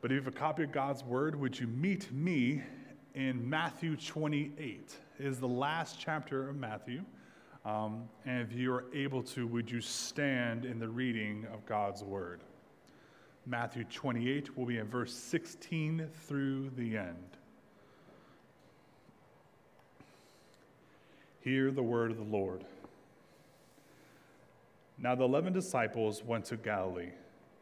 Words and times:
But 0.00 0.12
if 0.12 0.16
you 0.16 0.22
have 0.22 0.32
a 0.32 0.36
copy 0.36 0.62
of 0.62 0.70
God's 0.70 1.02
Word, 1.02 1.34
would 1.34 1.58
you 1.58 1.66
meet 1.66 2.12
me 2.12 2.62
in 3.14 3.48
Matthew 3.48 3.96
28? 3.96 4.94
It 5.18 5.26
is 5.26 5.40
the 5.40 5.48
last 5.48 5.98
chapter 5.98 6.48
of 6.48 6.54
Matthew. 6.54 7.04
Um, 7.64 8.04
and 8.24 8.40
if 8.40 8.56
you 8.56 8.72
are 8.72 8.84
able 8.94 9.24
to, 9.24 9.48
would 9.48 9.68
you 9.68 9.80
stand 9.80 10.64
in 10.64 10.78
the 10.78 10.88
reading 10.88 11.46
of 11.52 11.66
God's 11.66 12.04
Word? 12.04 12.42
Matthew 13.44 13.82
28 13.84 14.56
will 14.56 14.66
be 14.66 14.78
in 14.78 14.86
verse 14.86 15.12
16 15.12 16.06
through 16.26 16.70
the 16.76 16.96
end. 16.96 17.16
Hear 21.40 21.72
the 21.72 21.82
word 21.82 22.12
of 22.12 22.18
the 22.18 22.22
Lord. 22.22 22.62
Now 24.96 25.14
the 25.14 25.24
eleven 25.24 25.52
disciples 25.52 26.22
went 26.22 26.44
to 26.46 26.56
Galilee 26.56 27.10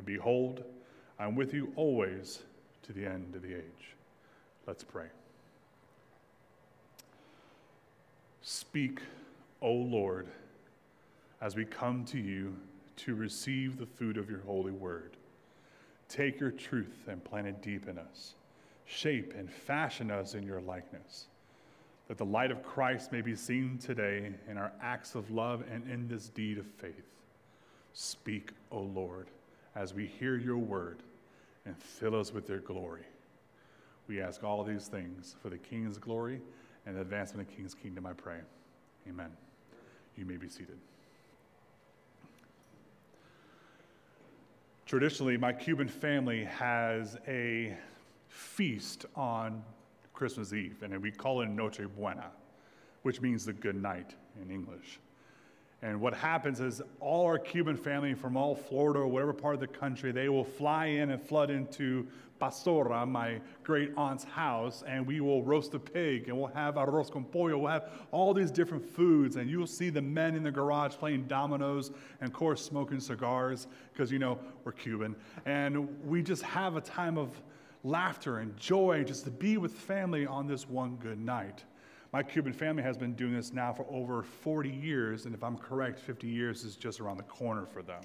And 0.00 0.06
behold, 0.06 0.64
I'm 1.18 1.36
with 1.36 1.52
you 1.52 1.74
always 1.76 2.38
to 2.84 2.94
the 2.94 3.04
end 3.04 3.34
of 3.36 3.42
the 3.42 3.54
age. 3.54 3.94
Let's 4.66 4.82
pray. 4.82 5.08
Speak, 8.40 9.00
O 9.60 9.70
Lord, 9.70 10.26
as 11.42 11.54
we 11.54 11.66
come 11.66 12.06
to 12.06 12.18
you 12.18 12.56
to 12.96 13.14
receive 13.14 13.76
the 13.76 13.84
food 13.84 14.16
of 14.16 14.30
your 14.30 14.40
holy 14.40 14.72
word. 14.72 15.18
Take 16.08 16.40
your 16.40 16.50
truth 16.50 17.06
and 17.06 17.22
plant 17.22 17.48
it 17.48 17.60
deep 17.60 17.86
in 17.86 17.98
us. 17.98 18.32
Shape 18.86 19.34
and 19.36 19.52
fashion 19.52 20.10
us 20.10 20.32
in 20.32 20.44
your 20.44 20.62
likeness, 20.62 21.26
that 22.08 22.16
the 22.16 22.24
light 22.24 22.50
of 22.50 22.62
Christ 22.62 23.12
may 23.12 23.20
be 23.20 23.34
seen 23.36 23.76
today 23.76 24.32
in 24.48 24.56
our 24.56 24.72
acts 24.80 25.14
of 25.14 25.30
love 25.30 25.62
and 25.70 25.86
in 25.90 26.08
this 26.08 26.30
deed 26.30 26.56
of 26.56 26.64
faith. 26.78 27.04
Speak, 27.92 28.52
O 28.72 28.80
Lord 28.80 29.26
as 29.74 29.94
we 29.94 30.06
hear 30.06 30.36
your 30.36 30.58
word 30.58 31.02
and 31.66 31.76
fill 31.76 32.18
us 32.18 32.32
with 32.32 32.48
your 32.48 32.58
glory. 32.58 33.04
We 34.08 34.20
ask 34.20 34.42
all 34.42 34.64
these 34.64 34.88
things 34.88 35.36
for 35.40 35.50
the 35.50 35.58
King's 35.58 35.98
glory 35.98 36.40
and 36.86 36.96
the 36.96 37.00
advancement 37.00 37.46
of 37.46 37.50
the 37.50 37.56
King's 37.56 37.74
kingdom, 37.74 38.06
I 38.06 38.12
pray. 38.12 38.38
Amen. 39.08 39.30
You 40.16 40.24
may 40.24 40.36
be 40.36 40.48
seated. 40.48 40.78
Traditionally, 44.86 45.36
my 45.36 45.52
Cuban 45.52 45.86
family 45.86 46.44
has 46.44 47.16
a 47.28 47.76
feast 48.28 49.06
on 49.14 49.62
Christmas 50.12 50.52
Eve, 50.52 50.82
and 50.82 51.00
we 51.00 51.12
call 51.12 51.42
it 51.42 51.48
Noche 51.48 51.82
Buena, 51.96 52.26
which 53.02 53.20
means 53.20 53.44
the 53.44 53.52
good 53.52 53.80
night 53.80 54.14
in 54.42 54.50
English. 54.50 54.98
And 55.82 55.98
what 56.00 56.12
happens 56.12 56.60
is 56.60 56.82
all 57.00 57.24
our 57.24 57.38
Cuban 57.38 57.76
family 57.76 58.12
from 58.12 58.36
all 58.36 58.54
Florida 58.54 59.00
or 59.00 59.06
whatever 59.06 59.32
part 59.32 59.54
of 59.54 59.60
the 59.60 59.66
country, 59.66 60.12
they 60.12 60.28
will 60.28 60.44
fly 60.44 60.86
in 60.86 61.10
and 61.10 61.22
flood 61.22 61.50
into 61.50 62.06
Pastora, 62.38 63.06
my 63.06 63.40
great 63.62 63.92
aunt's 63.96 64.24
house, 64.24 64.82
and 64.86 65.06
we 65.06 65.20
will 65.20 65.42
roast 65.42 65.74
a 65.74 65.78
pig 65.78 66.28
and 66.28 66.36
we'll 66.36 66.48
have 66.48 66.74
arroz 66.74 67.10
con 67.10 67.24
pollo. 67.24 67.58
We'll 67.58 67.70
have 67.70 67.90
all 68.10 68.34
these 68.34 68.50
different 68.50 68.84
foods, 68.84 69.36
and 69.36 69.48
you'll 69.48 69.66
see 69.66 69.90
the 69.90 70.02
men 70.02 70.34
in 70.34 70.42
the 70.42 70.50
garage 70.50 70.94
playing 70.94 71.24
dominoes 71.24 71.90
and, 72.20 72.30
of 72.30 72.34
course, 72.34 72.64
smoking 72.64 73.00
cigars 73.00 73.66
because, 73.92 74.10
you 74.10 74.18
know, 74.18 74.38
we're 74.64 74.72
Cuban. 74.72 75.14
And 75.46 75.88
we 76.04 76.22
just 76.22 76.42
have 76.42 76.76
a 76.76 76.80
time 76.80 77.18
of 77.18 77.40
laughter 77.84 78.38
and 78.38 78.56
joy 78.56 79.04
just 79.04 79.24
to 79.24 79.30
be 79.30 79.56
with 79.56 79.72
family 79.72 80.26
on 80.26 80.46
this 80.46 80.68
one 80.68 80.96
good 80.96 81.18
night. 81.18 81.64
My 82.12 82.24
Cuban 82.24 82.52
family 82.52 82.82
has 82.82 82.96
been 82.96 83.14
doing 83.14 83.34
this 83.34 83.52
now 83.52 83.72
for 83.72 83.86
over 83.88 84.22
40 84.22 84.68
years, 84.68 85.26
and 85.26 85.34
if 85.34 85.44
I'm 85.44 85.56
correct, 85.56 86.00
50 86.00 86.26
years 86.26 86.64
is 86.64 86.74
just 86.74 87.00
around 87.00 87.18
the 87.18 87.22
corner 87.24 87.66
for 87.66 87.82
them. 87.82 88.02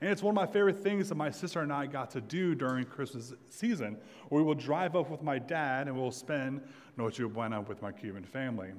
And 0.00 0.10
it's 0.10 0.22
one 0.22 0.32
of 0.32 0.36
my 0.36 0.46
favorite 0.46 0.78
things 0.78 1.08
that 1.08 1.14
my 1.14 1.30
sister 1.30 1.60
and 1.60 1.72
I 1.72 1.86
got 1.86 2.10
to 2.12 2.20
do 2.20 2.54
during 2.54 2.84
Christmas 2.84 3.34
season, 3.48 3.96
we 4.30 4.42
will 4.42 4.54
drive 4.54 4.96
up 4.96 5.10
with 5.10 5.22
my 5.22 5.38
dad 5.38 5.88
and 5.88 5.96
we'll 5.96 6.12
spend 6.12 6.62
Noche 6.96 7.20
Buena 7.32 7.60
with 7.60 7.82
my 7.82 7.92
Cuban 7.92 8.24
family. 8.24 8.70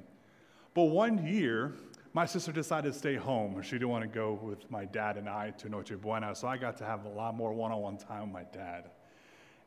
But 0.74 0.84
one 0.84 1.26
year, 1.26 1.74
my 2.12 2.26
sister 2.26 2.52
decided 2.52 2.92
to 2.92 2.98
stay 2.98 3.16
home. 3.16 3.60
She 3.62 3.72
didn't 3.72 3.88
want 3.88 4.02
to 4.02 4.08
go 4.08 4.38
with 4.42 4.70
my 4.70 4.84
dad 4.84 5.16
and 5.16 5.28
I 5.28 5.50
to 5.50 5.68
Noche 5.68 5.92
Buena, 6.00 6.34
so 6.34 6.48
I 6.48 6.56
got 6.56 6.76
to 6.78 6.84
have 6.84 7.04
a 7.04 7.08
lot 7.08 7.34
more 7.34 7.52
one 7.52 7.70
on 7.70 7.80
one 7.80 7.98
time 7.98 8.32
with 8.32 8.32
my 8.32 8.44
dad. 8.58 8.90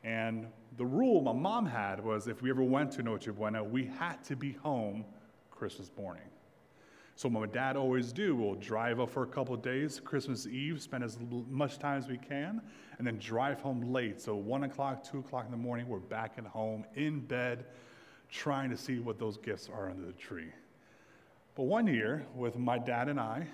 And 0.04 0.46
the 0.76 0.84
rule 0.84 1.22
my 1.22 1.32
mom 1.32 1.64
had 1.64 2.04
was 2.04 2.28
if 2.28 2.42
we 2.42 2.50
ever 2.50 2.62
went 2.62 2.92
to 2.92 3.02
Noche 3.02 3.28
Buena, 3.34 3.64
we 3.64 3.86
had 3.86 4.22
to 4.24 4.36
be 4.36 4.52
home 4.52 5.04
Christmas 5.50 5.90
morning. 5.96 6.22
So 7.16 7.28
what 7.28 7.40
my 7.40 7.46
dad 7.46 7.76
always 7.76 8.12
do, 8.12 8.34
we'll 8.34 8.56
drive 8.56 8.98
up 8.98 9.08
for 9.08 9.22
a 9.22 9.26
couple 9.26 9.56
days, 9.56 10.00
Christmas 10.04 10.48
Eve, 10.48 10.82
spend 10.82 11.04
as 11.04 11.16
much 11.48 11.78
time 11.78 11.96
as 11.96 12.08
we 12.08 12.18
can, 12.18 12.60
and 12.98 13.06
then 13.06 13.18
drive 13.18 13.60
home 13.60 13.92
late. 13.92 14.20
So 14.20 14.34
one 14.34 14.64
o'clock, 14.64 15.08
two 15.08 15.20
o'clock 15.20 15.44
in 15.44 15.52
the 15.52 15.56
morning, 15.56 15.88
we're 15.88 16.00
back 16.00 16.34
at 16.38 16.44
home, 16.44 16.84
in 16.96 17.20
bed, 17.20 17.66
trying 18.30 18.68
to 18.70 18.76
see 18.76 18.98
what 18.98 19.20
those 19.20 19.36
gifts 19.36 19.70
are 19.72 19.90
under 19.90 20.04
the 20.04 20.12
tree. 20.12 20.50
But 21.54 21.64
one 21.64 21.86
year, 21.86 22.26
with 22.34 22.58
my 22.58 22.78
dad 22.78 23.08
and 23.08 23.20
I, 23.20 23.46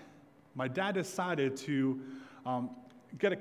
my 0.55 0.67
dad 0.67 0.95
decided 0.95 1.55
to 1.59 2.01
um, 2.47 2.71
get, 3.19 3.33
a, 3.33 3.39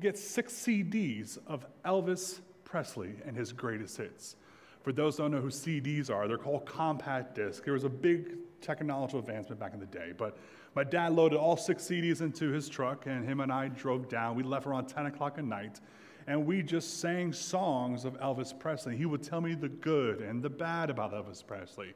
get 0.00 0.18
six 0.18 0.52
CDs 0.52 1.38
of 1.46 1.64
Elvis 1.84 2.40
Presley 2.70 3.16
and 3.26 3.36
his 3.36 3.52
greatest 3.52 3.96
hits. 3.96 4.36
For 4.84 4.92
those 4.92 5.16
who 5.16 5.24
don't 5.24 5.32
know 5.32 5.40
who 5.40 5.48
CDs 5.48 6.08
are, 6.08 6.28
they're 6.28 6.38
called 6.38 6.66
compact 6.66 7.34
discs. 7.34 7.64
There 7.64 7.74
was 7.74 7.82
a 7.82 7.88
big 7.88 8.36
technological 8.60 9.18
advancement 9.18 9.58
back 9.58 9.74
in 9.74 9.80
the 9.80 9.86
day, 9.86 10.12
but 10.16 10.38
my 10.76 10.84
dad 10.84 11.12
loaded 11.12 11.36
all 11.36 11.56
six 11.56 11.82
CDs 11.82 12.20
into 12.20 12.50
his 12.50 12.68
truck, 12.68 13.06
and 13.06 13.24
him 13.24 13.40
and 13.40 13.52
I 13.52 13.68
drove 13.68 14.08
down. 14.08 14.36
We 14.36 14.44
left 14.44 14.68
around 14.68 14.86
10 14.86 15.06
o'clock 15.06 15.36
at 15.38 15.44
night, 15.44 15.80
and 16.28 16.46
we 16.46 16.62
just 16.62 17.00
sang 17.00 17.32
songs 17.32 18.04
of 18.04 18.14
Elvis 18.20 18.56
Presley. 18.56 18.96
He 18.96 19.04
would 19.04 19.24
tell 19.24 19.40
me 19.40 19.54
the 19.54 19.68
good 19.68 20.20
and 20.20 20.40
the 20.40 20.50
bad 20.50 20.90
about 20.90 21.12
Elvis 21.12 21.44
Presley. 21.44 21.92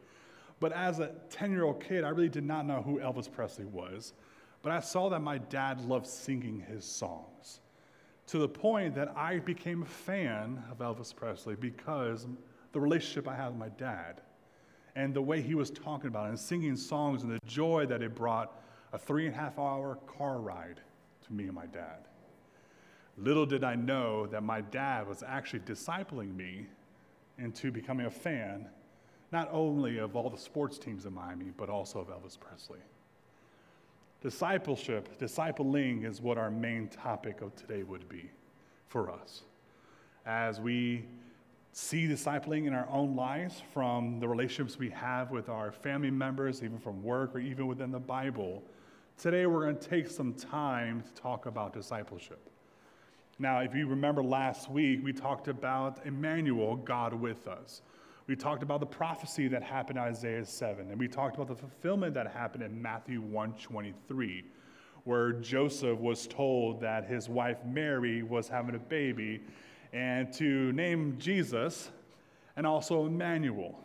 But 0.58 0.72
as 0.72 0.98
a 0.98 1.12
10 1.30 1.52
year 1.52 1.62
old 1.62 1.80
kid, 1.80 2.02
I 2.02 2.08
really 2.08 2.28
did 2.28 2.44
not 2.44 2.66
know 2.66 2.82
who 2.82 2.98
Elvis 2.98 3.30
Presley 3.30 3.64
was. 3.64 4.12
But 4.62 4.72
I 4.72 4.80
saw 4.80 5.08
that 5.10 5.20
my 5.20 5.38
dad 5.38 5.82
loved 5.82 6.06
singing 6.06 6.64
his 6.68 6.84
songs 6.84 7.60
to 8.26 8.38
the 8.38 8.48
point 8.48 8.94
that 8.94 9.12
I 9.16 9.38
became 9.38 9.82
a 9.82 9.86
fan 9.86 10.62
of 10.70 10.78
Elvis 10.78 11.14
Presley 11.14 11.56
because 11.56 12.26
the 12.72 12.80
relationship 12.80 13.28
I 13.28 13.36
had 13.36 13.48
with 13.48 13.58
my 13.58 13.68
dad 13.70 14.22
and 14.96 15.12
the 15.12 15.22
way 15.22 15.42
he 15.42 15.54
was 15.54 15.70
talking 15.70 16.08
about 16.08 16.26
it 16.26 16.30
and 16.30 16.38
singing 16.38 16.76
songs 16.76 17.22
and 17.22 17.32
the 17.32 17.38
joy 17.46 17.86
that 17.86 18.02
it 18.02 18.14
brought 18.14 18.60
a 18.92 18.98
three 18.98 19.26
and 19.26 19.34
a 19.34 19.38
half 19.38 19.58
hour 19.58 19.98
car 20.06 20.38
ride 20.38 20.80
to 21.26 21.32
me 21.32 21.44
and 21.44 21.54
my 21.54 21.66
dad. 21.66 22.06
Little 23.16 23.46
did 23.46 23.62
I 23.62 23.74
know 23.74 24.26
that 24.26 24.42
my 24.42 24.60
dad 24.60 25.06
was 25.06 25.22
actually 25.22 25.60
discipling 25.60 26.34
me 26.34 26.66
into 27.38 27.70
becoming 27.70 28.06
a 28.06 28.10
fan, 28.10 28.68
not 29.32 29.48
only 29.52 29.98
of 29.98 30.16
all 30.16 30.30
the 30.30 30.38
sports 30.38 30.78
teams 30.78 31.06
in 31.06 31.14
Miami, 31.14 31.52
but 31.56 31.68
also 31.68 32.00
of 32.00 32.08
Elvis 32.08 32.38
Presley. 32.38 32.80
Discipleship, 34.24 35.18
discipling 35.18 36.06
is 36.06 36.22
what 36.22 36.38
our 36.38 36.50
main 36.50 36.88
topic 36.88 37.42
of 37.42 37.54
today 37.56 37.82
would 37.82 38.08
be 38.08 38.30
for 38.88 39.10
us. 39.10 39.42
As 40.24 40.58
we 40.62 41.04
see 41.72 42.08
discipling 42.08 42.66
in 42.66 42.72
our 42.72 42.88
own 42.88 43.14
lives 43.14 43.62
from 43.74 44.18
the 44.20 44.26
relationships 44.26 44.78
we 44.78 44.88
have 44.88 45.30
with 45.30 45.50
our 45.50 45.70
family 45.70 46.10
members, 46.10 46.62
even 46.62 46.78
from 46.78 47.02
work 47.02 47.34
or 47.34 47.38
even 47.38 47.66
within 47.66 47.90
the 47.90 47.98
Bible, 47.98 48.62
today 49.18 49.44
we're 49.44 49.64
going 49.64 49.76
to 49.76 49.88
take 49.90 50.08
some 50.08 50.32
time 50.32 51.02
to 51.02 51.12
talk 51.20 51.44
about 51.44 51.74
discipleship. 51.74 52.48
Now, 53.38 53.58
if 53.58 53.74
you 53.74 53.86
remember 53.86 54.24
last 54.24 54.70
week, 54.70 55.00
we 55.04 55.12
talked 55.12 55.48
about 55.48 56.00
Emmanuel, 56.06 56.76
God 56.76 57.12
with 57.12 57.46
us. 57.46 57.82
We 58.26 58.36
talked 58.36 58.62
about 58.62 58.80
the 58.80 58.86
prophecy 58.86 59.48
that 59.48 59.62
happened 59.62 59.98
in 59.98 60.04
Isaiah 60.04 60.46
7, 60.46 60.90
and 60.90 60.98
we 60.98 61.08
talked 61.08 61.36
about 61.36 61.48
the 61.48 61.56
fulfillment 61.56 62.14
that 62.14 62.26
happened 62.28 62.62
in 62.62 62.80
Matthew 62.80 63.20
1:23, 63.20 64.44
where 65.04 65.32
Joseph 65.34 65.98
was 65.98 66.26
told 66.26 66.80
that 66.80 67.04
his 67.04 67.28
wife 67.28 67.62
Mary 67.66 68.22
was 68.22 68.48
having 68.48 68.74
a 68.74 68.78
baby, 68.78 69.42
and 69.92 70.32
to 70.32 70.72
name 70.72 71.18
Jesus 71.18 71.90
and 72.56 72.66
also 72.66 73.04
Emmanuel. 73.04 73.84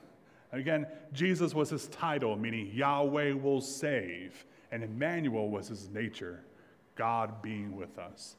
Again, 0.54 0.88
Jesus 1.12 1.54
was 1.54 1.70
his 1.70 1.90
title, 1.90 2.38
meaning 2.38 2.68
Yahweh 2.68 3.34
will 3.34 3.62
save, 3.62 4.46
and 4.72 4.84
Emmanuel 4.84 5.50
was 5.50 5.68
his 5.68 5.90
nature, 5.90 6.46
God 6.96 7.42
being 7.42 7.76
with 7.76 8.00
us. 8.00 8.38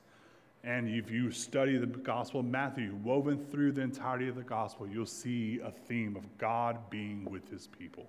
And 0.62 0.88
if 0.88 1.10
you 1.10 1.30
study 1.30 1.78
the 1.78 1.86
Gospel 1.86 2.40
of 2.40 2.46
Matthew, 2.46 2.94
woven 3.02 3.38
through 3.46 3.72
the 3.72 3.80
entirety 3.80 4.28
of 4.28 4.36
the 4.36 4.42
Gospel, 4.42 4.86
you'll 4.86 5.06
see 5.06 5.58
a 5.64 5.70
theme 5.70 6.16
of 6.16 6.36
God 6.36 6.78
being 6.90 7.24
with 7.24 7.48
his 7.50 7.66
people. 7.66 8.06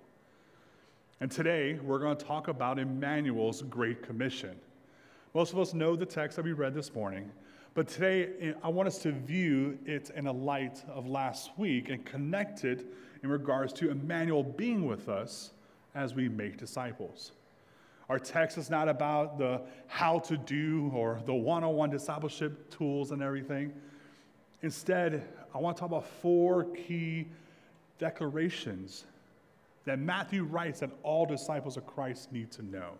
And 1.20 1.30
today, 1.30 1.78
we're 1.82 1.98
going 1.98 2.16
to 2.16 2.24
talk 2.24 2.48
about 2.48 2.78
Emmanuel's 2.78 3.62
Great 3.62 4.02
Commission. 4.02 4.56
Most 5.34 5.52
of 5.54 5.58
us 5.58 5.72
know 5.72 5.96
the 5.96 6.04
text 6.04 6.36
that 6.36 6.44
we 6.44 6.52
read 6.52 6.74
this 6.74 6.94
morning, 6.94 7.30
but 7.72 7.88
today 7.88 8.28
eh, 8.40 8.52
I 8.62 8.68
want 8.68 8.86
us 8.86 8.98
to 8.98 9.12
view 9.12 9.78
it 9.86 10.10
in 10.10 10.26
a 10.26 10.32
light 10.32 10.84
of 10.88 11.06
last 11.06 11.52
week 11.56 11.88
and 11.88 12.04
connect 12.04 12.64
it 12.64 12.84
in 13.22 13.30
regards 13.30 13.72
to 13.74 13.90
Emmanuel 13.90 14.42
being 14.42 14.84
with 14.86 15.08
us 15.08 15.52
as 15.94 16.14
we 16.14 16.28
make 16.28 16.58
disciples. 16.58 17.32
Our 18.12 18.18
text 18.18 18.58
is 18.58 18.68
not 18.68 18.90
about 18.90 19.38
the 19.38 19.62
how 19.86 20.18
to 20.18 20.36
do 20.36 20.92
or 20.94 21.22
the 21.24 21.32
one 21.32 21.64
on 21.64 21.74
one 21.76 21.88
discipleship 21.88 22.70
tools 22.70 23.10
and 23.10 23.22
everything. 23.22 23.72
Instead, 24.60 25.26
I 25.54 25.58
want 25.58 25.78
to 25.78 25.80
talk 25.80 25.88
about 25.88 26.06
four 26.06 26.64
key 26.64 27.28
declarations 27.98 29.06
that 29.86 29.98
Matthew 29.98 30.44
writes 30.44 30.80
that 30.80 30.90
all 31.02 31.24
disciples 31.24 31.78
of 31.78 31.86
Christ 31.86 32.30
need 32.32 32.50
to 32.50 32.62
know. 32.62 32.90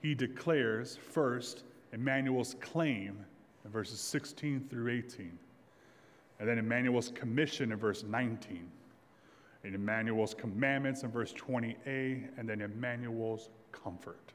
He 0.00 0.14
declares, 0.14 0.96
first, 0.96 1.64
Emmanuel's 1.92 2.56
claim 2.62 3.22
in 3.66 3.70
verses 3.70 4.00
16 4.00 4.68
through 4.70 4.90
18, 4.90 5.38
and 6.40 6.48
then 6.48 6.56
Emmanuel's 6.56 7.10
commission 7.10 7.72
in 7.72 7.78
verse 7.78 8.04
19, 8.04 8.70
and 9.64 9.74
Emmanuel's 9.74 10.32
commandments 10.32 11.02
in 11.02 11.10
verse 11.10 11.34
20a, 11.34 12.26
and 12.38 12.48
then 12.48 12.62
Emmanuel's 12.62 13.50
comfort. 13.72 14.32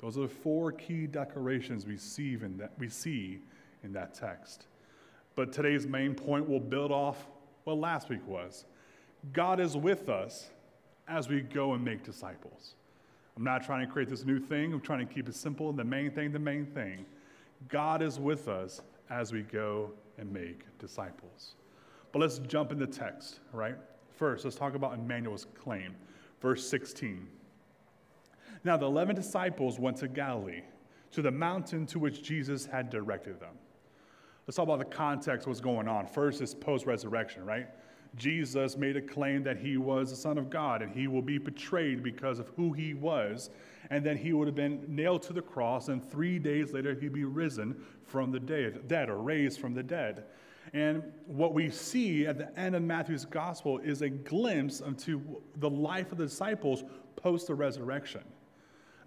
Those 0.00 0.18
are 0.18 0.22
the 0.22 0.28
four 0.28 0.72
key 0.72 1.06
declarations 1.06 1.86
we 1.86 1.96
see 1.96 2.34
in 2.34 2.56
that, 2.58 2.72
we 2.78 2.88
see 2.88 3.40
in 3.84 3.92
that 3.92 4.14
text. 4.14 4.66
But 5.34 5.52
today's 5.52 5.86
main 5.86 6.14
point 6.14 6.48
will 6.48 6.60
build 6.60 6.90
off 6.90 7.26
what 7.64 7.78
last 7.78 8.08
week 8.08 8.26
was 8.26 8.64
God 9.32 9.60
is 9.60 9.76
with 9.76 10.08
us 10.08 10.50
as 11.08 11.28
we 11.28 11.40
go 11.40 11.74
and 11.74 11.84
make 11.84 12.02
disciples. 12.02 12.74
I'm 13.36 13.44
not 13.44 13.64
trying 13.64 13.86
to 13.86 13.92
create 13.92 14.08
this 14.08 14.24
new 14.24 14.38
thing, 14.38 14.72
I'm 14.72 14.80
trying 14.80 15.06
to 15.06 15.12
keep 15.12 15.28
it 15.28 15.34
simple. 15.34 15.72
The 15.72 15.84
main 15.84 16.10
thing, 16.10 16.32
the 16.32 16.38
main 16.38 16.66
thing. 16.66 17.06
God 17.68 18.02
is 18.02 18.18
with 18.18 18.48
us 18.48 18.82
as 19.08 19.32
we 19.32 19.42
go 19.42 19.92
and 20.18 20.30
make 20.32 20.64
disciples. 20.78 21.54
But 22.10 22.18
let's 22.18 22.38
jump 22.38 22.72
into 22.72 22.86
text, 22.86 23.40
right? 23.52 23.76
First, 24.16 24.44
let's 24.44 24.56
talk 24.56 24.74
about 24.74 24.94
Emmanuel's 24.94 25.46
claim. 25.54 25.94
Verse 26.40 26.68
16. 26.68 27.26
Now, 28.64 28.76
the 28.76 28.86
11 28.86 29.16
disciples 29.16 29.78
went 29.78 29.96
to 29.98 30.08
Galilee, 30.08 30.62
to 31.12 31.22
the 31.22 31.30
mountain 31.30 31.86
to 31.86 31.98
which 31.98 32.22
Jesus 32.22 32.64
had 32.64 32.90
directed 32.90 33.40
them. 33.40 33.56
Let's 34.46 34.56
talk 34.56 34.64
about 34.64 34.78
the 34.78 34.84
context, 34.84 35.46
what's 35.46 35.60
going 35.60 35.88
on. 35.88 36.06
First 36.06 36.40
is 36.40 36.54
post 36.54 36.86
resurrection, 36.86 37.44
right? 37.44 37.68
Jesus 38.16 38.76
made 38.76 38.96
a 38.96 39.00
claim 39.00 39.42
that 39.44 39.56
he 39.56 39.76
was 39.76 40.10
the 40.10 40.16
Son 40.16 40.36
of 40.36 40.50
God 40.50 40.82
and 40.82 40.92
he 40.92 41.06
will 41.06 41.22
be 41.22 41.38
betrayed 41.38 42.02
because 42.02 42.38
of 42.38 42.48
who 42.56 42.72
he 42.72 42.94
was. 42.94 43.50
And 43.90 44.04
then 44.04 44.16
he 44.16 44.32
would 44.32 44.46
have 44.46 44.54
been 44.54 44.84
nailed 44.88 45.22
to 45.24 45.32
the 45.32 45.42
cross, 45.42 45.88
and 45.88 46.02
three 46.02 46.38
days 46.38 46.72
later, 46.72 46.94
he'd 46.94 47.12
be 47.12 47.24
risen 47.24 47.84
from 48.06 48.30
the 48.30 48.40
dead, 48.40 48.86
dead 48.88 49.10
or 49.10 49.18
raised 49.18 49.60
from 49.60 49.74
the 49.74 49.82
dead. 49.82 50.24
And 50.72 51.02
what 51.26 51.52
we 51.52 51.68
see 51.68 52.26
at 52.26 52.38
the 52.38 52.58
end 52.58 52.74
of 52.74 52.82
Matthew's 52.82 53.24
gospel 53.24 53.78
is 53.78 54.00
a 54.02 54.08
glimpse 54.08 54.80
into 54.80 55.42
the 55.56 55.68
life 55.68 56.12
of 56.12 56.18
the 56.18 56.24
disciples 56.24 56.84
post 57.16 57.48
the 57.48 57.54
resurrection. 57.54 58.22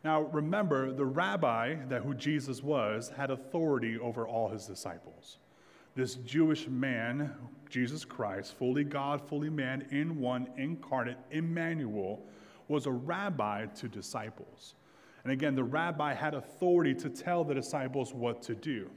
Now, 0.06 0.22
remember, 0.22 0.92
the 0.92 1.04
rabbi 1.04 1.78
that 1.90 2.04
who 2.04 2.14
Jesus 2.14 2.62
was 2.62 3.10
had 3.18 3.32
authority 3.32 3.98
over 3.98 4.28
all 4.28 4.50
his 4.50 4.68
disciples. 4.68 5.40
This 5.96 6.14
Jewish 6.14 6.68
man, 6.68 7.34
Jesus 7.72 8.06
Christ, 8.06 8.54
fully 8.54 8.84
God, 8.84 9.20
fully 9.28 9.50
man, 9.50 9.88
in 9.90 10.20
one, 10.20 10.48
incarnate, 10.58 11.18
Emmanuel, 11.32 12.24
was 12.68 12.86
a 12.86 12.92
rabbi 12.92 13.66
to 13.66 13.88
disciples. 13.88 14.76
And 15.24 15.34
again, 15.34 15.56
the 15.56 15.64
rabbi 15.64 16.14
had 16.14 16.36
authority 16.36 16.94
to 16.94 17.10
tell 17.10 17.44
the 17.44 17.56
disciples 17.56 18.14
what 18.14 18.44
to 18.44 18.54
do. 18.54 18.92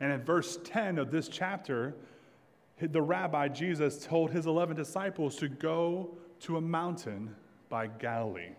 And 0.00 0.10
in 0.14 0.22
verse 0.22 0.58
10 0.64 0.96
of 0.96 1.10
this 1.10 1.28
chapter, 1.28 1.94
the 2.80 3.02
rabbi, 3.02 3.48
Jesus, 3.48 4.02
told 4.02 4.30
his 4.30 4.46
11 4.46 4.76
disciples 4.76 5.36
to 5.36 5.48
go 5.48 6.16
to 6.40 6.56
a 6.56 6.60
mountain 6.62 7.36
by 7.68 7.86
Galilee. 7.86 8.54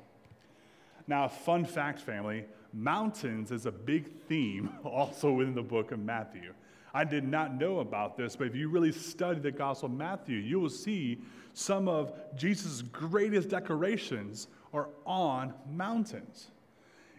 Now, 1.07 1.27
fun 1.27 1.65
fact, 1.65 1.99
family 1.99 2.45
mountains 2.73 3.51
is 3.51 3.65
a 3.65 3.71
big 3.71 4.09
theme 4.27 4.69
also 4.83 5.41
in 5.41 5.53
the 5.53 5.61
book 5.61 5.91
of 5.91 5.99
Matthew. 5.99 6.53
I 6.93 7.03
did 7.03 7.23
not 7.23 7.55
know 7.55 7.79
about 7.79 8.17
this, 8.17 8.35
but 8.35 8.47
if 8.47 8.55
you 8.55 8.69
really 8.69 8.91
study 8.91 9.39
the 9.39 9.51
Gospel 9.51 9.89
of 9.89 9.95
Matthew, 9.95 10.37
you 10.37 10.59
will 10.59 10.69
see 10.69 11.19
some 11.53 11.87
of 11.87 12.13
Jesus' 12.35 12.81
greatest 12.83 13.49
decorations 13.49 14.47
are 14.73 14.89
on 15.05 15.53
mountains. 15.71 16.51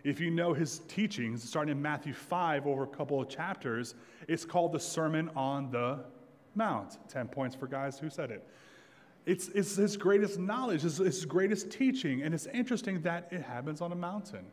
If 0.04 0.20
you 0.20 0.30
know 0.30 0.52
his 0.52 0.80
teachings, 0.80 1.42
starting 1.42 1.72
in 1.72 1.82
Matthew 1.82 2.12
5 2.12 2.66
over 2.66 2.84
a 2.84 2.86
couple 2.86 3.20
of 3.20 3.28
chapters, 3.28 3.94
it's 4.28 4.44
called 4.44 4.72
the 4.72 4.80
Sermon 4.80 5.30
on 5.34 5.70
the 5.70 6.00
Mount. 6.54 6.98
10 7.08 7.28
points 7.28 7.56
for 7.56 7.66
guys 7.66 7.98
who 7.98 8.10
said 8.10 8.30
it. 8.30 8.46
It's, 9.26 9.48
it's 9.48 9.76
his 9.76 9.96
greatest 9.96 10.38
knowledge, 10.38 10.82
his, 10.82 10.98
his 10.98 11.24
greatest 11.24 11.70
teaching, 11.70 12.22
and 12.22 12.34
it's 12.34 12.46
interesting 12.46 13.00
that 13.02 13.28
it 13.30 13.42
happens 13.42 13.80
on 13.80 13.92
a 13.92 13.96
mountain. 13.96 14.44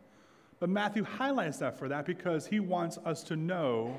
But 0.59 0.69
Matthew 0.69 1.03
highlights 1.03 1.57
that 1.57 1.77
for 1.77 1.89
that 1.89 2.05
because 2.05 2.45
he 2.45 2.59
wants 2.59 2.97
us 2.99 3.23
to 3.23 3.35
know 3.35 3.97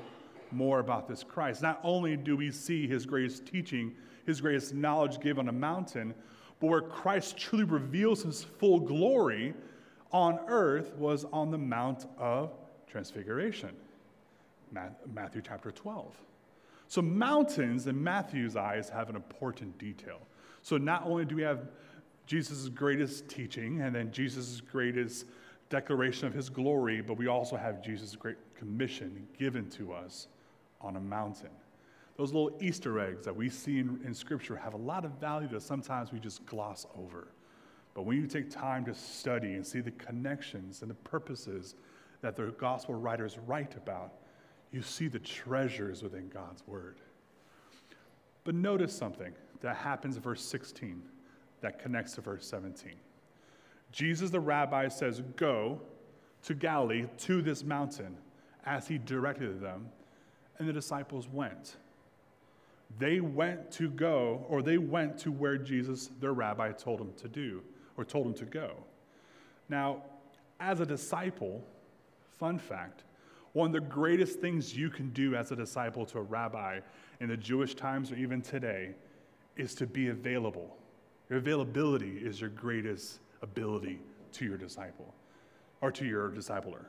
more 0.51 0.79
about 0.79 1.07
this 1.07 1.23
Christ. 1.23 1.61
Not 1.61 1.79
only 1.83 2.15
do 2.15 2.37
we 2.37 2.51
see 2.51 2.87
his 2.87 3.05
greatest 3.05 3.45
teaching, 3.45 3.93
his 4.25 4.41
greatest 4.41 4.73
knowledge 4.73 5.19
given 5.19 5.47
on 5.47 5.49
a 5.49 5.57
mountain, 5.57 6.13
but 6.59 6.67
where 6.67 6.81
Christ 6.81 7.37
truly 7.37 7.65
reveals 7.65 8.23
his 8.23 8.43
full 8.43 8.79
glory 8.79 9.53
on 10.11 10.39
earth 10.47 10.93
was 10.95 11.25
on 11.33 11.51
the 11.51 11.57
Mount 11.57 12.05
of 12.17 12.51
Transfiguration, 12.87 13.71
Matthew 14.71 15.41
chapter 15.41 15.71
12. 15.71 16.15
So, 16.87 17.01
mountains 17.01 17.87
in 17.87 18.01
Matthew's 18.01 18.55
eyes 18.55 18.89
have 18.89 19.09
an 19.09 19.15
important 19.15 19.77
detail. 19.79 20.19
So 20.63 20.77
not 20.77 21.05
only 21.05 21.25
do 21.25 21.35
we 21.35 21.43
have 21.43 21.67
Jesus' 22.25 22.69
greatest 22.69 23.27
teaching 23.27 23.81
and 23.81 23.93
then 23.93 24.11
Jesus' 24.11 24.61
greatest 24.61 25.25
declaration 25.69 26.25
of 26.25 26.33
his 26.33 26.49
glory, 26.49 27.01
but 27.01 27.17
we 27.17 27.27
also 27.27 27.55
have 27.57 27.83
Jesus' 27.83 28.15
great 28.15 28.37
commission 28.55 29.27
given 29.37 29.69
to 29.71 29.93
us 29.93 30.27
on 30.81 30.95
a 30.95 30.99
mountain. 30.99 31.49
Those 32.15 32.31
little 32.31 32.55
Easter 32.61 32.99
eggs 32.99 33.25
that 33.25 33.35
we 33.35 33.49
see 33.49 33.79
in, 33.79 33.99
in 34.05 34.13
Scripture 34.13 34.55
have 34.55 34.73
a 34.73 34.77
lot 34.77 35.03
of 35.03 35.11
value 35.19 35.49
that 35.49 35.63
sometimes 35.63 36.11
we 36.11 36.19
just 36.19 36.45
gloss 36.45 36.85
over. 36.97 37.27
But 37.93 38.03
when 38.05 38.17
you 38.17 38.27
take 38.27 38.49
time 38.49 38.85
to 38.85 38.93
study 38.93 39.53
and 39.53 39.65
see 39.65 39.81
the 39.81 39.91
connections 39.91 40.81
and 40.81 40.89
the 40.89 40.95
purposes 40.95 41.75
that 42.21 42.35
the 42.35 42.53
gospel 42.57 42.95
writers 42.95 43.37
write 43.45 43.75
about, 43.75 44.13
you 44.71 44.81
see 44.81 45.07
the 45.07 45.19
treasures 45.19 46.01
within 46.01 46.29
God's 46.29 46.65
word. 46.67 46.97
But 48.43 48.55
notice 48.55 48.95
something 48.95 49.33
that 49.63 49.77
happens 49.77 50.17
in 50.17 50.21
verse 50.21 50.43
16 50.43 51.01
that 51.61 51.79
connects 51.79 52.13
to 52.13 52.21
verse 52.21 52.45
17. 52.45 52.91
Jesus 53.91 54.29
the 54.29 54.39
rabbi 54.39 54.89
says, 54.89 55.21
Go 55.37 55.81
to 56.43 56.53
Galilee, 56.53 57.05
to 57.19 57.41
this 57.41 57.63
mountain, 57.63 58.17
as 58.65 58.87
he 58.87 58.97
directed 58.97 59.61
them, 59.61 59.87
and 60.59 60.67
the 60.67 60.73
disciples 60.73 61.27
went. 61.29 61.77
They 62.99 63.21
went 63.21 63.71
to 63.71 63.89
go, 63.89 64.45
or 64.49 64.61
they 64.61 64.77
went 64.77 65.17
to 65.19 65.31
where 65.31 65.57
Jesus, 65.57 66.09
their 66.19 66.33
rabbi, 66.33 66.71
told 66.73 66.99
them 66.99 67.13
to 67.17 67.27
do, 67.27 67.61
or 67.97 68.03
told 68.03 68.25
them 68.25 68.33
to 68.35 68.45
go. 68.45 68.73
Now, 69.69 70.03
as 70.59 70.81
a 70.81 70.85
disciple, 70.85 71.63
fun 72.37 72.59
fact, 72.59 73.03
one 73.53 73.67
of 73.67 73.73
the 73.73 73.87
greatest 73.87 74.39
things 74.39 74.75
you 74.75 74.89
can 74.89 75.11
do 75.11 75.35
as 75.35 75.51
a 75.51 75.55
disciple 75.55 76.05
to 76.07 76.19
a 76.19 76.21
rabbi 76.21 76.81
in 77.21 77.29
the 77.29 77.37
Jewish 77.37 77.75
times 77.75 78.11
or 78.11 78.15
even 78.15 78.41
today 78.41 78.95
is 79.57 79.75
to 79.75 79.87
be 79.87 80.09
available. 80.09 80.77
Your 81.29 81.39
availability 81.39 82.17
is 82.17 82.41
your 82.41 82.49
greatest 82.49 83.19
ability 83.41 83.99
to 84.33 84.45
your 84.45 84.57
disciple 84.57 85.13
or 85.81 85.91
to 85.91 86.05
your 86.05 86.29
discipler. 86.29 86.85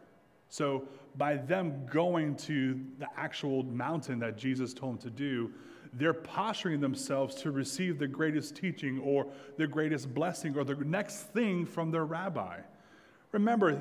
So, 0.48 0.86
by 1.16 1.36
them 1.36 1.86
going 1.90 2.36
to 2.36 2.80
the 2.98 3.08
actual 3.16 3.64
mountain 3.64 4.18
that 4.20 4.36
Jesus 4.36 4.72
told 4.72 5.00
them 5.00 5.10
to 5.10 5.10
do, 5.10 5.50
they're 5.94 6.12
posturing 6.12 6.80
themselves 6.80 7.34
to 7.36 7.50
receive 7.50 7.98
the 7.98 8.06
greatest 8.06 8.56
teaching 8.56 8.98
or 9.00 9.26
the 9.56 9.66
greatest 9.66 10.12
blessing 10.12 10.56
or 10.56 10.64
the 10.64 10.76
next 10.76 11.32
thing 11.32 11.66
from 11.66 11.90
their 11.90 12.04
rabbi. 12.04 12.60
Remember, 13.32 13.80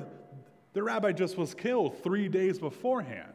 the 0.72 0.82
rabbi 0.82 1.12
just 1.12 1.36
was 1.36 1.54
killed 1.54 2.02
three 2.02 2.28
days 2.28 2.58
beforehand. 2.58 3.32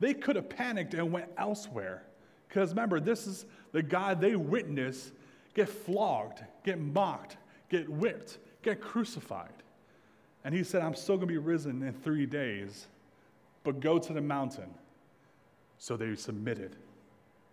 They 0.00 0.14
could 0.14 0.36
have 0.36 0.48
panicked 0.48 0.94
and 0.94 1.10
went 1.10 1.30
elsewhere. 1.36 2.04
Because 2.48 2.70
remember, 2.70 3.00
this 3.00 3.26
is 3.26 3.46
the 3.72 3.82
guy 3.82 4.14
they 4.14 4.36
witness 4.36 5.12
get 5.54 5.68
flogged, 5.68 6.42
get 6.64 6.78
mocked, 6.80 7.36
get 7.68 7.88
whipped, 7.88 8.38
get 8.62 8.80
crucified. 8.80 9.52
And 10.44 10.54
he 10.54 10.62
said, 10.62 10.82
I'm 10.82 10.94
still 10.94 11.16
going 11.16 11.28
to 11.28 11.32
be 11.32 11.38
risen 11.38 11.82
in 11.82 11.92
three 11.92 12.26
days, 12.26 12.86
but 13.64 13.80
go 13.80 13.98
to 13.98 14.12
the 14.12 14.20
mountain. 14.20 14.72
So 15.78 15.96
they 15.96 16.14
submitted 16.14 16.76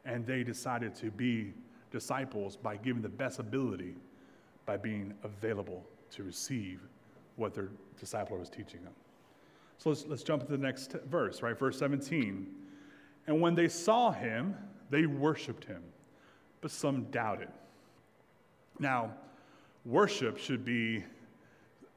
and 0.05 0.25
they 0.25 0.43
decided 0.43 0.95
to 0.95 1.11
be 1.11 1.53
disciples 1.91 2.55
by 2.55 2.77
giving 2.77 3.01
the 3.01 3.09
best 3.09 3.39
ability 3.39 3.95
by 4.65 4.77
being 4.77 5.13
available 5.23 5.83
to 6.11 6.23
receive 6.23 6.81
what 7.35 7.53
their 7.53 7.69
disciple 7.99 8.37
was 8.37 8.49
teaching 8.49 8.83
them. 8.83 8.93
So 9.77 9.89
let's, 9.89 10.05
let's 10.05 10.23
jump 10.23 10.45
to 10.45 10.51
the 10.51 10.57
next 10.57 10.93
verse, 11.09 11.41
right? 11.41 11.57
Verse 11.57 11.77
17. 11.77 12.47
And 13.27 13.41
when 13.41 13.55
they 13.55 13.67
saw 13.67 14.11
him, 14.11 14.55
they 14.89 15.05
worshiped 15.05 15.65
him, 15.65 15.83
but 16.61 16.71
some 16.71 17.05
doubted. 17.05 17.49
Now, 18.79 19.11
worship 19.85 20.37
should 20.37 20.65
be 20.65 21.03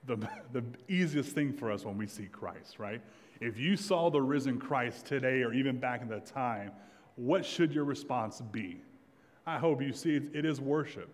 the, 0.07 0.17
the 0.53 0.65
easiest 0.89 1.33
thing 1.33 1.53
for 1.53 1.71
us 1.71 1.85
when 1.85 1.99
we 1.99 2.07
see 2.07 2.27
Christ, 2.27 2.79
right? 2.79 3.01
If 3.41 3.59
you 3.59 3.77
saw 3.77 4.11
the 4.11 4.21
risen 4.23 4.59
Christ 4.59 5.07
today 5.07 5.43
or 5.43 5.53
even 5.53 5.79
back 5.79 6.03
in 6.03 6.09
the 6.09 6.21
time, 6.21 6.73
what 7.17 7.45
should 7.45 7.73
your 7.73 7.85
response 7.85 8.41
be? 8.41 8.81
I 9.47 9.59
hope 9.59 9.83
you 9.83 9.93
see 9.93 10.17
it, 10.17 10.25
it 10.35 10.45
is 10.45 10.61
worship. 10.61 11.09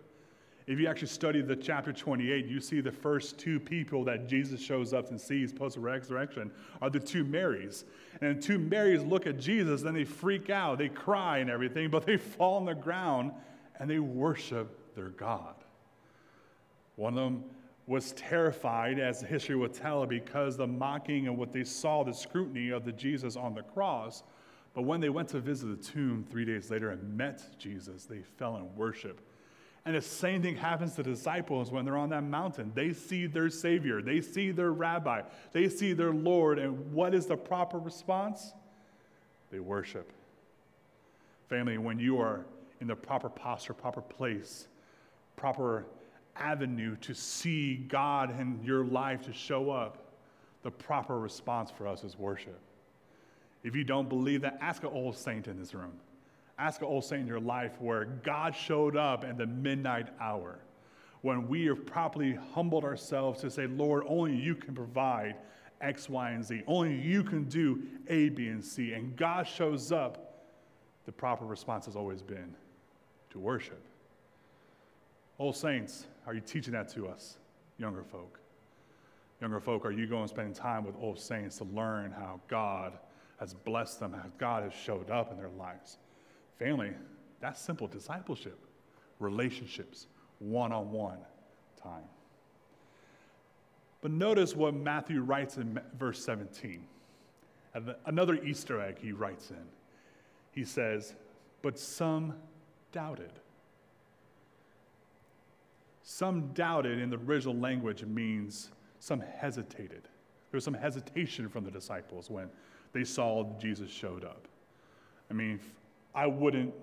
If 0.67 0.79
you 0.79 0.87
actually 0.87 1.09
study 1.09 1.41
the 1.41 1.55
chapter 1.55 1.93
28, 1.93 2.47
you 2.47 2.59
see 2.59 2.81
the 2.81 2.91
first 2.91 3.37
two 3.37 3.59
people 3.59 4.03
that 4.05 4.27
Jesus 4.27 4.59
shows 4.59 4.93
up 4.93 5.11
and 5.11 5.21
sees 5.21 5.53
post 5.53 5.77
resurrection 5.77 6.51
are 6.81 6.89
the 6.89 6.99
two 6.99 7.23
Marys. 7.23 7.85
And 8.19 8.37
the 8.37 8.41
two 8.41 8.57
Marys 8.57 9.03
look 9.03 9.27
at 9.27 9.39
Jesus, 9.39 9.83
then 9.83 9.93
they 9.93 10.05
freak 10.05 10.49
out, 10.49 10.79
they 10.79 10.89
cry 10.89 11.37
and 11.37 11.51
everything, 11.51 11.91
but 11.91 12.05
they 12.05 12.17
fall 12.37 12.55
on 12.55 12.65
the 12.65 12.73
ground 12.73 13.31
and 13.79 13.89
they 13.89 13.99
worship 13.99 14.95
their 14.95 15.09
God. 15.09 15.53
One 16.95 17.13
of 17.13 17.23
them 17.23 17.43
was 17.85 18.13
terrified, 18.13 18.97
as 18.97 19.21
history 19.21 19.55
would 19.55 19.73
tell, 19.73 20.07
because 20.07 20.57
the 20.57 20.65
mocking 20.65 21.27
and 21.27 21.37
what 21.37 21.51
they 21.51 21.63
saw, 21.63 22.03
the 22.03 22.13
scrutiny 22.13 22.69
of 22.69 22.83
the 22.85 22.91
Jesus 22.91 23.35
on 23.35 23.53
the 23.53 23.61
cross. 23.61 24.23
But 24.73 24.83
when 24.83 24.99
they 24.99 25.09
went 25.09 25.29
to 25.29 25.39
visit 25.39 25.67
the 25.67 25.91
tomb 25.91 26.25
three 26.27 26.45
days 26.45 26.71
later 26.71 26.89
and 26.89 27.15
met 27.15 27.59
Jesus, 27.59 28.05
they 28.05 28.21
fell 28.37 28.57
in 28.57 28.75
worship 28.75 29.21
and 29.85 29.95
the 29.95 30.01
same 30.01 30.41
thing 30.41 30.55
happens 30.55 30.95
to 30.95 31.03
disciples 31.03 31.71
when 31.71 31.85
they're 31.85 31.97
on 31.97 32.09
that 32.09 32.23
mountain. 32.23 32.71
They 32.73 32.91
see 32.91 33.27
their 33.27 33.49
Savior, 33.49 34.01
they 34.01 34.19
see 34.19 34.51
their 34.51 34.71
rabbi, 34.71 35.21
they 35.51 35.69
see 35.69 35.93
their 35.93 36.11
Lord. 36.11 36.57
And 36.57 36.91
what 36.91 37.13
is 37.13 37.27
the 37.27 37.37
proper 37.37 37.77
response? 37.77 38.53
They 39.51 39.59
worship. 39.59 40.11
Family, 41.49 41.77
when 41.77 41.99
you 41.99 42.19
are 42.19 42.45
in 42.81 42.87
the 42.87 42.95
proper 42.95 43.29
posture, 43.29 43.73
proper 43.73 44.01
place, 44.01 44.67
proper 45.35 45.85
avenue 46.35 46.95
to 46.97 47.13
see 47.13 47.75
God 47.75 48.39
in 48.39 48.59
your 48.63 48.85
life 48.85 49.21
to 49.23 49.33
show 49.33 49.69
up, 49.69 49.99
the 50.63 50.71
proper 50.71 51.19
response 51.19 51.69
for 51.69 51.87
us 51.87 52.03
is 52.03 52.17
worship. 52.17 52.59
If 53.63 53.75
you 53.75 53.83
don't 53.83 54.09
believe 54.09 54.41
that, 54.41 54.57
ask 54.61 54.83
an 54.83 54.89
old 54.91 55.15
saint 55.15 55.47
in 55.47 55.59
this 55.59 55.75
room. 55.75 55.93
Ask 56.57 56.81
an 56.81 56.87
old 56.87 57.03
saint 57.03 57.21
in 57.21 57.27
your 57.27 57.39
life 57.39 57.79
where 57.79 58.05
God 58.05 58.55
showed 58.55 58.95
up 58.95 59.23
at 59.23 59.37
the 59.37 59.45
midnight 59.45 60.07
hour, 60.19 60.59
when 61.21 61.47
we 61.47 61.65
have 61.65 61.85
properly 61.85 62.37
humbled 62.53 62.83
ourselves 62.83 63.41
to 63.41 63.49
say, 63.49 63.67
Lord, 63.67 64.03
only 64.07 64.35
you 64.35 64.55
can 64.55 64.73
provide 64.73 65.35
X, 65.81 66.07
Y, 66.07 66.31
and 66.31 66.43
Z. 66.43 66.63
Only 66.67 66.95
you 66.95 67.23
can 67.23 67.45
do 67.45 67.83
A, 68.07 68.29
B, 68.29 68.47
and 68.47 68.63
C. 68.63 68.93
And 68.93 69.15
God 69.15 69.47
shows 69.47 69.91
up. 69.91 70.45
The 71.05 71.11
proper 71.11 71.45
response 71.45 71.85
has 71.85 71.95
always 71.95 72.21
been 72.21 72.55
to 73.31 73.39
worship. 73.39 73.81
Old 75.37 75.55
saints, 75.55 76.07
are 76.25 76.33
you 76.33 76.41
teaching 76.41 76.73
that 76.73 76.89
to 76.93 77.07
us, 77.07 77.37
younger 77.77 78.03
folk? 78.03 78.39
Younger 79.41 79.59
folk, 79.59 79.85
are 79.85 79.91
you 79.91 80.07
going 80.07 80.21
and 80.21 80.29
spending 80.29 80.53
time 80.53 80.85
with 80.85 80.95
old 80.99 81.19
saints 81.19 81.57
to 81.57 81.65
learn 81.65 82.11
how 82.11 82.39
God 82.47 82.93
has 83.39 83.53
blessed 83.53 83.99
them, 83.99 84.13
how 84.13 84.25
God 84.37 84.63
has 84.63 84.73
showed 84.73 85.11
up 85.11 85.31
in 85.31 85.37
their 85.37 85.49
lives? 85.49 85.97
Family, 86.57 86.91
that's 87.41 87.61
simple 87.61 87.87
discipleship, 87.87 88.57
relationships, 89.19 90.07
one 90.39 90.71
on 90.71 90.91
one 90.91 91.19
time. 91.81 92.03
But 94.01 94.11
notice 94.11 94.55
what 94.55 94.73
Matthew 94.73 95.21
writes 95.21 95.57
in 95.57 95.79
verse 95.97 96.23
17. 96.23 96.85
Another 98.05 98.35
Easter 98.35 98.79
egg 98.79 98.97
he 99.01 99.11
writes 99.11 99.51
in. 99.51 99.65
He 100.51 100.63
says, 100.63 101.15
But 101.61 101.77
some 101.77 102.35
doubted. 102.91 103.31
Some 106.03 106.51
doubted 106.53 106.99
in 106.99 107.09
the 107.09 107.17
original 107.17 107.55
language 107.55 108.03
means 108.05 108.69
some 108.99 109.19
hesitated. 109.19 110.03
There 110.03 110.57
was 110.57 110.63
some 110.63 110.73
hesitation 110.73 111.49
from 111.49 111.65
the 111.65 111.71
disciples 111.71 112.29
when 112.29 112.49
they 112.93 113.03
saw 113.03 113.43
Jesus 113.59 113.89
showed 113.89 114.23
up. 114.23 114.47
I 115.29 115.33
mean, 115.33 115.59
I 116.15 116.27
wouldn't 116.27 116.73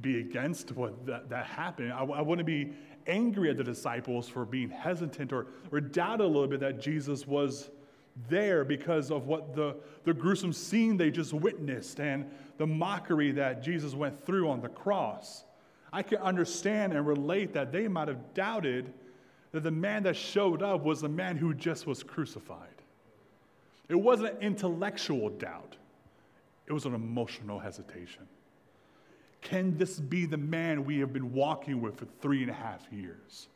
be 0.00 0.20
against 0.20 0.72
what 0.72 1.06
that, 1.06 1.28
that 1.30 1.46
happened. 1.46 1.92
I, 1.92 2.02
I 2.02 2.20
wouldn't 2.20 2.46
be 2.46 2.72
angry 3.06 3.50
at 3.50 3.56
the 3.56 3.64
disciples 3.64 4.28
for 4.28 4.44
being 4.44 4.70
hesitant 4.70 5.32
or, 5.32 5.46
or 5.72 5.80
doubt 5.80 6.20
a 6.20 6.26
little 6.26 6.46
bit 6.46 6.60
that 6.60 6.80
Jesus 6.80 7.26
was 7.26 7.70
there 8.28 8.64
because 8.64 9.10
of 9.10 9.26
what 9.26 9.54
the, 9.54 9.76
the 10.04 10.12
gruesome 10.12 10.52
scene 10.52 10.96
they 10.96 11.10
just 11.10 11.32
witnessed 11.32 12.00
and 12.00 12.30
the 12.58 12.66
mockery 12.66 13.32
that 13.32 13.62
Jesus 13.62 13.94
went 13.94 14.24
through 14.26 14.48
on 14.48 14.60
the 14.60 14.68
cross. 14.68 15.44
I 15.92 16.02
can 16.02 16.18
understand 16.18 16.92
and 16.92 17.06
relate 17.06 17.52
that 17.54 17.72
they 17.72 17.88
might 17.88 18.08
have 18.08 18.34
doubted 18.34 18.92
that 19.52 19.62
the 19.62 19.70
man 19.70 20.04
that 20.04 20.16
showed 20.16 20.62
up 20.62 20.84
was 20.84 21.00
the 21.00 21.08
man 21.08 21.36
who 21.36 21.54
just 21.54 21.86
was 21.86 22.02
crucified. 22.02 22.68
It 23.88 23.96
wasn't 23.96 24.40
intellectual 24.40 25.30
doubt, 25.30 25.76
it 26.70 26.72
was 26.72 26.84
an 26.84 26.94
emotional 26.94 27.58
hesitation. 27.58 28.28
Can 29.40 29.76
this 29.76 29.98
be 29.98 30.24
the 30.24 30.36
man 30.36 30.84
we 30.84 31.00
have 31.00 31.12
been 31.12 31.32
walking 31.32 31.80
with 31.80 31.98
for 31.98 32.06
three 32.20 32.42
and 32.42 32.50
a 32.50 32.54
half 32.54 32.86
years? 32.92 33.48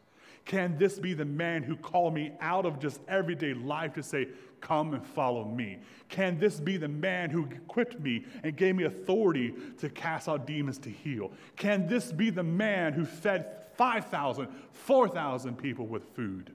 Can 0.45 0.77
this 0.79 0.99
be 0.99 1.15
the 1.15 1.25
man 1.25 1.63
who 1.63 1.77
called 1.77 2.13
me 2.13 2.33
out 2.41 2.67
of 2.67 2.81
just 2.81 3.01
everyday 3.07 3.55
life 3.55 3.93
to 3.95 4.03
say, 4.03 4.27
Come 4.61 4.95
and 4.95 5.07
follow 5.07 5.45
me? 5.45 5.79
Can 6.09 6.41
this 6.41 6.59
be 6.59 6.77
the 6.77 6.89
man 6.89 7.31
who 7.31 7.45
equipped 7.45 8.01
me 8.01 8.25
and 8.43 8.57
gave 8.57 8.75
me 8.75 8.85
authority 8.85 9.55
to 9.79 9.89
cast 9.91 10.29
out 10.29 10.45
demons 10.45 10.79
to 10.79 10.91
heal? 10.91 11.31
Can 11.55 11.87
this 11.87 12.11
be 12.11 12.31
the 12.31 12.43
man 12.43 12.95
who 12.95 13.05
fed 13.05 13.65
5,000, 13.77 14.49
4,000 14.73 15.57
people 15.57 15.87
with 15.87 16.03
food 16.17 16.51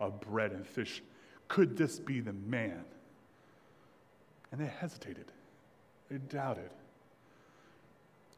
of 0.00 0.20
bread 0.20 0.52
and 0.52 0.66
fish? 0.66 1.02
Could 1.48 1.78
this 1.78 1.98
be 1.98 2.20
the 2.20 2.32
man? 2.34 2.84
And 4.52 4.60
they 4.60 4.66
hesitated. 4.66 5.32
They 6.10 6.18
doubted. 6.18 6.70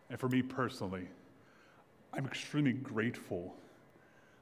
And 0.09 0.19
for 0.19 0.29
me 0.29 0.43
personally, 0.43 1.09
I'm 2.13 2.27
extremely 2.27 2.73
grateful 2.73 3.55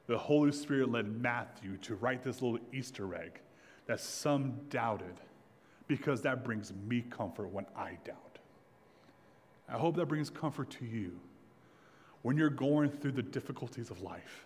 the 0.07 0.17
Holy 0.17 0.51
Spirit 0.51 0.91
led 0.91 1.21
Matthew 1.21 1.77
to 1.77 1.95
write 1.95 2.23
this 2.23 2.41
little 2.41 2.59
Easter 2.71 3.15
egg 3.15 3.39
that 3.87 3.99
some 3.99 4.53
doubted 4.69 5.15
because 5.87 6.21
that 6.21 6.43
brings 6.43 6.71
me 6.87 7.01
comfort 7.09 7.51
when 7.51 7.65
I 7.75 7.97
doubt. 8.03 8.39
I 9.67 9.73
hope 9.73 9.95
that 9.95 10.07
brings 10.07 10.29
comfort 10.29 10.69
to 10.71 10.85
you 10.85 11.19
when 12.21 12.37
you're 12.37 12.49
going 12.49 12.89
through 12.89 13.13
the 13.13 13.23
difficulties 13.23 13.89
of 13.89 14.01
life 14.01 14.44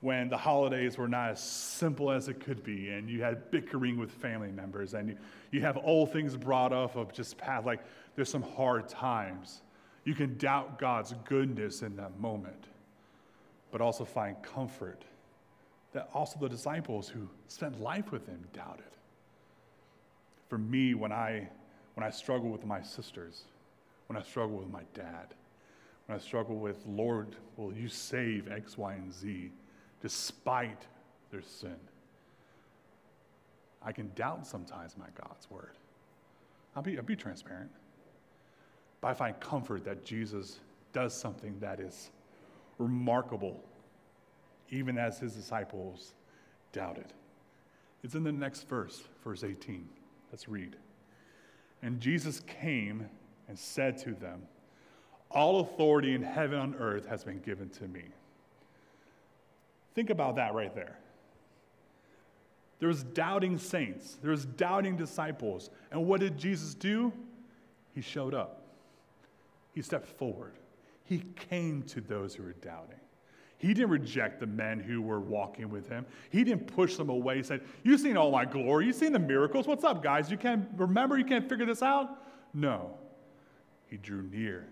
when 0.00 0.30
the 0.30 0.36
holidays 0.36 0.96
were 0.96 1.08
not 1.08 1.30
as 1.30 1.42
simple 1.42 2.10
as 2.10 2.28
it 2.28 2.40
could 2.40 2.62
be, 2.64 2.88
and 2.88 3.08
you 3.08 3.22
had 3.22 3.50
bickering 3.50 3.98
with 3.98 4.10
family 4.10 4.50
members, 4.50 4.94
and 4.94 5.10
you, 5.10 5.16
you 5.50 5.60
have 5.60 5.78
old 5.84 6.12
things 6.12 6.36
brought 6.36 6.72
up 6.72 6.96
of 6.96 7.12
just 7.12 7.36
past, 7.36 7.66
like 7.66 7.80
there's 8.16 8.30
some 8.30 8.42
hard 8.42 8.88
times. 8.88 9.60
You 10.04 10.14
can 10.14 10.38
doubt 10.38 10.78
God's 10.78 11.14
goodness 11.24 11.82
in 11.82 11.96
that 11.96 12.18
moment, 12.18 12.64
but 13.70 13.82
also 13.82 14.04
find 14.04 14.42
comfort 14.42 15.04
that 15.92 16.08
also 16.14 16.38
the 16.38 16.48
disciples 16.48 17.08
who 17.08 17.28
spent 17.48 17.80
life 17.80 18.10
with 18.10 18.26
him 18.26 18.42
doubted. 18.54 18.84
For 20.48 20.56
me, 20.56 20.94
when 20.94 21.12
I, 21.12 21.48
when 21.94 22.04
I 22.04 22.10
struggle 22.10 22.48
with 22.48 22.64
my 22.64 22.80
sisters, 22.80 23.44
when 24.06 24.16
I 24.16 24.22
struggle 24.22 24.56
with 24.56 24.70
my 24.70 24.82
dad, 24.94 25.34
when 26.06 26.16
I 26.16 26.20
struggle 26.20 26.56
with, 26.56 26.78
Lord, 26.86 27.36
will 27.56 27.72
you 27.72 27.88
save 27.88 28.50
X, 28.50 28.78
Y, 28.78 28.94
and 28.94 29.12
Z? 29.12 29.52
Despite 30.00 30.86
their 31.30 31.42
sin. 31.42 31.76
I 33.82 33.92
can 33.92 34.10
doubt 34.14 34.46
sometimes 34.46 34.96
my 34.96 35.06
God's 35.22 35.50
word. 35.50 35.76
I'll 36.76 36.82
be, 36.82 36.96
I'll 36.96 37.04
be 37.04 37.16
transparent. 37.16 37.70
But 39.00 39.08
I 39.08 39.14
find 39.14 39.40
comfort 39.40 39.84
that 39.84 40.04
Jesus 40.04 40.60
does 40.92 41.14
something 41.14 41.58
that 41.60 41.80
is 41.80 42.10
remarkable, 42.78 43.62
even 44.70 44.98
as 44.98 45.18
his 45.18 45.34
disciples 45.34 46.14
doubted. 46.72 47.12
It's 48.02 48.14
in 48.14 48.24
the 48.24 48.32
next 48.32 48.68
verse, 48.68 49.02
verse 49.24 49.44
18. 49.44 49.88
Let's 50.30 50.48
read. 50.48 50.76
And 51.82 52.00
Jesus 52.00 52.40
came 52.40 53.08
and 53.48 53.58
said 53.58 53.98
to 53.98 54.12
them, 54.12 54.42
All 55.30 55.60
authority 55.60 56.14
in 56.14 56.22
heaven 56.22 56.58
and 56.58 56.74
earth 56.78 57.06
has 57.06 57.24
been 57.24 57.40
given 57.40 57.68
to 57.70 57.88
me. 57.88 58.04
Think 59.94 60.10
about 60.10 60.36
that 60.36 60.54
right 60.54 60.74
there. 60.74 60.98
There 62.78 62.88
was 62.88 63.02
doubting 63.02 63.58
saints, 63.58 64.16
there 64.22 64.30
was 64.30 64.46
doubting 64.46 64.96
disciples. 64.96 65.70
And 65.90 66.06
what 66.06 66.20
did 66.20 66.38
Jesus 66.38 66.74
do? 66.74 67.12
He 67.94 68.00
showed 68.00 68.34
up. 68.34 68.62
He 69.74 69.82
stepped 69.82 70.06
forward. 70.06 70.52
He 71.04 71.22
came 71.48 71.82
to 71.84 72.00
those 72.00 72.34
who 72.34 72.44
were 72.44 72.54
doubting. 72.54 72.98
He 73.58 73.74
didn't 73.74 73.90
reject 73.90 74.40
the 74.40 74.46
men 74.46 74.80
who 74.80 75.02
were 75.02 75.20
walking 75.20 75.68
with 75.68 75.86
him. 75.86 76.06
He 76.30 76.44
didn't 76.44 76.66
push 76.66 76.96
them 76.96 77.10
away. 77.10 77.36
He 77.36 77.42
said, 77.42 77.60
You've 77.82 78.00
seen 78.00 78.16
all 78.16 78.30
my 78.30 78.46
glory. 78.46 78.86
You've 78.86 78.96
seen 78.96 79.12
the 79.12 79.18
miracles. 79.18 79.66
What's 79.66 79.84
up, 79.84 80.02
guys? 80.02 80.30
You 80.30 80.38
can't 80.38 80.66
remember? 80.76 81.18
You 81.18 81.26
can't 81.26 81.46
figure 81.46 81.66
this 81.66 81.82
out? 81.82 82.22
No. 82.54 82.92
He 83.86 83.98
drew 83.98 84.22
near. 84.22 84.66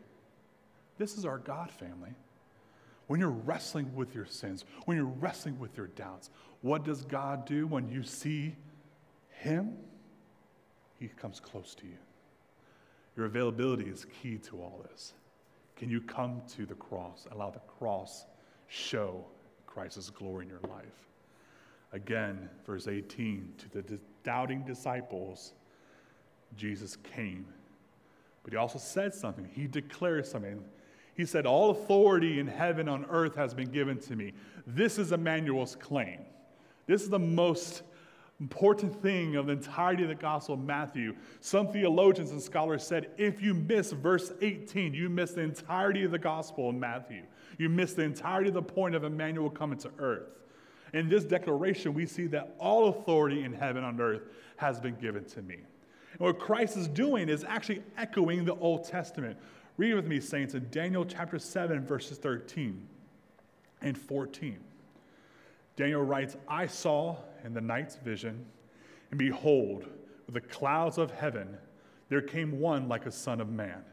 This 0.96 1.18
is 1.18 1.26
our 1.26 1.36
God 1.36 1.70
family. 1.70 2.14
When 3.08 3.20
you're 3.20 3.30
wrestling 3.30 3.94
with 3.94 4.14
your 4.14 4.26
sins, 4.26 4.64
when 4.84 4.96
you're 4.96 5.06
wrestling 5.06 5.58
with 5.58 5.76
your 5.76 5.88
doubts, 5.88 6.30
what 6.60 6.84
does 6.84 7.04
God 7.04 7.46
do 7.46 7.66
when 7.66 7.88
you 7.88 8.02
see 8.02 8.54
Him? 9.30 9.76
He 11.00 11.08
comes 11.08 11.40
close 11.40 11.74
to 11.76 11.86
you. 11.86 11.96
Your 13.16 13.26
availability 13.26 13.84
is 13.84 14.06
key 14.22 14.38
to 14.38 14.60
all 14.60 14.84
this. 14.90 15.14
Can 15.76 15.88
you 15.90 16.00
come 16.00 16.42
to 16.56 16.66
the 16.66 16.74
cross? 16.74 17.26
Allow 17.32 17.50
the 17.50 17.60
cross 17.60 18.26
show 18.66 19.24
Christ's 19.66 20.10
glory 20.10 20.44
in 20.44 20.50
your 20.50 20.60
life. 20.70 21.08
Again, 21.92 22.50
verse 22.66 22.88
18 22.88 23.54
to 23.58 23.82
the 23.82 23.98
doubting 24.22 24.62
disciples, 24.64 25.54
Jesus 26.56 26.96
came. 26.96 27.46
But 28.42 28.52
he 28.52 28.56
also 28.56 28.78
said 28.78 29.14
something. 29.14 29.48
He 29.52 29.66
declared 29.66 30.26
something. 30.26 30.62
He 31.18 31.26
said, 31.26 31.46
All 31.46 31.70
authority 31.70 32.38
in 32.38 32.46
heaven 32.46 32.88
on 32.88 33.04
earth 33.10 33.34
has 33.34 33.52
been 33.52 33.72
given 33.72 33.98
to 34.02 34.14
me. 34.14 34.34
This 34.68 34.98
is 34.98 35.10
Emmanuel's 35.10 35.74
claim. 35.74 36.20
This 36.86 37.02
is 37.02 37.10
the 37.10 37.18
most 37.18 37.82
important 38.40 39.02
thing 39.02 39.34
of 39.34 39.46
the 39.46 39.52
entirety 39.52 40.04
of 40.04 40.10
the 40.10 40.14
Gospel 40.14 40.54
of 40.54 40.60
Matthew. 40.60 41.16
Some 41.40 41.72
theologians 41.72 42.30
and 42.30 42.40
scholars 42.40 42.86
said 42.86 43.10
if 43.18 43.42
you 43.42 43.52
miss 43.52 43.90
verse 43.90 44.32
18, 44.40 44.94
you 44.94 45.08
miss 45.08 45.32
the 45.32 45.40
entirety 45.40 46.04
of 46.04 46.12
the 46.12 46.20
Gospel 46.20 46.70
in 46.70 46.78
Matthew. 46.78 47.24
You 47.58 47.68
miss 47.68 47.94
the 47.94 48.04
entirety 48.04 48.50
of 48.50 48.54
the 48.54 48.62
point 48.62 48.94
of 48.94 49.02
Emmanuel 49.02 49.50
coming 49.50 49.78
to 49.80 49.90
earth. 49.98 50.28
In 50.94 51.08
this 51.08 51.24
declaration, 51.24 51.94
we 51.94 52.06
see 52.06 52.28
that 52.28 52.54
all 52.60 52.90
authority 52.90 53.42
in 53.42 53.52
heaven 53.52 53.82
and 53.82 54.00
earth 54.00 54.22
has 54.56 54.78
been 54.78 54.94
given 54.94 55.24
to 55.24 55.42
me. 55.42 55.56
And 56.12 56.20
what 56.20 56.38
Christ 56.38 56.76
is 56.76 56.86
doing 56.86 57.28
is 57.28 57.42
actually 57.42 57.82
echoing 57.96 58.44
the 58.44 58.54
Old 58.54 58.84
Testament. 58.84 59.36
Read 59.78 59.94
with 59.94 60.08
me, 60.08 60.18
saints, 60.18 60.54
in 60.54 60.66
Daniel 60.72 61.04
chapter 61.04 61.38
7, 61.38 61.86
verses 61.86 62.18
13 62.18 62.84
and 63.80 63.96
14. 63.96 64.58
Daniel 65.76 66.02
writes, 66.02 66.36
I 66.48 66.66
saw 66.66 67.16
in 67.44 67.54
the 67.54 67.60
night's 67.60 67.94
vision, 67.94 68.44
and 69.12 69.18
behold, 69.18 69.86
with 70.26 70.34
the 70.34 70.40
clouds 70.40 70.98
of 70.98 71.12
heaven, 71.12 71.56
there 72.08 72.20
came 72.20 72.58
one 72.58 72.88
like 72.88 73.06
a 73.06 73.12
son 73.12 73.40
of 73.40 73.50
man. 73.50 73.84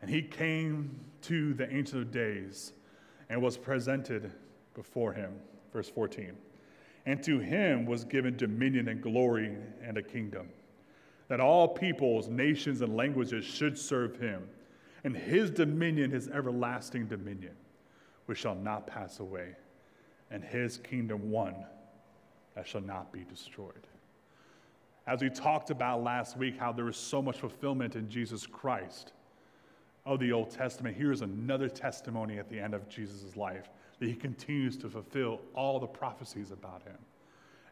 And 0.00 0.10
he 0.10 0.22
came 0.22 0.98
to 1.22 1.52
the 1.52 1.70
Ancient 1.70 2.04
of 2.04 2.10
Days 2.10 2.72
and 3.28 3.42
was 3.42 3.58
presented 3.58 4.32
before 4.72 5.12
him. 5.12 5.34
Verse 5.74 5.90
14. 5.90 6.32
And 7.04 7.22
to 7.22 7.38
him 7.38 7.84
was 7.84 8.02
given 8.02 8.38
dominion 8.38 8.88
and 8.88 9.02
glory 9.02 9.58
and 9.82 9.98
a 9.98 10.02
kingdom, 10.02 10.48
that 11.28 11.38
all 11.38 11.68
peoples, 11.68 12.28
nations, 12.28 12.80
and 12.80 12.96
languages 12.96 13.44
should 13.44 13.78
serve 13.78 14.18
him. 14.18 14.48
And 15.04 15.16
his 15.16 15.50
dominion 15.50 16.12
is 16.12 16.28
everlasting 16.28 17.06
dominion, 17.06 17.54
which 18.26 18.38
shall 18.38 18.54
not 18.54 18.86
pass 18.86 19.20
away 19.20 19.56
and 20.32 20.42
his 20.42 20.78
kingdom 20.78 21.30
one 21.30 21.54
that 22.54 22.66
shall 22.66 22.80
not 22.80 23.12
be 23.12 23.24
destroyed. 23.24 23.86
As 25.06 25.20
we 25.20 25.28
talked 25.28 25.70
about 25.70 26.02
last 26.02 26.36
week, 26.36 26.58
how 26.58 26.72
there 26.72 26.88
is 26.88 26.96
so 26.96 27.20
much 27.20 27.38
fulfillment 27.38 27.96
in 27.96 28.08
Jesus 28.08 28.46
Christ 28.46 29.12
of 30.06 30.18
the 30.18 30.32
Old 30.32 30.50
Testament, 30.50 30.96
here's 30.96 31.20
another 31.20 31.68
testimony 31.68 32.38
at 32.38 32.48
the 32.48 32.58
end 32.58 32.74
of 32.74 32.88
Jesus' 32.88 33.36
life 33.36 33.68
that 34.00 34.08
he 34.08 34.14
continues 34.14 34.76
to 34.78 34.88
fulfill 34.88 35.40
all 35.54 35.78
the 35.78 35.86
prophecies 35.86 36.50
about 36.50 36.82
him. 36.82 36.96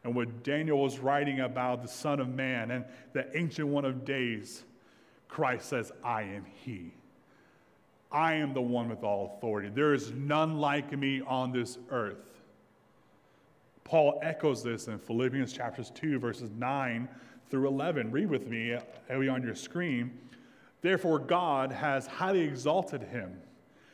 And 0.03 0.15
what 0.15 0.43
Daniel 0.43 0.81
was 0.81 0.99
writing 0.99 1.41
about 1.41 1.81
the 1.81 1.87
Son 1.87 2.19
of 2.19 2.29
Man 2.29 2.71
and 2.71 2.85
the 3.13 3.35
Ancient 3.37 3.67
One 3.67 3.85
of 3.85 4.05
Days, 4.05 4.63
Christ 5.27 5.69
says, 5.69 5.91
I 6.03 6.23
am 6.23 6.45
He. 6.63 6.93
I 8.11 8.33
am 8.35 8.53
the 8.53 8.61
one 8.61 8.89
with 8.89 9.03
all 9.03 9.35
authority. 9.37 9.69
There 9.69 9.93
is 9.93 10.11
none 10.11 10.57
like 10.57 10.97
me 10.97 11.21
on 11.25 11.51
this 11.51 11.77
earth. 11.89 12.41
Paul 13.83 14.19
echoes 14.21 14.63
this 14.63 14.87
in 14.87 14.99
Philippians 14.99 15.53
chapters 15.53 15.91
2, 15.91 16.19
verses 16.19 16.49
9 16.57 17.07
through 17.49 17.67
11. 17.67 18.11
Read 18.11 18.29
with 18.29 18.47
me, 18.47 18.77
be 19.09 19.29
on 19.29 19.43
your 19.43 19.55
screen. 19.55 20.17
Therefore, 20.81 21.19
God 21.19 21.71
has 21.71 22.07
highly 22.07 22.41
exalted 22.41 23.03
him 23.03 23.37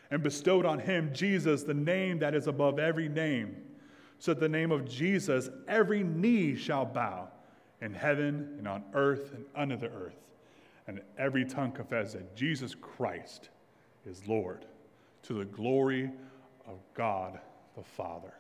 and 0.10 0.24
bestowed 0.24 0.66
on 0.66 0.80
him 0.80 1.12
Jesus, 1.14 1.64
the 1.64 1.74
name 1.74 2.20
that 2.20 2.34
is 2.34 2.48
above 2.48 2.80
every 2.80 3.10
name, 3.10 3.58
so 4.20 4.34
that 4.34 4.40
the 4.40 4.50
name 4.50 4.72
of 4.72 4.88
Jesus 4.88 5.50
every 5.68 6.04
knee 6.04 6.56
shall 6.56 6.86
bow 6.86 7.28
in 7.82 7.94
heaven 7.94 8.56
and 8.58 8.68
on 8.68 8.84
earth 8.94 9.34
and 9.34 9.46
under 9.56 9.76
the 9.76 9.90
earth, 9.90 10.16
and 10.88 11.02
every 11.18 11.46
tongue 11.46 11.72
confess 11.72 12.14
that 12.14 12.36
Jesus 12.36 12.74
Christ 12.74 13.50
is 14.08 14.28
Lord, 14.28 14.66
to 15.24 15.34
the 15.34 15.46
glory 15.46 16.10
of 16.66 16.80
God 16.94 17.40
the 17.76 17.84
Father. 17.84 18.34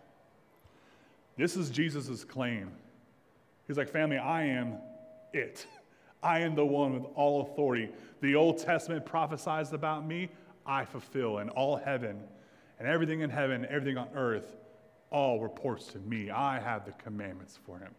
This 1.37 1.55
is 1.55 1.69
Jesus' 1.69 2.23
claim. 2.23 2.71
He's 3.67 3.77
like, 3.77 3.89
family, 3.89 4.17
I 4.17 4.45
am 4.45 4.77
it. 5.33 5.67
I 6.23 6.39
am 6.39 6.55
the 6.55 6.65
one 6.65 6.93
with 6.93 7.05
all 7.15 7.41
authority. 7.41 7.89
The 8.21 8.35
Old 8.35 8.57
Testament 8.57 9.05
prophesies 9.05 9.73
about 9.73 10.07
me, 10.07 10.29
I 10.65 10.85
fulfill, 10.85 11.37
and 11.39 11.49
all 11.51 11.75
heaven 11.75 12.19
and 12.79 12.87
everything 12.87 13.21
in 13.21 13.29
heaven, 13.29 13.65
everything 13.69 13.97
on 13.97 14.07
earth, 14.15 14.55
all 15.11 15.39
reports 15.39 15.87
to 15.87 15.99
me. 15.99 16.29
I 16.29 16.59
have 16.59 16.85
the 16.85 16.91
commandments 16.93 17.59
for 17.65 17.77
him. 17.77 17.93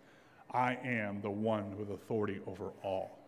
I 0.51 0.79
am 0.85 1.21
the 1.21 1.31
one 1.31 1.77
with 1.79 1.91
authority 1.91 2.41
over 2.47 2.71
all. 2.83 3.19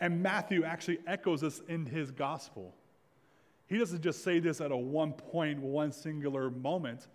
And 0.00 0.22
Matthew 0.22 0.64
actually 0.64 0.98
echoes 1.06 1.42
this 1.42 1.60
in 1.68 1.86
his 1.86 2.10
gospel. 2.10 2.74
He 3.74 3.80
doesn't 3.80 4.02
just 4.02 4.22
say 4.22 4.38
this 4.38 4.60
at 4.60 4.70
a 4.70 4.76
one 4.76 5.12
point, 5.14 5.58
one 5.58 5.90
singular 5.90 6.48
moment 6.48 7.08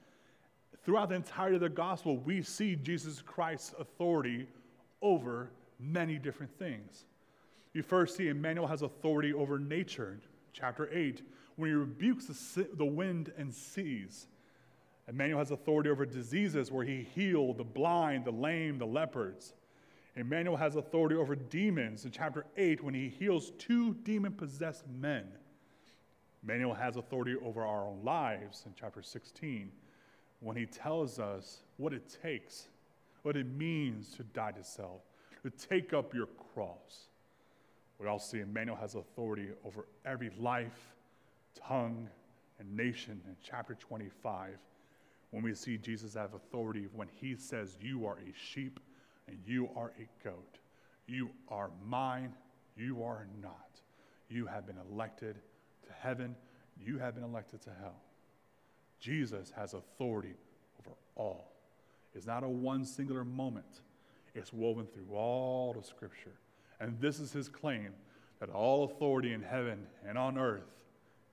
throughout 0.84 1.08
the 1.08 1.16
entirety 1.16 1.56
of 1.56 1.62
the 1.62 1.70
gospel, 1.70 2.18
we 2.18 2.42
see 2.42 2.76
Jesus 2.76 3.22
Christ's 3.22 3.74
authority 3.80 4.46
over 5.02 5.52
many 5.80 6.18
different 6.18 6.52
things. 6.60 7.06
You 7.72 7.82
first 7.82 8.18
see 8.18 8.28
Emmanuel 8.28 8.68
has 8.68 8.82
authority 8.82 9.34
over 9.34 9.58
nature, 9.58 10.20
chapter 10.52 10.90
8, 10.92 11.22
when 11.56 11.70
he 11.70 11.76
rebukes 11.76 12.26
the, 12.26 12.86
wind 12.86 13.32
and 13.38 13.54
seas. 13.54 14.28
Emmanuel 15.08 15.40
has 15.40 15.52
authority 15.52 15.90
over 15.90 16.06
diseases 16.06 16.74
where 16.74 16.84
he 16.84 17.08
healed 17.16 17.58
the 17.58 17.64
blind, 17.64 18.26
the 18.26 18.32
lame, 18.32 18.78
the 18.78 18.86
lepers. 18.86 19.54
Emmanuel 20.18 20.58
has 20.58 20.76
authority 20.76 21.16
over 21.16 21.38
demons 21.38 22.04
in 22.04 22.12
chapter 22.12 22.46
8 22.58 22.84
when 22.84 22.94
he 22.94 23.08
heals 23.08 23.54
two 23.58 23.94
demon 24.04 24.34
possessed 24.34 24.84
men. 25.00 25.26
Emmanuel 26.44 26.74
has 26.74 26.96
authority 26.96 27.36
over 27.44 27.66
our 27.66 27.86
own 27.86 28.00
lives 28.04 28.64
in 28.66 28.74
chapter 28.80 29.02
16 29.02 29.72
when 30.40 30.56
he 30.56 30.66
tells 30.66 31.20
us 31.20 31.60
what 31.78 31.94
it 31.94 32.18
takes, 32.22 32.68
what 33.24 33.36
it 33.36 33.46
means 33.46 34.16
to 34.16 34.24
die 34.24 34.52
to 34.52 34.64
self, 34.64 35.02
to 35.44 35.50
take 35.50 35.94
up 35.94 36.14
your 36.14 36.28
cross. 36.54 37.08
We 38.00 38.08
also 38.08 38.38
see 38.38 38.40
Emmanuel 38.42 38.78
has 38.78 38.96
authority 38.96 39.50
over 39.66 39.86
every 40.06 40.32
life, 40.40 40.96
tongue, 41.68 42.08
and 42.60 42.76
nation 42.76 43.20
in 43.28 43.36
chapter 43.44 43.76
25. 43.76 44.58
When 45.32 45.44
we 45.44 45.54
see 45.54 45.78
Jesus 45.78 46.16
have 46.16 46.34
authority 46.34 46.88
when 46.94 47.10
he 47.14 47.36
says, 47.36 47.78
You 47.82 48.06
are 48.06 48.18
a 48.18 48.34
sheep 48.34 48.80
and 49.28 49.38
you 49.46 49.70
are 49.76 49.92
a 50.00 50.24
goat. 50.24 50.58
You 51.08 51.30
are 51.50 51.70
mine, 51.86 52.34
you 52.78 53.04
are 53.04 53.28
not. 53.42 53.82
You 54.30 54.46
have 54.46 54.66
been 54.66 54.78
elected 54.92 55.36
to 55.90 55.94
heaven, 56.00 56.36
you 56.80 56.98
have 56.98 57.16
been 57.16 57.24
elected 57.24 57.62
to 57.64 57.72
hell. 57.82 58.02
Jesus 59.00 59.52
has 59.56 59.74
authority 59.74 60.36
over 60.80 60.96
all. 61.16 61.52
It's 62.16 62.26
not 62.26 62.44
a 62.44 62.50
one 62.50 62.86
singular 62.86 63.24
moment, 63.24 63.82
it's 64.36 64.54
woven 64.54 64.88
through 64.88 65.16
all 65.16 65.74
the 65.74 65.84
scripture. 65.84 66.36
And 66.80 67.00
this 67.00 67.20
is 67.20 67.32
his 67.32 67.50
claim 67.50 67.90
that 68.40 68.50
all 68.50 68.86
authority 68.86 69.34
in 69.34 69.42
heaven 69.42 69.86
and 70.08 70.18
on 70.18 70.38
earth 70.38 70.72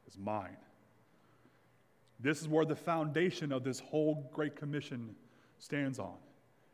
is 0.09 0.19
mine. 0.19 0.57
This 2.19 2.41
is 2.41 2.49
where 2.49 2.65
the 2.65 2.75
foundation 2.75 3.53
of 3.53 3.63
this 3.63 3.79
whole 3.79 4.29
Great 4.33 4.57
Commission 4.57 5.15
stands 5.59 5.99
on. 5.99 6.17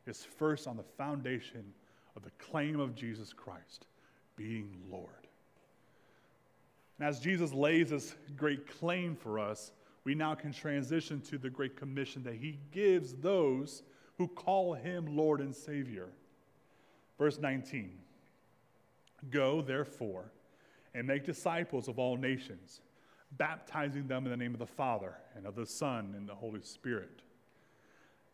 It's 0.07 0.25
first 0.25 0.67
on 0.67 0.77
the 0.77 0.85
foundation 0.97 1.65
of 2.17 2.23
the 2.23 2.31
claim 2.39 2.81
of 2.81 2.95
Jesus 2.95 3.33
Christ 3.33 3.87
being 4.37 4.71
Lord. 4.91 5.22
And 7.03 7.09
as 7.09 7.19
Jesus 7.19 7.53
lays 7.53 7.91
this 7.91 8.15
great 8.37 8.79
claim 8.79 9.17
for 9.17 9.41
us, 9.41 9.73
we 10.05 10.15
now 10.15 10.37
can 10.37 10.53
transition 10.53 11.21
to 11.23 11.37
the 11.37 11.51
Great 11.51 11.77
Commission 11.77 12.23
that 12.23 12.37
he 12.37 12.61
gives 12.71 13.15
those 13.15 13.83
who 14.19 14.29
call 14.29 14.75
him 14.75 15.17
Lord 15.17 15.41
and 15.41 15.53
Savior. 15.53 16.11
Verse 17.19 17.41
19 17.41 17.99
Go, 19.31 19.63
therefore, 19.63 20.31
and 20.95 21.05
make 21.05 21.25
disciples 21.25 21.89
of 21.89 21.99
all 21.99 22.17
nations, 22.17 22.83
baptizing 23.33 24.07
them 24.07 24.25
in 24.25 24.31
the 24.31 24.37
name 24.37 24.53
of 24.53 24.61
the 24.61 24.65
Father 24.65 25.17
and 25.35 25.45
of 25.45 25.57
the 25.57 25.67
Son 25.67 26.15
and 26.17 26.29
the 26.29 26.37
Holy 26.37 26.63
Spirit. 26.63 27.23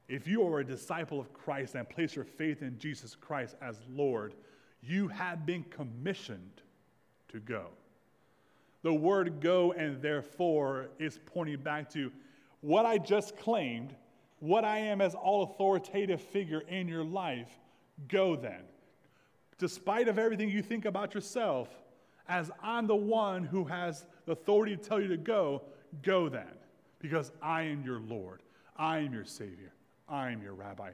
If 0.08 0.28
you 0.28 0.46
are 0.46 0.60
a 0.60 0.64
disciple 0.66 1.18
of 1.18 1.32
Christ 1.32 1.74
and 1.74 1.88
place 1.88 2.14
your 2.14 2.26
faith 2.26 2.60
in 2.60 2.78
Jesus 2.78 3.14
Christ 3.14 3.56
as 3.62 3.78
Lord, 3.90 4.34
you 4.82 5.08
have 5.08 5.46
been 5.46 5.64
commissioned 5.70 6.60
to 7.28 7.40
go. 7.40 7.68
The 8.82 8.92
word 8.92 9.40
go 9.40 9.72
and 9.72 10.00
therefore 10.00 10.88
is 10.98 11.18
pointing 11.26 11.60
back 11.60 11.90
to 11.90 12.12
what 12.60 12.86
I 12.86 12.98
just 12.98 13.36
claimed, 13.36 13.94
what 14.40 14.64
I 14.64 14.78
am 14.78 15.00
as 15.00 15.14
all 15.14 15.42
authoritative 15.42 16.20
figure 16.20 16.62
in 16.68 16.88
your 16.88 17.04
life. 17.04 17.50
Go 18.08 18.36
then. 18.36 18.62
Despite 19.58 20.06
of 20.06 20.18
everything 20.18 20.48
you 20.48 20.62
think 20.62 20.84
about 20.84 21.14
yourself, 21.14 21.68
as 22.28 22.50
I'm 22.62 22.86
the 22.86 22.94
one 22.94 23.44
who 23.44 23.64
has 23.64 24.06
the 24.26 24.32
authority 24.32 24.76
to 24.76 24.82
tell 24.82 25.00
you 25.00 25.08
to 25.08 25.16
go, 25.16 25.62
go 26.02 26.28
then, 26.28 26.52
because 27.00 27.32
I 27.42 27.62
am 27.62 27.82
your 27.82 28.00
Lord. 28.00 28.42
I 28.76 28.98
am 28.98 29.12
your 29.12 29.24
Savior. 29.24 29.72
I 30.08 30.30
am 30.30 30.42
your 30.42 30.54
Rabbi. 30.54 30.90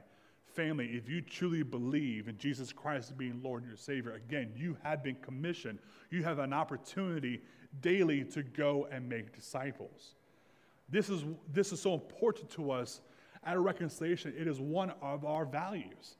Family, 0.55 0.87
if 0.93 1.09
you 1.09 1.21
truly 1.21 1.63
believe 1.63 2.27
in 2.29 2.37
Jesus 2.37 2.71
Christ 2.71 3.17
being 3.17 3.41
Lord 3.43 3.63
and 3.63 3.69
your 3.69 3.77
Savior, 3.77 4.13
again, 4.13 4.51
you 4.55 4.77
have 4.83 5.03
been 5.03 5.17
commissioned. 5.21 5.79
You 6.09 6.23
have 6.23 6.39
an 6.39 6.53
opportunity 6.53 7.41
daily 7.81 8.23
to 8.23 8.43
go 8.43 8.87
and 8.91 9.07
make 9.07 9.35
disciples. 9.35 10.15
This 10.89 11.09
is, 11.09 11.23
this 11.51 11.71
is 11.71 11.81
so 11.81 11.93
important 11.93 12.49
to 12.51 12.71
us 12.71 13.01
at 13.43 13.55
a 13.55 13.59
reconciliation. 13.59 14.33
It 14.37 14.47
is 14.47 14.59
one 14.59 14.93
of 15.01 15.25
our 15.25 15.45
values. 15.45 16.17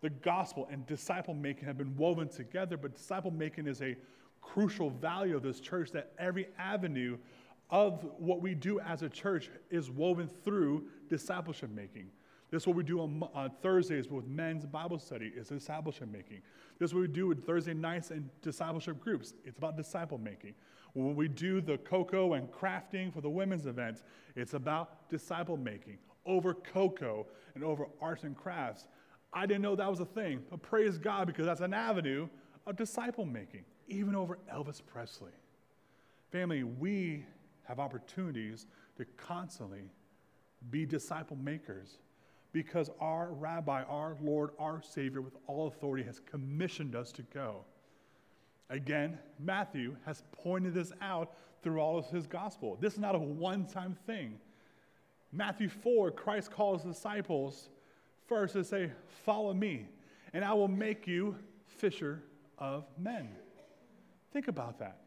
The 0.00 0.10
gospel 0.10 0.68
and 0.70 0.86
disciple 0.86 1.34
making 1.34 1.64
have 1.64 1.78
been 1.78 1.96
woven 1.96 2.28
together, 2.28 2.76
but 2.76 2.94
disciple 2.94 3.30
making 3.30 3.66
is 3.66 3.82
a 3.82 3.96
crucial 4.40 4.90
value 4.90 5.36
of 5.36 5.42
this 5.42 5.60
church 5.60 5.92
that 5.92 6.12
every 6.18 6.48
avenue 6.58 7.18
of 7.68 8.04
what 8.18 8.40
we 8.40 8.54
do 8.54 8.80
as 8.80 9.02
a 9.02 9.08
church 9.08 9.50
is 9.70 9.90
woven 9.90 10.28
through 10.28 10.84
discipleship 11.08 11.70
making. 11.70 12.10
This 12.50 12.64
is 12.64 12.66
what 12.66 12.76
we 12.76 12.82
do 12.82 13.00
on, 13.00 13.22
on 13.32 13.52
Thursdays 13.62 14.08
with 14.08 14.26
men's 14.26 14.66
Bible 14.66 14.98
study 14.98 15.32
is 15.36 15.48
discipleship 15.48 16.08
making. 16.10 16.40
This 16.78 16.90
is 16.90 16.94
what 16.94 17.02
we 17.02 17.08
do 17.08 17.28
with 17.28 17.46
Thursday 17.46 17.74
nights 17.74 18.10
and 18.10 18.28
discipleship 18.42 18.98
groups. 18.98 19.34
It's 19.44 19.58
about 19.58 19.76
disciple 19.76 20.18
making. 20.18 20.54
When 20.94 21.14
we 21.14 21.28
do 21.28 21.60
the 21.60 21.78
cocoa 21.78 22.34
and 22.34 22.50
crafting 22.50 23.12
for 23.12 23.20
the 23.20 23.30
women's 23.30 23.66
events, 23.66 24.02
it's 24.36 24.54
about 24.54 25.08
disciple 25.08 25.56
making 25.56 25.98
over 26.26 26.54
cocoa 26.54 27.26
and 27.54 27.64
over 27.64 27.86
arts 28.00 28.24
and 28.24 28.36
crafts. 28.36 28.86
I 29.32 29.46
didn't 29.46 29.62
know 29.62 29.76
that 29.76 29.88
was 29.88 30.00
a 30.00 30.04
thing, 30.04 30.42
but 30.50 30.62
praise 30.62 30.98
God 30.98 31.26
because 31.26 31.46
that's 31.46 31.60
an 31.60 31.74
avenue 31.74 32.28
of 32.66 32.76
disciple 32.76 33.24
making 33.24 33.64
even 33.88 34.14
over 34.14 34.38
Elvis 34.52 34.80
Presley. 34.84 35.32
Family, 36.30 36.62
we 36.62 37.24
have 37.64 37.78
opportunities 37.78 38.66
to 38.96 39.04
constantly 39.16 39.90
be 40.70 40.86
disciple 40.86 41.36
makers 41.36 41.98
because 42.52 42.90
our 43.00 43.32
rabbi, 43.32 43.82
our 43.84 44.16
Lord, 44.20 44.50
our 44.58 44.82
Savior, 44.82 45.22
with 45.22 45.36
all 45.46 45.68
authority, 45.68 46.04
has 46.04 46.20
commissioned 46.20 46.94
us 46.94 47.12
to 47.12 47.22
go. 47.22 47.64
Again, 48.70 49.18
Matthew 49.40 49.96
has 50.06 50.22
pointed 50.30 50.74
this 50.74 50.92
out 51.02 51.32
through 51.62 51.80
all 51.80 51.98
of 51.98 52.06
his 52.06 52.26
gospel. 52.26 52.78
This 52.80 52.94
is 52.94 52.98
not 53.00 53.16
a 53.16 53.18
one 53.18 53.66
time 53.66 53.96
thing. 54.06 54.38
Matthew 55.32 55.68
4, 55.68 56.12
Christ 56.12 56.50
calls 56.50 56.82
disciples 56.82 57.68
first 58.26 58.54
to 58.54 58.64
say, 58.64 58.92
Follow 59.24 59.52
me, 59.52 59.86
and 60.32 60.44
I 60.44 60.54
will 60.54 60.68
make 60.68 61.06
you 61.06 61.36
fisher 61.66 62.22
of 62.58 62.84
men. 62.96 63.28
Think 64.32 64.46
about 64.46 64.78
that. 64.78 64.98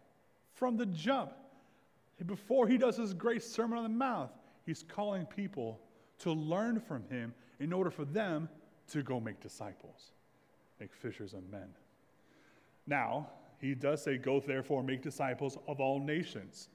From 0.53 0.75
the 0.75 0.85
jump, 0.85 1.31
before 2.25 2.67
he 2.67 2.77
does 2.77 2.97
his 2.97 3.13
great 3.13 3.43
Sermon 3.43 3.77
on 3.77 3.83
the 3.83 3.89
Mount, 3.89 4.29
he's 4.65 4.83
calling 4.83 5.25
people 5.25 5.79
to 6.19 6.31
learn 6.31 6.79
from 6.79 7.03
him 7.09 7.33
in 7.59 7.71
order 7.73 7.89
for 7.89 8.05
them 8.05 8.49
to 8.91 9.01
go 9.01 9.19
make 9.19 9.39
disciples, 9.39 10.11
make 10.79 10.93
fishers 10.93 11.33
of 11.33 11.49
men. 11.49 11.69
Now, 12.85 13.29
he 13.63 13.73
does 13.73 14.03
say, 14.03 14.17
Go 14.17 14.41
therefore, 14.41 14.83
make 14.83 15.01
disciples 15.01 15.57
of 15.67 15.79
all 15.79 15.99
nations. 15.99 16.67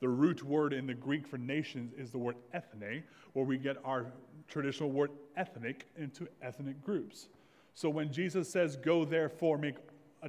The 0.00 0.08
root 0.08 0.44
word 0.44 0.72
in 0.72 0.86
the 0.86 0.94
Greek 0.94 1.26
for 1.26 1.36
nations 1.36 1.92
is 1.98 2.12
the 2.12 2.18
word 2.18 2.36
ethne, 2.52 3.02
where 3.32 3.44
we 3.44 3.58
get 3.58 3.76
our 3.84 4.06
traditional 4.46 4.90
word 4.90 5.10
ethnic 5.36 5.88
into 5.96 6.28
ethnic 6.40 6.82
groups. 6.84 7.28
So 7.74 7.90
when 7.90 8.12
Jesus 8.12 8.48
says, 8.48 8.76
Go 8.76 9.04
therefore, 9.04 9.58
make 9.58 9.74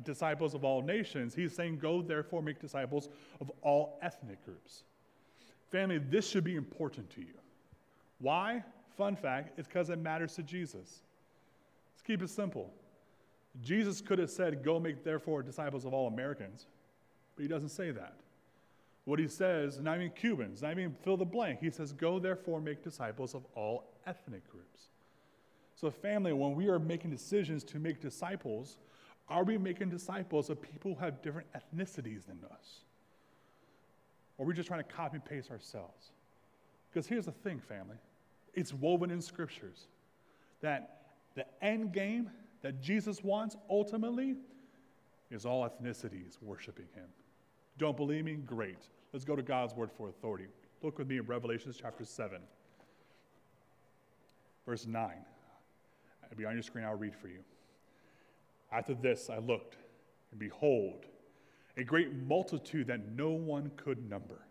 disciples 0.03 0.55
of 0.55 0.63
all 0.63 0.81
nations, 0.81 1.35
he's 1.35 1.53
saying, 1.53 1.77
Go 1.77 2.01
therefore 2.01 2.41
make 2.41 2.59
disciples 2.59 3.09
of 3.39 3.51
all 3.61 3.99
ethnic 4.01 4.43
groups. 4.43 4.83
Family, 5.69 5.99
this 5.99 6.27
should 6.27 6.43
be 6.43 6.55
important 6.55 7.07
to 7.11 7.21
you. 7.21 7.37
Why? 8.17 8.63
Fun 8.97 9.15
fact, 9.15 9.59
it's 9.59 9.67
because 9.67 9.91
it 9.91 9.99
matters 9.99 10.33
to 10.35 10.43
Jesus. 10.43 11.03
Let's 11.93 12.01
keep 12.03 12.23
it 12.23 12.31
simple. 12.31 12.73
Jesus 13.61 14.01
could 14.01 14.19
have 14.19 14.29
said, 14.29 14.63
Go 14.63 14.79
make 14.79 15.03
therefore 15.03 15.41
disciples 15.43 15.85
of 15.85 15.93
all 15.93 16.07
Americans, 16.07 16.67
but 17.35 17.43
he 17.43 17.47
doesn't 17.47 17.69
say 17.69 17.91
that. 17.91 18.15
What 19.05 19.19
he 19.19 19.27
says, 19.27 19.79
not 19.79 19.97
even 19.97 20.11
Cubans, 20.11 20.61
not 20.61 20.71
even 20.71 20.95
fill 21.03 21.17
the 21.17 21.25
blank, 21.25 21.59
he 21.61 21.71
says, 21.71 21.91
Go 21.91 22.19
therefore 22.19 22.61
make 22.61 22.83
disciples 22.83 23.33
of 23.33 23.43
all 23.55 23.85
ethnic 24.05 24.49
groups. 24.49 24.89
So, 25.75 25.89
family, 25.89 26.33
when 26.33 26.55
we 26.55 26.67
are 26.67 26.79
making 26.79 27.11
decisions 27.11 27.63
to 27.65 27.79
make 27.79 28.01
disciples, 28.01 28.77
are 29.29 29.43
we 29.43 29.57
making 29.57 29.89
disciples 29.89 30.49
of 30.49 30.61
people 30.61 30.93
who 30.93 30.99
have 30.99 31.21
different 31.21 31.47
ethnicities 31.53 32.25
than 32.25 32.39
us? 32.51 32.81
Or 34.37 34.45
are 34.45 34.47
we 34.47 34.53
just 34.53 34.67
trying 34.67 34.83
to 34.83 34.91
copy 34.91 35.15
and 35.15 35.25
paste 35.25 35.51
ourselves? 35.51 36.11
Because 36.91 37.07
here's 37.07 37.25
the 37.25 37.31
thing, 37.31 37.59
family 37.59 37.97
it's 38.55 38.73
woven 38.73 39.11
in 39.11 39.21
scriptures 39.21 39.87
that 40.61 41.01
the 41.35 41.45
end 41.61 41.93
game 41.93 42.29
that 42.61 42.81
Jesus 42.81 43.23
wants 43.23 43.55
ultimately 43.69 44.35
is 45.31 45.45
all 45.45 45.67
ethnicities 45.67 46.37
worshiping 46.41 46.87
him. 46.93 47.05
Don't 47.77 47.95
believe 47.95 48.25
me? 48.25 48.33
Great. 48.33 48.79
Let's 49.13 49.25
go 49.25 49.35
to 49.35 49.41
God's 49.41 49.73
word 49.73 49.91
for 49.91 50.09
authority. 50.09 50.47
Look 50.81 50.97
with 50.97 51.07
me 51.07 51.17
in 51.17 51.25
Revelation 51.25 51.73
chapter 51.77 52.05
7, 52.05 52.39
verse 54.65 54.85
9. 54.85 55.11
It'll 56.25 56.37
be 56.37 56.45
on 56.45 56.53
your 56.53 56.63
screen, 56.63 56.85
I'll 56.85 56.95
read 56.95 57.15
for 57.15 57.27
you. 57.27 57.39
After 58.71 58.93
this, 58.93 59.29
I 59.29 59.39
looked, 59.39 59.77
and 60.31 60.39
behold, 60.39 61.05
a 61.75 61.83
great 61.83 62.13
multitude 62.13 62.87
that 62.87 63.09
no 63.13 63.31
one 63.31 63.71
could 63.77 64.09
number, 64.09 64.41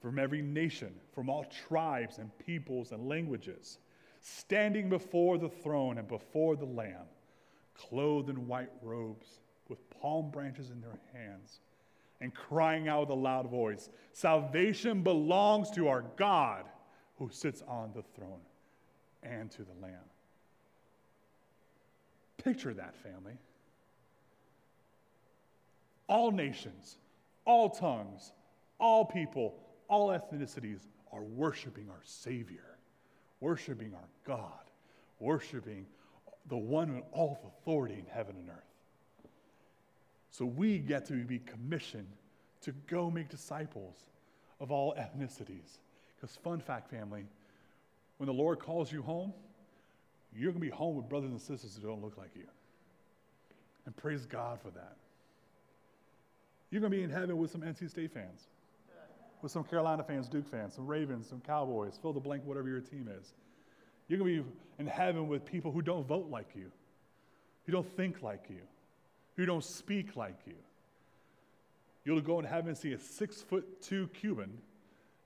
from 0.00 0.18
every 0.18 0.42
nation, 0.42 0.92
from 1.14 1.30
all 1.30 1.44
tribes 1.44 2.18
and 2.18 2.30
peoples 2.38 2.92
and 2.92 3.08
languages, 3.08 3.78
standing 4.20 4.88
before 4.88 5.38
the 5.38 5.48
throne 5.48 5.98
and 5.98 6.06
before 6.06 6.56
the 6.56 6.66
Lamb, 6.66 7.06
clothed 7.88 8.28
in 8.28 8.46
white 8.46 8.70
robes, 8.82 9.40
with 9.68 9.78
palm 10.00 10.30
branches 10.30 10.70
in 10.70 10.80
their 10.80 10.98
hands, 11.12 11.60
and 12.20 12.34
crying 12.34 12.88
out 12.88 13.00
with 13.00 13.10
a 13.10 13.14
loud 13.14 13.50
voice 13.50 13.88
Salvation 14.12 15.02
belongs 15.02 15.70
to 15.70 15.88
our 15.88 16.04
God 16.16 16.66
who 17.16 17.30
sits 17.32 17.62
on 17.66 17.92
the 17.94 18.02
throne 18.14 18.40
and 19.22 19.50
to 19.52 19.62
the 19.62 19.74
Lamb. 19.80 19.94
Picture 22.42 22.74
that, 22.74 22.96
family. 22.96 23.34
All 26.08 26.30
nations, 26.30 26.96
all 27.44 27.70
tongues, 27.70 28.32
all 28.78 29.04
people, 29.04 29.54
all 29.88 30.08
ethnicities 30.08 30.80
are 31.12 31.22
worshiping 31.22 31.88
our 31.90 32.00
Savior, 32.02 32.78
worshiping 33.40 33.92
our 33.94 34.08
God, 34.24 34.70
worshiping 35.18 35.86
the 36.50 36.56
one 36.56 36.96
with 36.96 37.04
all 37.12 37.40
authority 37.46 37.94
in 37.94 38.04
heaven 38.12 38.36
and 38.36 38.50
earth. 38.50 38.56
So 40.30 40.44
we 40.44 40.78
get 40.78 41.06
to 41.06 41.24
be 41.24 41.38
commissioned 41.38 42.08
to 42.62 42.72
go 42.88 43.10
make 43.10 43.28
disciples 43.28 43.96
of 44.60 44.70
all 44.70 44.94
ethnicities. 44.94 45.78
Because, 46.16 46.36
fun 46.36 46.60
fact, 46.60 46.90
family, 46.90 47.24
when 48.18 48.26
the 48.26 48.32
Lord 48.32 48.58
calls 48.58 48.92
you 48.92 49.00
home, 49.00 49.32
you're 50.36 50.52
going 50.52 50.60
to 50.60 50.66
be 50.66 50.70
home 50.70 50.96
with 50.96 51.08
brothers 51.08 51.30
and 51.30 51.40
sisters 51.40 51.78
who 51.80 51.88
don't 51.88 52.02
look 52.02 52.18
like 52.18 52.30
you. 52.36 52.46
And 53.86 53.96
praise 53.96 54.26
God 54.26 54.60
for 54.60 54.70
that. 54.70 54.96
You're 56.70 56.80
going 56.80 56.92
to 56.92 56.98
be 56.98 57.02
in 57.02 57.10
heaven 57.10 57.36
with 57.38 57.50
some 57.50 57.62
NC 57.62 57.90
State 57.90 58.12
fans, 58.12 58.48
with 59.42 59.50
some 59.50 59.64
Carolina 59.64 60.04
fans, 60.04 60.28
Duke 60.28 60.48
fans, 60.48 60.74
some 60.74 60.86
Ravens, 60.86 61.28
some 61.28 61.40
Cowboys, 61.40 61.98
fill 62.00 62.12
the 62.12 62.20
blank, 62.20 62.44
whatever 62.44 62.68
your 62.68 62.80
team 62.80 63.08
is. 63.08 63.34
You're 64.10 64.18
going 64.18 64.38
to 64.38 64.42
be 64.42 64.48
in 64.80 64.86
heaven 64.88 65.28
with 65.28 65.44
people 65.44 65.70
who 65.70 65.82
don't 65.82 66.04
vote 66.04 66.28
like 66.30 66.48
you, 66.56 66.72
who 67.64 67.70
don't 67.70 67.96
think 67.96 68.22
like 68.22 68.46
you, 68.50 68.62
who 69.36 69.46
don't 69.46 69.62
speak 69.62 70.16
like 70.16 70.40
you. 70.48 70.56
You'll 72.04 72.20
go 72.20 72.40
in 72.40 72.44
heaven 72.44 72.70
and 72.70 72.76
see 72.76 72.92
a 72.92 72.98
six 72.98 73.40
foot 73.40 73.80
two 73.80 74.08
Cuban 74.08 74.50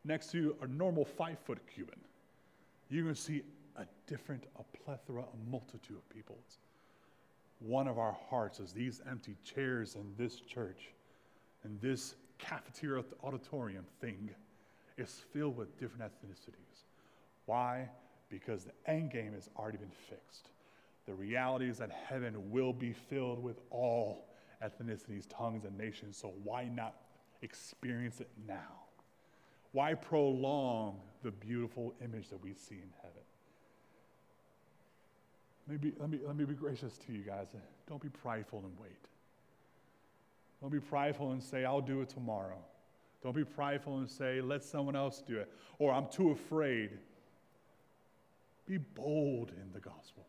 next 0.04 0.30
to 0.32 0.54
a 0.60 0.66
normal 0.66 1.06
five 1.06 1.38
foot 1.46 1.60
Cuban. 1.74 1.98
You're 2.90 3.04
going 3.04 3.14
to 3.14 3.20
see 3.20 3.40
a 3.76 3.86
different, 4.06 4.44
a 4.58 4.76
plethora, 4.84 5.22
a 5.22 5.50
multitude 5.50 5.96
of 5.96 6.06
peoples. 6.10 6.58
One 7.60 7.88
of 7.88 7.98
our 7.98 8.14
hearts 8.28 8.60
is 8.60 8.72
these 8.72 9.00
empty 9.10 9.34
chairs 9.44 9.94
in 9.94 10.12
this 10.18 10.40
church 10.40 10.90
And 11.64 11.80
this 11.80 12.14
cafeteria 12.38 13.02
auditorium 13.22 13.86
thing 14.00 14.30
is 14.98 15.22
filled 15.32 15.56
with 15.56 15.78
different 15.78 16.12
ethnicities. 16.12 16.84
Why? 17.46 17.88
Because 18.30 18.64
the 18.64 18.72
end 18.90 19.10
game 19.10 19.34
has 19.34 19.48
already 19.56 19.78
been 19.78 19.92
fixed. 20.08 20.50
The 21.06 21.14
reality 21.14 21.68
is 21.68 21.78
that 21.78 21.90
heaven 21.90 22.50
will 22.50 22.72
be 22.72 22.92
filled 22.92 23.42
with 23.42 23.60
all 23.70 24.26
ethnicities, 24.62 25.26
tongues, 25.28 25.64
and 25.64 25.76
nations. 25.76 26.16
So 26.16 26.32
why 26.42 26.64
not 26.64 26.94
experience 27.42 28.20
it 28.20 28.30
now? 28.48 28.84
Why 29.72 29.94
prolong 29.94 31.00
the 31.22 31.30
beautiful 31.30 31.94
image 32.02 32.30
that 32.30 32.42
we 32.42 32.54
see 32.54 32.76
in 32.76 32.90
heaven? 33.02 33.22
Let 35.68 35.82
me, 35.82 35.90
be, 35.90 35.96
let, 35.98 36.10
me, 36.10 36.18
let 36.26 36.36
me 36.36 36.44
be 36.44 36.54
gracious 36.54 36.96
to 36.98 37.12
you 37.12 37.22
guys. 37.22 37.48
Don't 37.88 38.00
be 38.00 38.08
prideful 38.08 38.60
and 38.60 38.72
wait. 38.80 38.92
Don't 40.60 40.70
be 40.70 40.80
prideful 40.80 41.32
and 41.32 41.42
say, 41.42 41.64
I'll 41.64 41.80
do 41.80 42.00
it 42.00 42.08
tomorrow. 42.08 42.58
Don't 43.22 43.34
be 43.34 43.44
prideful 43.44 43.98
and 43.98 44.08
say, 44.08 44.40
let 44.40 44.62
someone 44.62 44.94
else 44.94 45.22
do 45.26 45.38
it. 45.38 45.50
Or 45.78 45.92
I'm 45.92 46.06
too 46.08 46.30
afraid. 46.30 46.90
Be 48.66 48.78
bold 48.78 49.50
in 49.50 49.72
the 49.72 49.80
gospel. 49.80 50.26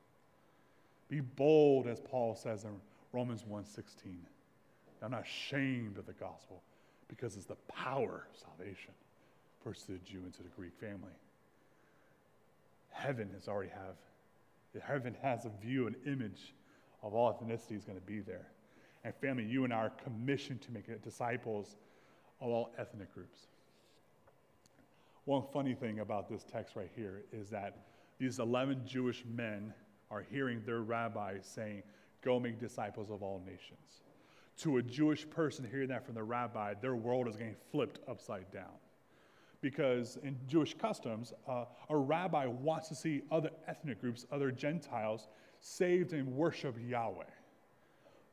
Be 1.08 1.22
bold, 1.22 1.88
as 1.88 2.00
Paul 2.00 2.36
says 2.36 2.64
in 2.64 2.72
Romans 3.14 3.44
1.16. 3.44 4.18
I'm 5.02 5.12
not 5.12 5.24
ashamed 5.24 5.98
of 5.98 6.06
the 6.06 6.14
gospel 6.14 6.64
because 7.08 7.36
it's 7.36 7.46
the 7.46 7.56
power 7.68 8.28
of 8.32 8.40
salvation, 8.40 8.92
first 9.64 9.86
to 9.86 9.94
the 9.94 10.00
Jew 10.00 10.20
and 10.24 10.34
to 10.34 10.44
the 10.44 10.50
Greek 10.50 10.74
family. 10.80 11.14
Heaven 12.90 13.30
has 13.36 13.48
already 13.48 13.70
have, 13.72 14.84
heaven 14.84 15.16
has 15.22 15.46
a 15.46 15.52
view, 15.64 15.88
an 15.88 15.96
image 16.06 16.54
of 17.04 17.14
all 17.14 17.32
ethnicity 17.32 17.78
is 17.78 17.86
going 17.86 18.00
to 18.00 18.06
be 18.06 18.20
there. 18.20 18.48
And 19.04 19.14
family, 19.16 19.44
you 19.44 19.64
and 19.64 19.72
I 19.72 19.78
are 19.78 19.92
commissioned 20.04 20.62
to 20.64 20.72
make 20.72 21.04
disciples 21.04 21.76
of 22.42 22.50
all 22.50 22.72
ethnic 22.78 23.14
groups. 23.14 23.48
One 25.26 25.44
funny 25.54 25.76
thing 25.76 26.00
about 26.00 26.30
this 26.30 26.44
text 26.44 26.76
right 26.76 26.90
here 26.96 27.24
is 27.32 27.50
that 27.50 27.78
these 28.18 28.40
11 28.40 28.82
Jewish 28.86 29.24
men 29.26 29.74
are 30.10 30.26
hearing 30.32 30.62
their 30.66 30.82
rabbi 30.82 31.38
saying, 31.42 31.84
Go 32.22 32.40
make 32.40 32.60
disciples 32.60 33.12
of 33.12 33.22
all 33.22 33.42
nations. 33.46 34.02
To 34.60 34.78
a 34.78 34.82
Jewish 34.82 35.30
person 35.30 35.68
hearing 35.70 35.90
that 35.90 36.06
from 36.06 36.16
the 36.16 36.24
rabbi, 36.24 36.74
their 36.82 36.96
world 36.96 37.28
is 37.28 37.36
getting 37.36 37.56
flipped 37.72 38.00
upside 38.10 38.50
down. 38.52 38.72
Because 39.62 40.18
in 40.24 40.38
Jewish 40.48 40.76
customs, 40.78 41.34
uh, 41.48 41.66
a 41.90 41.98
rabbi 41.98 42.46
wants 42.46 42.88
to 42.90 42.96
see 42.96 43.22
other 43.32 43.50
ethnic 43.68 44.00
groups, 44.00 44.26
other 44.32 44.52
Gentiles, 44.52 45.28
saved 45.60 46.14
and 46.14 46.28
worship 46.34 46.76
Yahweh. 46.84 47.24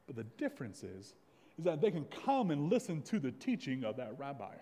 But 0.06 0.16
the 0.16 0.24
difference 0.24 0.84
is, 0.84 1.14
is 1.58 1.64
that 1.64 1.80
they 1.80 1.90
can 1.90 2.04
come 2.24 2.50
and 2.50 2.70
listen 2.70 3.02
to 3.02 3.18
the 3.18 3.32
teaching 3.32 3.84
of 3.84 3.96
that 3.96 4.18
rabbi, 4.18 4.54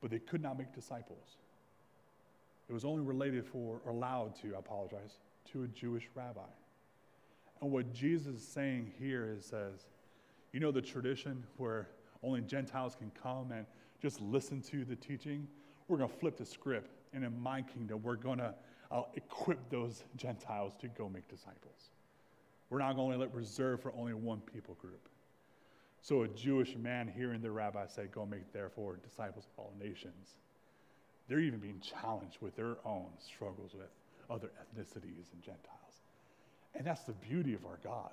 but 0.00 0.10
they 0.10 0.18
could 0.18 0.42
not 0.42 0.58
make 0.58 0.74
disciples. 0.74 1.36
It 2.72 2.74
was 2.74 2.86
only 2.86 3.02
related 3.02 3.44
for, 3.44 3.82
or 3.84 3.92
allowed 3.92 4.34
to, 4.36 4.54
I 4.56 4.58
apologize, 4.58 5.18
to 5.52 5.64
a 5.64 5.68
Jewish 5.68 6.08
rabbi. 6.14 6.40
And 7.60 7.70
what 7.70 7.92
Jesus 7.92 8.36
is 8.36 8.48
saying 8.48 8.92
here 8.98 9.28
is 9.36 9.44
says, 9.44 9.88
you 10.54 10.60
know 10.60 10.72
the 10.72 10.80
tradition 10.80 11.44
where 11.58 11.88
only 12.22 12.40
Gentiles 12.40 12.94
can 12.94 13.12
come 13.22 13.52
and 13.52 13.66
just 14.00 14.22
listen 14.22 14.62
to 14.70 14.86
the 14.86 14.96
teaching? 14.96 15.46
We're 15.86 15.98
going 15.98 16.08
to 16.08 16.16
flip 16.16 16.38
the 16.38 16.46
script. 16.46 16.88
And 17.12 17.26
in 17.26 17.38
my 17.42 17.60
kingdom, 17.60 18.00
we're 18.02 18.16
going 18.16 18.38
to 18.38 18.54
uh, 18.90 19.02
equip 19.16 19.68
those 19.68 20.04
Gentiles 20.16 20.72
to 20.80 20.88
go 20.88 21.10
make 21.10 21.28
disciples. 21.28 21.90
We're 22.70 22.78
not 22.78 22.96
going 22.96 23.12
to 23.12 23.18
let 23.18 23.34
reserve 23.34 23.82
for 23.82 23.92
only 23.92 24.14
one 24.14 24.40
people 24.50 24.76
group. 24.80 25.10
So 26.00 26.22
a 26.22 26.28
Jewish 26.28 26.74
man 26.74 27.12
hearing 27.14 27.42
the 27.42 27.50
rabbi 27.50 27.86
say, 27.86 28.06
Go 28.10 28.24
make 28.24 28.50
therefore 28.54 28.96
disciples 28.96 29.44
of 29.44 29.58
all 29.58 29.74
nations, 29.78 30.36
they're 31.28 31.40
even 31.40 31.58
being 31.58 31.80
challenged 31.80 32.38
with 32.40 32.56
their 32.56 32.76
own 32.84 33.08
struggles 33.18 33.72
with 33.74 33.88
other 34.30 34.48
ethnicities 34.48 35.32
and 35.32 35.42
Gentiles. 35.42 36.02
And 36.74 36.86
that's 36.86 37.02
the 37.02 37.12
beauty 37.12 37.54
of 37.54 37.64
our 37.66 37.78
God. 37.84 38.10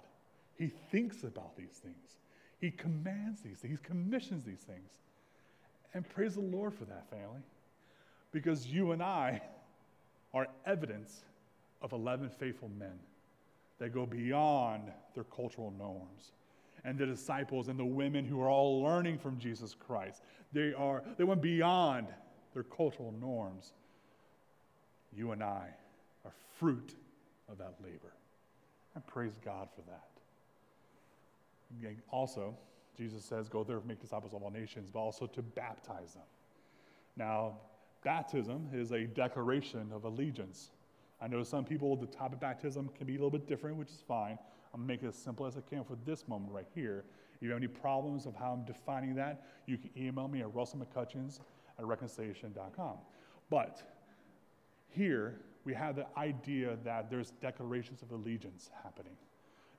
He 0.57 0.67
thinks 0.91 1.23
about 1.23 1.55
these 1.55 1.79
things, 1.83 2.17
He 2.59 2.71
commands 2.71 3.41
these 3.41 3.57
things, 3.57 3.79
He 3.79 3.87
commissions 3.87 4.43
these 4.43 4.59
things. 4.59 4.91
And 5.93 6.07
praise 6.07 6.35
the 6.35 6.41
Lord 6.41 6.73
for 6.73 6.85
that, 6.85 7.09
family. 7.09 7.41
Because 8.31 8.67
you 8.67 8.91
and 8.91 9.01
I 9.01 9.41
are 10.33 10.47
evidence 10.65 11.21
of 11.81 11.93
11 11.93 12.29
faithful 12.29 12.69
men 12.77 12.99
that 13.79 13.93
go 13.93 14.05
beyond 14.05 14.91
their 15.15 15.23
cultural 15.23 15.73
norms. 15.77 16.33
And 16.85 16.97
the 16.97 17.05
disciples 17.05 17.67
and 17.69 17.79
the 17.79 17.85
women 17.85 18.25
who 18.25 18.39
are 18.41 18.49
all 18.49 18.83
learning 18.83 19.17
from 19.17 19.39
Jesus 19.39 19.75
Christ, 19.87 20.21
they, 20.53 20.73
are, 20.73 21.03
they 21.17 21.23
went 21.23 21.41
beyond 21.41 22.07
their 22.53 22.63
cultural 22.63 23.13
norms. 23.19 23.73
You 25.15 25.31
and 25.31 25.43
I 25.43 25.69
are 26.25 26.31
fruit 26.57 26.95
of 27.49 27.57
that 27.57 27.75
labor. 27.83 28.13
I 28.95 28.99
praise 29.01 29.37
God 29.43 29.69
for 29.75 29.81
that. 29.89 30.07
Also, 32.11 32.55
Jesus 32.97 33.23
says, 33.23 33.47
Go 33.47 33.63
there, 33.63 33.79
make 33.87 34.01
disciples 34.01 34.33
of 34.33 34.43
all 34.43 34.49
nations, 34.49 34.89
but 34.91 34.99
also 34.99 35.27
to 35.27 35.41
baptize 35.41 36.13
them. 36.13 36.23
Now, 37.15 37.57
baptism 38.03 38.69
is 38.73 38.91
a 38.91 39.05
declaration 39.05 39.91
of 39.93 40.03
allegiance. 40.05 40.71
I 41.21 41.27
know 41.27 41.43
some 41.43 41.65
people, 41.65 41.95
the 41.95 42.07
type 42.07 42.33
of 42.33 42.39
baptism 42.39 42.89
can 42.97 43.05
be 43.05 43.13
a 43.13 43.17
little 43.17 43.29
bit 43.29 43.47
different, 43.47 43.77
which 43.77 43.89
is 43.89 44.03
fine. 44.07 44.37
I'm 44.73 44.85
make 44.85 45.03
it 45.03 45.07
as 45.07 45.15
simple 45.15 45.45
as 45.45 45.57
I 45.57 45.61
can 45.61 45.83
for 45.83 45.97
this 46.05 46.27
moment 46.27 46.51
right 46.51 46.67
here. 46.75 47.03
If 47.35 47.43
you 47.43 47.49
have 47.49 47.57
any 47.57 47.67
problems 47.67 48.25
of 48.25 48.35
how 48.35 48.51
I'm 48.51 48.65
defining 48.65 49.15
that, 49.15 49.45
you 49.65 49.77
can 49.77 49.89
email 49.97 50.27
me 50.27 50.41
at 50.41 50.47
russellmccutcheons 50.47 51.39
at 51.79 51.85
reconciliation.com. 51.85 52.97
But 53.49 53.81
here, 54.89 55.41
we 55.65 55.73
have 55.73 55.95
the 55.95 56.05
idea 56.17 56.77
that 56.83 57.09
there's 57.09 57.31
declarations 57.41 58.01
of 58.01 58.11
allegiance 58.11 58.69
happening. 58.83 59.13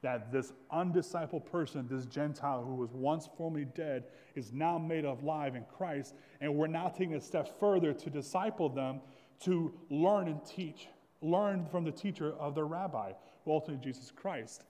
That 0.02 0.32
this 0.32 0.52
undiscipled 0.72 1.44
person, 1.50 1.86
this 1.90 2.06
Gentile 2.06 2.64
who 2.64 2.74
was 2.74 2.90
once 2.92 3.28
formerly 3.36 3.66
dead, 3.66 4.04
is 4.34 4.52
now 4.52 4.78
made 4.78 5.04
alive 5.04 5.56
in 5.56 5.64
Christ, 5.76 6.14
and 6.40 6.54
we're 6.54 6.68
now 6.68 6.88
taking 6.88 7.14
a 7.14 7.20
step 7.20 7.58
further 7.60 7.92
to 7.92 8.10
disciple 8.10 8.68
them 8.68 9.00
to 9.40 9.72
learn 9.90 10.28
and 10.28 10.44
teach, 10.44 10.88
learn 11.20 11.66
from 11.66 11.84
the 11.84 11.92
teacher 11.92 12.32
of 12.38 12.54
the 12.54 12.64
rabbi, 12.64 13.12
ultimately 13.46 13.84
Jesus 13.84 14.10
Christ. 14.10 14.64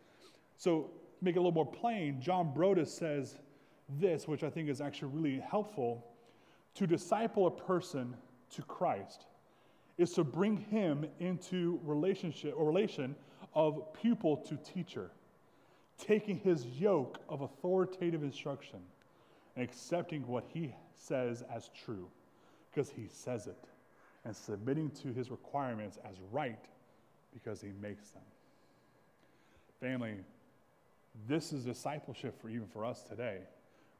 So, 0.56 0.90
make 1.22 1.36
it 1.36 1.38
a 1.38 1.42
little 1.42 1.52
more 1.52 1.70
plain, 1.70 2.20
John 2.20 2.52
Broadus 2.52 2.92
says 2.92 3.36
this, 3.98 4.26
which 4.26 4.42
I 4.42 4.50
think 4.50 4.68
is 4.68 4.80
actually 4.80 5.08
really 5.08 5.40
helpful 5.40 6.09
to 6.74 6.86
disciple 6.86 7.46
a 7.46 7.50
person 7.50 8.16
to 8.54 8.62
Christ 8.62 9.26
is 9.98 10.12
to 10.12 10.24
bring 10.24 10.56
him 10.56 11.06
into 11.18 11.78
relationship 11.84 12.54
or 12.56 12.64
relation 12.64 13.14
of 13.54 13.92
pupil 13.92 14.36
to 14.36 14.56
teacher, 14.56 15.10
taking 15.98 16.38
his 16.38 16.66
yoke 16.66 17.18
of 17.28 17.42
authoritative 17.42 18.22
instruction 18.22 18.80
and 19.56 19.64
accepting 19.64 20.26
what 20.26 20.44
he 20.52 20.74
says 20.96 21.44
as 21.54 21.70
true 21.84 22.08
because 22.70 22.90
he 22.90 23.06
says 23.08 23.46
it 23.46 23.64
and 24.24 24.34
submitting 24.34 24.90
to 24.90 25.12
his 25.12 25.30
requirements 25.30 25.98
as 26.08 26.16
right 26.30 26.66
because 27.32 27.60
he 27.60 27.72
makes 27.80 28.10
them. 28.10 28.22
Family, 29.80 30.16
this 31.26 31.52
is 31.52 31.64
discipleship 31.64 32.40
for 32.40 32.48
even 32.48 32.66
for 32.66 32.84
us 32.84 33.02
today. 33.02 33.38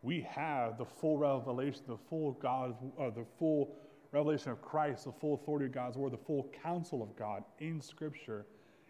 We 0.02 0.22
have 0.22 0.78
the 0.78 0.84
full 0.84 1.18
revelation, 1.18 1.82
the 1.86 1.98
full 2.08 2.32
God, 2.32 2.74
uh, 2.98 3.10
the 3.10 3.26
full 3.38 3.76
revelation 4.12 4.50
of 4.50 4.62
Christ, 4.62 5.04
the 5.04 5.12
full 5.12 5.34
authority 5.34 5.66
of 5.66 5.72
God's 5.72 5.96
word, 5.96 6.12
the 6.12 6.18
full 6.18 6.50
counsel 6.62 7.02
of 7.02 7.14
God 7.16 7.44
in 7.58 7.80
Scripture. 7.80 8.46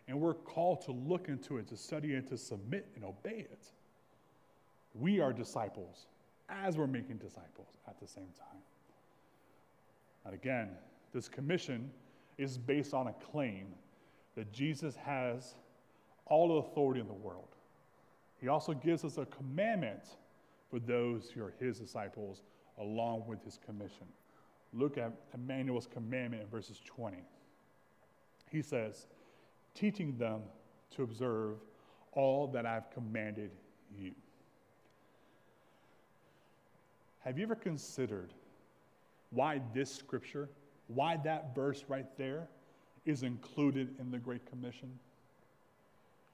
And 0.08 0.20
we're 0.20 0.34
called 0.34 0.82
to 0.82 0.92
look 0.92 1.28
into 1.28 1.58
it, 1.58 1.68
to 1.68 1.76
study 1.76 2.14
it, 2.14 2.28
to 2.28 2.38
submit 2.38 2.88
and 2.94 3.04
obey 3.04 3.46
it. 3.50 3.66
We 4.94 5.20
are 5.20 5.32
disciples 5.32 6.06
as 6.48 6.76
we're 6.76 6.86
making 6.86 7.18
disciples 7.18 7.76
at 7.88 8.00
the 8.00 8.06
same 8.06 8.28
time. 8.38 8.60
And 10.24 10.34
again, 10.34 10.70
this 11.12 11.28
commission 11.28 11.90
is 12.38 12.58
based 12.58 12.94
on 12.94 13.08
a 13.08 13.12
claim 13.12 13.66
that 14.36 14.52
Jesus 14.52 14.96
has 14.96 15.54
all 16.26 16.48
the 16.48 16.54
authority 16.54 17.00
in 17.00 17.06
the 17.06 17.12
world. 17.12 17.48
He 18.40 18.48
also 18.48 18.72
gives 18.72 19.04
us 19.04 19.18
a 19.18 19.26
commandment 19.26 20.16
for 20.70 20.78
those 20.78 21.30
who 21.30 21.42
are 21.42 21.52
his 21.58 21.78
disciples 21.78 22.42
along 22.78 23.24
with 23.26 23.44
his 23.44 23.58
commission 23.64 24.06
look 24.72 24.98
at 24.98 25.12
Emmanuel's 25.34 25.86
commandment 25.86 26.42
in 26.42 26.48
verses 26.48 26.80
20. 26.84 27.18
He 28.50 28.62
says, 28.62 29.06
teaching 29.74 30.16
them 30.16 30.42
to 30.96 31.02
observe 31.02 31.56
all 32.12 32.46
that 32.48 32.66
I've 32.66 32.90
commanded 32.90 33.50
you. 33.96 34.12
Have 37.20 37.38
you 37.38 37.44
ever 37.44 37.54
considered 37.54 38.32
why 39.30 39.60
this 39.74 39.92
scripture, 39.94 40.48
why 40.88 41.16
that 41.18 41.54
verse 41.54 41.84
right 41.86 42.06
there 42.16 42.48
is 43.04 43.22
included 43.22 43.94
in 44.00 44.10
the 44.10 44.18
Great 44.18 44.46
Commission? 44.46 44.90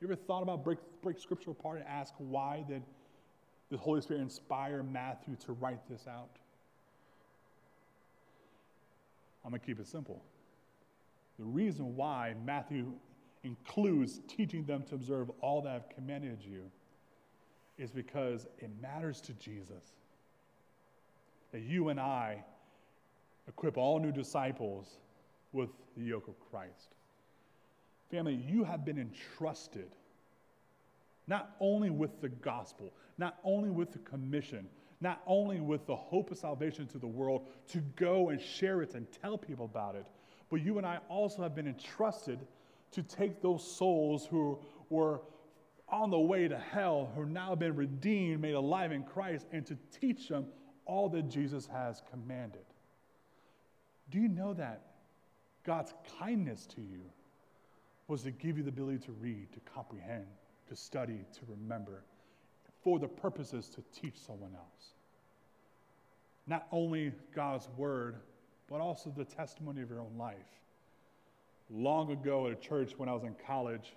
You 0.00 0.06
ever 0.06 0.16
thought 0.16 0.42
about 0.42 0.62
break, 0.62 0.78
break 1.02 1.18
scripture 1.18 1.50
apart 1.50 1.78
and 1.78 1.86
ask 1.88 2.14
why 2.18 2.64
Did 2.68 2.82
the 3.70 3.76
Holy 3.76 4.00
Spirit 4.00 4.22
inspire 4.22 4.82
Matthew 4.82 5.36
to 5.46 5.52
write 5.52 5.80
this 5.88 6.06
out? 6.06 6.30
I'm 9.44 9.50
going 9.50 9.60
to 9.60 9.66
keep 9.66 9.80
it 9.80 9.86
simple. 9.86 10.22
The 11.38 11.44
reason 11.44 11.96
why 11.96 12.34
Matthew 12.44 12.92
includes 13.44 14.20
teaching 14.26 14.64
them 14.64 14.82
to 14.84 14.94
observe 14.94 15.30
all 15.40 15.62
that 15.62 15.72
I've 15.72 15.88
commanded 15.88 16.38
you 16.42 16.62
is 17.78 17.90
because 17.90 18.46
it 18.58 18.70
matters 18.80 19.20
to 19.22 19.32
Jesus 19.34 19.92
that 21.52 21.62
you 21.62 21.90
and 21.90 22.00
I 22.00 22.42
equip 23.48 23.76
all 23.76 24.00
new 24.00 24.12
disciples 24.12 24.98
with 25.52 25.70
the 25.96 26.04
yoke 26.04 26.28
of 26.28 26.34
Christ. 26.50 26.94
Family, 28.10 28.34
you 28.34 28.64
have 28.64 28.84
been 28.84 28.98
entrusted 28.98 29.88
not 31.26 31.56
only 31.60 31.90
with 31.90 32.20
the 32.20 32.28
gospel, 32.28 32.92
not 33.18 33.38
only 33.44 33.70
with 33.70 33.92
the 33.92 33.98
commission, 33.98 34.68
not 35.00 35.22
only 35.26 35.60
with 35.60 35.86
the 35.86 35.96
hope 35.96 36.30
of 36.30 36.38
salvation 36.38 36.86
to 36.86 36.98
the 36.98 37.06
world 37.06 37.46
to 37.68 37.78
go 37.96 38.30
and 38.30 38.40
share 38.40 38.82
it 38.82 38.94
and 38.94 39.06
tell 39.20 39.36
people 39.36 39.64
about 39.64 39.94
it, 39.94 40.06
but 40.50 40.62
you 40.62 40.78
and 40.78 40.86
I 40.86 40.98
also 41.08 41.42
have 41.42 41.54
been 41.54 41.66
entrusted 41.66 42.38
to 42.92 43.02
take 43.02 43.42
those 43.42 43.68
souls 43.76 44.26
who 44.26 44.58
were 44.88 45.20
on 45.88 46.10
the 46.10 46.18
way 46.18 46.48
to 46.48 46.58
hell, 46.58 47.10
who 47.14 47.26
now 47.26 47.54
been 47.54 47.76
redeemed, 47.76 48.40
made 48.40 48.54
alive 48.54 48.92
in 48.92 49.02
Christ, 49.02 49.46
and 49.52 49.64
to 49.66 49.76
teach 50.00 50.28
them 50.28 50.46
all 50.84 51.08
that 51.10 51.28
Jesus 51.28 51.66
has 51.66 52.02
commanded. 52.10 52.64
Do 54.10 54.18
you 54.18 54.28
know 54.28 54.54
that 54.54 54.82
God's 55.64 55.92
kindness 56.18 56.66
to 56.66 56.80
you 56.80 57.02
was 58.08 58.22
to 58.22 58.30
give 58.30 58.56
you 58.56 58.62
the 58.62 58.68
ability 58.68 59.04
to 59.06 59.12
read, 59.12 59.52
to 59.52 59.60
comprehend, 59.60 60.26
to 60.68 60.76
study, 60.76 61.24
to 61.34 61.40
remember, 61.48 62.02
for 62.82 62.98
the 62.98 63.08
purposes 63.08 63.68
to 63.70 63.82
teach 63.98 64.18
someone 64.18 64.52
else? 64.54 64.94
Not 66.46 66.66
only 66.70 67.12
God's 67.34 67.68
word, 67.76 68.16
but 68.68 68.80
also 68.80 69.10
the 69.10 69.24
testimony 69.24 69.82
of 69.82 69.90
your 69.90 70.00
own 70.00 70.16
life. 70.16 70.36
Long 71.70 72.12
ago 72.12 72.46
at 72.46 72.52
a 72.52 72.56
church 72.56 72.92
when 72.96 73.08
I 73.08 73.12
was 73.12 73.24
in 73.24 73.34
college, 73.46 73.96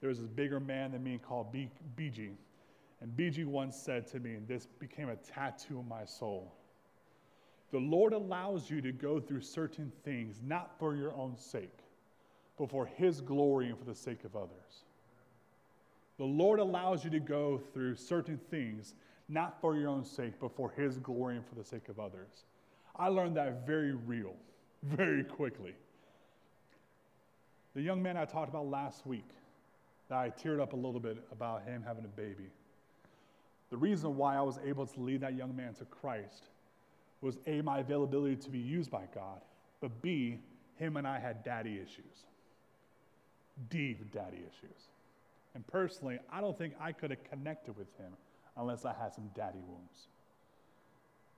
there 0.00 0.08
was 0.08 0.18
this 0.18 0.28
bigger 0.28 0.60
man 0.60 0.92
than 0.92 1.02
me 1.02 1.18
called 1.18 1.54
BG. 1.54 2.32
And 3.00 3.16
BG 3.16 3.46
once 3.46 3.76
said 3.76 4.06
to 4.08 4.20
me, 4.20 4.34
and 4.34 4.46
this 4.46 4.66
became 4.78 5.08
a 5.08 5.16
tattoo 5.16 5.78
on 5.78 5.88
my 5.88 6.04
soul 6.04 6.52
the 7.70 7.78
Lord 7.78 8.12
allows 8.12 8.70
you 8.70 8.80
to 8.80 8.92
go 8.92 9.20
through 9.20 9.40
certain 9.40 9.92
things, 10.04 10.40
not 10.42 10.78
for 10.78 10.94
your 10.94 11.12
own 11.14 11.36
sake, 11.36 11.78
but 12.56 12.70
for 12.70 12.86
His 12.86 13.20
glory 13.20 13.68
and 13.68 13.78
for 13.78 13.84
the 13.84 13.94
sake 13.94 14.24
of 14.24 14.36
others. 14.36 14.84
The 16.18 16.24
Lord 16.24 16.60
allows 16.60 17.04
you 17.04 17.10
to 17.10 17.20
go 17.20 17.60
through 17.72 17.96
certain 17.96 18.38
things, 18.50 18.94
not 19.28 19.60
for 19.60 19.76
your 19.76 19.88
own 19.88 20.04
sake, 20.04 20.34
but 20.40 20.54
for 20.56 20.70
His 20.70 20.98
glory 20.98 21.36
and 21.36 21.46
for 21.46 21.54
the 21.54 21.64
sake 21.64 21.88
of 21.88 22.00
others. 22.00 22.44
I 22.96 23.08
learned 23.08 23.36
that 23.36 23.66
very 23.66 23.92
real, 23.92 24.34
very 24.82 25.24
quickly. 25.24 25.74
The 27.74 27.82
young 27.82 28.02
man 28.02 28.16
I 28.16 28.24
talked 28.24 28.48
about 28.48 28.68
last 28.68 29.06
week, 29.06 29.28
that 30.08 30.18
I 30.18 30.30
teared 30.30 30.60
up 30.60 30.72
a 30.72 30.76
little 30.76 31.00
bit 31.00 31.18
about 31.30 31.64
him 31.64 31.82
having 31.86 32.04
a 32.04 32.08
baby. 32.08 32.50
The 33.70 33.76
reason 33.76 34.16
why 34.16 34.36
I 34.36 34.40
was 34.40 34.58
able 34.64 34.86
to 34.86 35.00
lead 35.00 35.20
that 35.20 35.34
young 35.34 35.54
man 35.54 35.74
to 35.74 35.84
Christ 35.84 36.44
was 37.20 37.38
A, 37.46 37.60
my 37.60 37.80
availability 37.80 38.36
to 38.36 38.50
be 38.50 38.58
used 38.58 38.90
by 38.90 39.04
God, 39.14 39.40
but 39.80 40.00
B, 40.00 40.38
him 40.76 40.96
and 40.96 41.06
I 41.06 41.18
had 41.18 41.44
daddy 41.44 41.74
issues. 41.74 42.24
Deep 43.68 44.12
daddy 44.12 44.38
issues. 44.38 44.88
And 45.56 45.66
personally, 45.66 46.18
I 46.30 46.42
don't 46.42 46.56
think 46.56 46.74
I 46.78 46.92
could 46.92 47.10
have 47.10 47.24
connected 47.24 47.78
with 47.78 47.88
him 47.96 48.12
unless 48.58 48.84
I 48.84 48.92
had 48.92 49.14
some 49.14 49.30
daddy 49.34 49.62
wounds. 49.66 50.08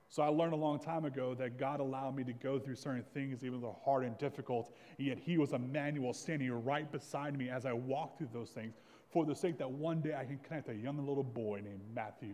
So 0.09 0.21
I 0.21 0.27
learned 0.27 0.51
a 0.51 0.57
long 0.57 0.77
time 0.77 1.05
ago 1.05 1.33
that 1.35 1.57
God 1.57 1.79
allowed 1.79 2.17
me 2.17 2.25
to 2.25 2.33
go 2.33 2.59
through 2.59 2.75
certain 2.75 3.05
things, 3.13 3.45
even 3.45 3.61
though 3.61 3.77
hard 3.85 4.03
and 4.03 4.17
difficult, 4.17 4.75
and 4.97 5.07
yet 5.07 5.19
He 5.19 5.37
was 5.37 5.53
Emmanuel 5.53 6.13
standing 6.13 6.51
right 6.65 6.91
beside 6.91 7.37
me 7.37 7.49
as 7.49 7.65
I 7.65 7.71
walked 7.71 8.17
through 8.17 8.27
those 8.33 8.49
things 8.49 8.75
for 9.09 9.23
the 9.25 9.33
sake 9.33 9.57
that 9.59 9.71
one 9.71 10.01
day 10.01 10.13
I 10.13 10.25
can 10.25 10.39
connect 10.39 10.67
a 10.67 10.75
young 10.75 10.97
little 10.97 11.23
boy 11.23 11.61
named 11.63 11.81
Matthew 11.95 12.33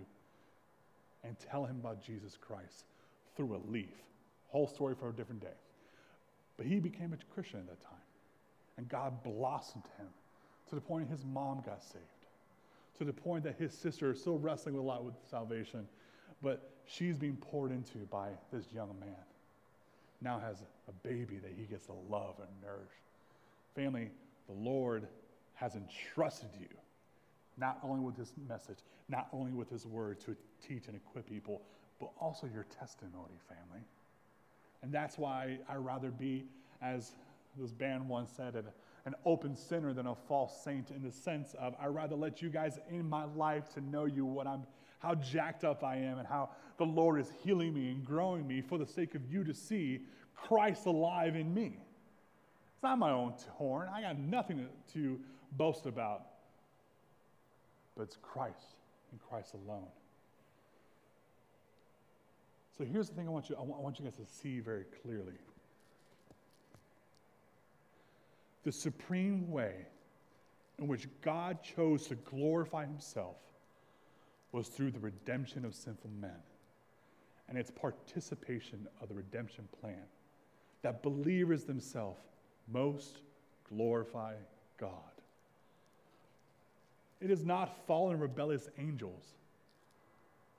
and 1.23 1.37
tell 1.37 1.65
him 1.65 1.75
about 1.81 2.01
Jesus 2.01 2.35
Christ 2.35 2.85
through 3.37 3.57
a 3.57 3.61
leaf. 3.71 3.93
Whole 4.47 4.67
story 4.67 4.95
for 4.95 5.09
a 5.09 5.13
different 5.13 5.41
day. 5.41 5.57
But 6.57 6.65
he 6.65 6.79
became 6.79 7.13
a 7.13 7.17
Christian 7.31 7.59
at 7.59 7.67
that 7.67 7.81
time. 7.81 7.93
And 8.77 8.89
God 8.89 9.23
blossomed 9.23 9.85
him 9.99 10.07
to 10.69 10.75
the 10.75 10.81
point 10.81 11.09
his 11.09 11.23
mom 11.25 11.61
got 11.65 11.83
saved, 11.83 12.03
to 12.97 13.05
the 13.05 13.13
point 13.13 13.43
that 13.43 13.55
his 13.55 13.73
sister 13.73 14.11
is 14.11 14.19
still 14.19 14.37
wrestling 14.37 14.75
a 14.77 14.81
lot 14.81 15.03
with 15.03 15.15
salvation, 15.29 15.87
but 16.41 16.71
she's 16.85 17.17
being 17.17 17.37
poured 17.37 17.71
into 17.71 17.99
by 18.11 18.29
this 18.51 18.65
young 18.73 18.95
man. 18.99 19.15
Now 20.21 20.39
has 20.39 20.63
a 20.87 21.07
baby 21.07 21.37
that 21.37 21.51
he 21.57 21.65
gets 21.65 21.85
to 21.87 21.93
love 22.09 22.35
and 22.39 22.49
nourish. 22.61 22.93
Family, 23.75 24.09
the 24.47 24.53
Lord 24.53 25.07
has 25.55 25.75
entrusted 25.75 26.49
you 26.59 26.67
not 27.57 27.79
only 27.83 28.01
with 28.01 28.17
his 28.17 28.33
message, 28.49 28.79
not 29.07 29.27
only 29.31 29.51
with 29.51 29.69
his 29.69 29.85
word 29.85 30.19
to 30.21 30.35
teach 30.65 30.87
and 30.87 30.95
equip 30.95 31.27
people, 31.27 31.61
but 31.99 32.09
also 32.19 32.47
your 32.53 32.65
testimony, 32.77 33.39
family. 33.47 33.83
And 34.81 34.93
that's 34.93 35.17
why 35.17 35.59
I 35.69 35.75
rather 35.75 36.11
be, 36.11 36.45
as 36.81 37.13
this 37.57 37.71
band 37.71 38.07
once 38.07 38.29
said, 38.35 38.55
an 39.05 39.15
open 39.25 39.55
sinner 39.55 39.93
than 39.93 40.07
a 40.07 40.15
false 40.15 40.63
saint 40.63 40.89
in 40.91 41.03
the 41.03 41.11
sense 41.11 41.55
of 41.59 41.75
I'd 41.79 41.87
rather 41.87 42.15
let 42.15 42.41
you 42.41 42.49
guys 42.49 42.79
in 42.89 43.07
my 43.07 43.25
life 43.25 43.69
to 43.75 43.81
know 43.81 44.05
you 44.05 44.25
what 44.25 44.47
I'm 44.47 44.63
how 44.99 45.13
jacked 45.13 45.63
up 45.63 45.83
I 45.83 45.97
am 45.97 46.17
and 46.17 46.27
how 46.27 46.49
the 46.77 46.85
Lord 46.85 47.19
is 47.19 47.31
healing 47.43 47.73
me 47.73 47.91
and 47.91 48.03
growing 48.03 48.47
me 48.47 48.61
for 48.61 48.77
the 48.77 48.87
sake 48.87 49.13
of 49.13 49.21
you 49.31 49.43
to 49.43 49.53
see 49.53 50.01
Christ 50.35 50.87
alive 50.87 51.35
in 51.35 51.53
me. 51.53 51.77
It's 52.73 52.83
not 52.83 52.97
my 52.97 53.11
own 53.11 53.33
horn. 53.51 53.87
I 53.93 54.01
got 54.01 54.17
nothing 54.17 54.57
to, 54.57 54.93
to 54.93 55.19
boast 55.51 55.85
about. 55.85 56.23
But 57.95 58.03
it's 58.03 58.17
Christ 58.21 58.75
and 59.11 59.19
Christ 59.29 59.53
alone. 59.53 59.87
So 62.77 62.83
here's 62.83 63.07
the 63.07 63.15
thing 63.15 63.27
I 63.27 63.31
want 63.31 63.49
you, 63.49 63.55
I 63.55 63.61
want, 63.61 63.79
I 63.79 63.83
want 63.83 63.99
you 63.99 64.05
guys 64.05 64.15
to 64.15 64.25
see 64.25 64.59
very 64.59 64.85
clearly. 65.03 65.35
The 68.65 68.71
supreme 68.71 69.49
way 69.51 69.75
in 70.79 70.87
which 70.87 71.07
God 71.21 71.59
chose 71.61 72.07
to 72.07 72.15
glorify 72.15 72.85
himself 72.85 73.37
was 74.51 74.67
through 74.67 74.91
the 74.91 74.99
redemption 74.99 75.63
of 75.65 75.75
sinful 75.75 76.09
men 76.19 76.41
and 77.47 77.59
its 77.59 77.69
participation 77.69 78.87
of 79.01 79.07
the 79.07 79.13
redemption 79.13 79.67
plan 79.79 80.03
that 80.81 81.03
believers 81.03 81.63
themselves 81.63 82.19
most 82.67 83.19
glorify 83.69 84.33
God. 84.79 84.89
It 87.21 87.29
is 87.29 87.45
not 87.45 87.85
fallen 87.85 88.19
rebellious 88.19 88.67
angels, 88.79 89.35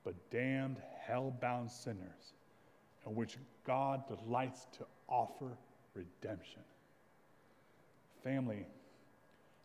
but 0.05 0.15
damned 0.31 0.77
hell-bound 1.05 1.69
sinners 1.69 2.33
in 3.05 3.15
which 3.15 3.37
God 3.65 4.03
delights 4.07 4.65
to 4.77 4.85
offer 5.09 5.57
redemption. 5.93 6.61
Family, 8.27 8.65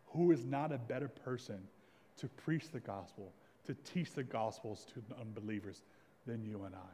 who 0.06 0.30
is 0.30 0.44
not 0.44 0.70
a 0.70 0.78
better 0.78 1.08
person 1.08 1.58
to 2.18 2.28
preach 2.28 2.70
the 2.70 2.78
gospel, 2.78 3.32
to 3.66 3.74
teach 3.82 4.12
the 4.12 4.22
gospels 4.22 4.86
to 4.94 5.02
unbelievers 5.20 5.82
than 6.28 6.44
you 6.44 6.62
and 6.62 6.72
I? 6.76 6.92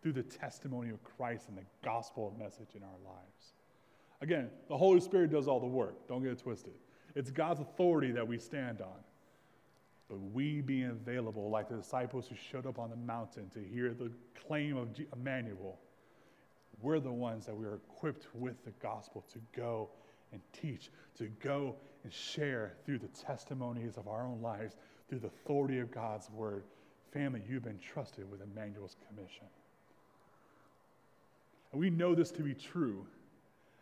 Through 0.00 0.14
the 0.14 0.22
testimony 0.22 0.88
of 0.88 1.04
Christ 1.04 1.48
and 1.48 1.58
the 1.58 1.66
gospel 1.84 2.34
message 2.38 2.70
in 2.74 2.82
our 2.82 2.88
lives. 3.04 3.52
Again, 4.22 4.48
the 4.68 4.78
Holy 4.78 5.00
Spirit 5.00 5.30
does 5.30 5.46
all 5.46 5.60
the 5.60 5.66
work. 5.66 6.08
Don't 6.08 6.22
get 6.22 6.32
it 6.32 6.38
twisted. 6.38 6.72
It's 7.14 7.30
God's 7.30 7.60
authority 7.60 8.10
that 8.12 8.26
we 8.26 8.38
stand 8.38 8.80
on. 8.80 8.98
But 10.08 10.20
we 10.32 10.62
being 10.62 10.88
available, 10.88 11.50
like 11.50 11.68
the 11.68 11.76
disciples 11.76 12.28
who 12.28 12.34
showed 12.50 12.64
up 12.64 12.78
on 12.78 12.88
the 12.88 12.96
mountain 12.96 13.50
to 13.50 13.60
hear 13.62 13.92
the 13.92 14.10
claim 14.46 14.78
of 14.78 14.88
Emmanuel, 15.14 15.78
we're 16.80 16.98
the 16.98 17.12
ones 17.12 17.44
that 17.44 17.54
we 17.54 17.66
are 17.66 17.74
equipped 17.74 18.28
with 18.32 18.64
the 18.64 18.70
gospel 18.80 19.22
to 19.34 19.38
go 19.54 19.90
and 20.32 20.40
teach, 20.52 20.90
to 21.16 21.26
go 21.42 21.76
and 22.04 22.12
share 22.12 22.74
through 22.84 22.98
the 22.98 23.08
testimonies 23.08 23.96
of 23.96 24.08
our 24.08 24.24
own 24.24 24.40
lives, 24.42 24.76
through 25.08 25.20
the 25.20 25.28
authority 25.28 25.78
of 25.78 25.90
God's 25.90 26.30
word. 26.30 26.64
Family, 27.12 27.42
you've 27.48 27.64
been 27.64 27.78
trusted 27.78 28.30
with 28.30 28.42
Emmanuel's 28.42 28.96
commission. 29.08 29.46
And 31.72 31.80
we 31.80 31.90
know 31.90 32.14
this 32.14 32.30
to 32.32 32.42
be 32.42 32.54
true 32.54 33.06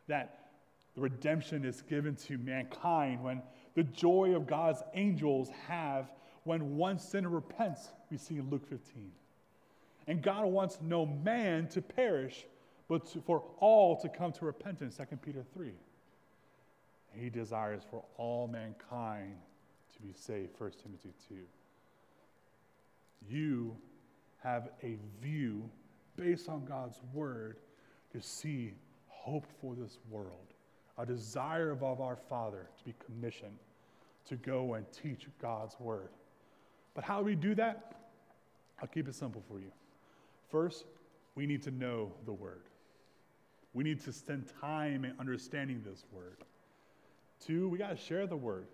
that 0.08 0.50
the 0.94 1.00
redemption 1.00 1.64
is 1.64 1.82
given 1.82 2.16
to 2.16 2.38
mankind 2.38 3.22
when 3.22 3.42
the 3.74 3.82
joy 3.82 4.34
of 4.34 4.46
God's 4.46 4.82
angels 4.94 5.50
have 5.68 6.10
when 6.44 6.76
one 6.76 6.98
sinner 6.98 7.28
repents, 7.28 7.88
we 8.10 8.16
see 8.16 8.36
in 8.36 8.48
Luke 8.48 8.66
15. 8.68 9.10
And 10.06 10.22
God 10.22 10.46
wants 10.46 10.78
no 10.80 11.04
man 11.04 11.66
to 11.68 11.82
perish, 11.82 12.46
but 12.88 13.06
for 13.26 13.42
all 13.58 13.96
to 14.00 14.08
come 14.08 14.32
to 14.32 14.44
repentance, 14.44 14.96
2 14.96 15.16
Peter 15.16 15.44
3. 15.52 15.72
He 17.18 17.30
desires 17.30 17.82
for 17.90 18.04
all 18.16 18.46
mankind 18.46 19.36
to 19.94 20.02
be 20.02 20.12
saved, 20.12 20.50
1 20.58 20.72
Timothy 20.82 21.12
2. 21.28 21.34
you 23.28 23.76
have 24.42 24.68
a 24.82 24.96
view 25.20 25.68
based 26.16 26.48
on 26.48 26.64
God's 26.64 27.00
word 27.12 27.56
to 28.12 28.20
see 28.20 28.74
hope 29.08 29.46
for 29.60 29.74
this 29.74 29.98
world, 30.10 30.54
a 30.98 31.06
desire 31.06 31.70
of 31.70 31.82
our 31.82 32.16
Father 32.16 32.68
to 32.78 32.84
be 32.84 32.94
commissioned 33.04 33.58
to 34.26 34.36
go 34.36 34.74
and 34.74 34.86
teach 34.92 35.26
God's 35.40 35.78
word. 35.80 36.10
But 36.94 37.04
how 37.04 37.18
do 37.20 37.24
we 37.24 37.34
do 37.34 37.54
that? 37.54 37.94
I'll 38.80 38.88
keep 38.88 39.08
it 39.08 39.14
simple 39.14 39.42
for 39.48 39.58
you. 39.58 39.70
First, 40.50 40.84
we 41.34 41.46
need 41.46 41.62
to 41.62 41.70
know 41.70 42.12
the 42.24 42.32
word. 42.32 42.62
We 43.72 43.84
need 43.84 44.00
to 44.04 44.12
spend 44.12 44.46
time 44.60 45.04
in 45.04 45.12
understanding 45.18 45.82
this 45.84 46.04
word. 46.12 46.38
Two, 47.44 47.68
we 47.68 47.78
got 47.78 47.90
to 47.90 47.96
share 47.96 48.26
the 48.26 48.36
word. 48.36 48.66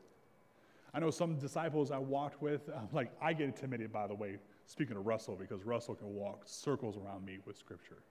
I 0.95 1.01
know 1.01 1.11
some 1.11 1.39
disciples 1.39 1.91
I 1.91 1.99
walked 1.99 2.43
with, 2.43 2.69
I'm 2.69 2.89
like, 2.93 3.11
I 3.21 3.33
get 3.33 3.47
intimidated, 3.47 3.93
by 3.93 4.07
the 4.07 4.15
way, 4.15 4.37
speaking 4.67 4.97
of 4.97 5.07
Russell, 5.07 5.37
because 5.37 5.65
Russell 5.65 5.95
can 5.95 6.15
walk 6.15 6.43
circles 6.45 6.97
around 6.99 7.25
me 7.25 7.39
with 7.47 7.57
scripture. 7.57 8.03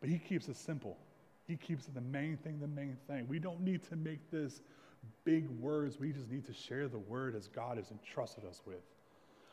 But 0.00 0.08
he 0.08 0.18
keeps 0.18 0.48
it 0.48 0.56
simple. 0.56 0.96
He 1.46 1.56
keeps 1.56 1.86
it 1.86 1.94
the 1.94 2.00
main 2.00 2.38
thing, 2.38 2.58
the 2.60 2.66
main 2.66 2.96
thing. 3.06 3.26
We 3.28 3.38
don't 3.38 3.60
need 3.60 3.82
to 3.90 3.96
make 3.96 4.30
this 4.30 4.62
big 5.24 5.48
words. 5.48 5.98
We 5.98 6.12
just 6.12 6.30
need 6.30 6.46
to 6.46 6.54
share 6.54 6.88
the 6.88 6.98
word 6.98 7.34
as 7.36 7.48
God 7.48 7.76
has 7.76 7.90
entrusted 7.90 8.44
us 8.44 8.62
with. 8.64 8.82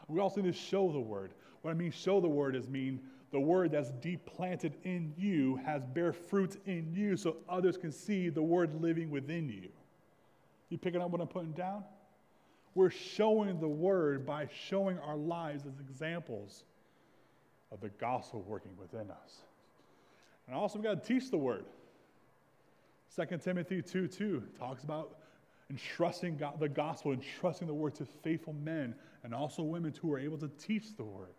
We 0.08 0.20
also 0.22 0.42
need 0.42 0.54
to 0.54 0.60
show 0.60 0.92
the 0.92 1.00
word. 1.00 1.34
What 1.62 1.72
I 1.72 1.74
mean, 1.74 1.92
show 1.92 2.22
the 2.22 2.30
word 2.30 2.56
is 2.56 2.70
mean 2.70 3.02
the 3.32 3.40
word 3.40 3.72
that's 3.72 3.92
deep 3.92 4.26
planted 4.26 4.76
in 4.84 5.14
you 5.18 5.58
has 5.66 5.86
bear 5.86 6.14
fruit 6.14 6.62
in 6.66 6.94
you 6.94 7.18
so 7.18 7.38
others 7.50 7.78
can 7.78 7.92
see 7.92 8.30
the 8.30 8.42
word 8.42 8.82
living 8.82 9.10
within 9.10 9.50
you. 9.50 9.70
You 10.70 10.78
picking 10.78 11.02
up 11.02 11.10
what 11.10 11.22
I'm 11.22 11.28
putting 11.28 11.52
down? 11.52 11.84
We're 12.74 12.90
showing 12.90 13.60
the 13.60 13.68
word 13.68 14.26
by 14.26 14.48
showing 14.68 15.00
our 15.00 15.18
lives 15.18 15.66
as 15.66 15.80
examples 15.80 16.64
of 17.72 17.82
the 17.82 17.90
gospel 17.90 18.44
working 18.48 18.72
within 18.78 19.12
us. 19.12 19.42
And 20.48 20.56
also, 20.56 20.80
we've 20.80 20.86
got 20.86 21.04
to 21.04 21.08
teach 21.08 21.30
the 21.30 21.38
word. 21.38 21.66
2 23.16 23.38
Timothy 23.40 23.82
2 23.82 24.08
2 24.08 24.44
talks 24.58 24.84
about 24.84 25.18
entrusting 25.70 26.38
God, 26.38 26.60
the 26.60 26.70
gospel, 26.70 27.12
entrusting 27.12 27.68
the 27.68 27.74
word 27.74 27.96
to 27.96 28.06
faithful 28.06 28.54
men 28.54 28.96
and 29.24 29.34
also 29.34 29.64
women 29.64 29.94
who 30.02 30.14
are 30.14 30.20
able 30.20 30.38
to 30.38 30.50
teach 30.60 30.96
the 30.96 31.04
word. 31.04 31.34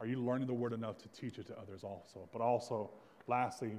Are 0.00 0.06
you 0.06 0.22
learning 0.22 0.46
the 0.46 0.54
word 0.54 0.72
enough 0.72 0.98
to 0.98 1.08
teach 1.08 1.38
it 1.38 1.46
to 1.48 1.58
others 1.58 1.82
also? 1.82 2.28
But 2.32 2.40
also, 2.40 2.90
lastly, 3.26 3.72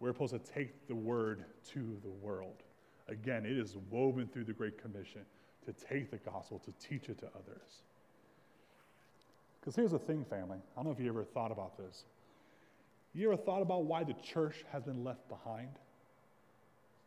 we're 0.00 0.12
supposed 0.12 0.34
to 0.34 0.52
take 0.52 0.86
the 0.86 0.94
word 0.94 1.44
to 1.72 1.98
the 2.02 2.10
world. 2.10 2.62
Again, 3.08 3.46
it 3.46 3.56
is 3.56 3.76
woven 3.90 4.28
through 4.28 4.44
the 4.44 4.52
Great 4.52 4.80
Commission 4.80 5.22
to 5.64 5.72
take 5.72 6.10
the 6.10 6.18
gospel, 6.18 6.60
to 6.60 6.72
teach 6.86 7.08
it 7.08 7.18
to 7.18 7.26
others. 7.28 7.82
Because 9.60 9.76
here's 9.76 9.92
the 9.92 9.98
thing, 9.98 10.24
family. 10.24 10.58
I 10.58 10.76
don't 10.76 10.86
know 10.86 10.90
if 10.90 11.00
you 11.00 11.08
ever 11.08 11.24
thought 11.24 11.52
about 11.52 11.78
this. 11.78 12.04
You 13.14 13.32
ever 13.32 13.40
thought 13.40 13.62
about 13.62 13.84
why 13.84 14.04
the 14.04 14.14
church 14.14 14.64
has 14.72 14.82
been 14.82 15.04
left 15.04 15.28
behind? 15.28 15.68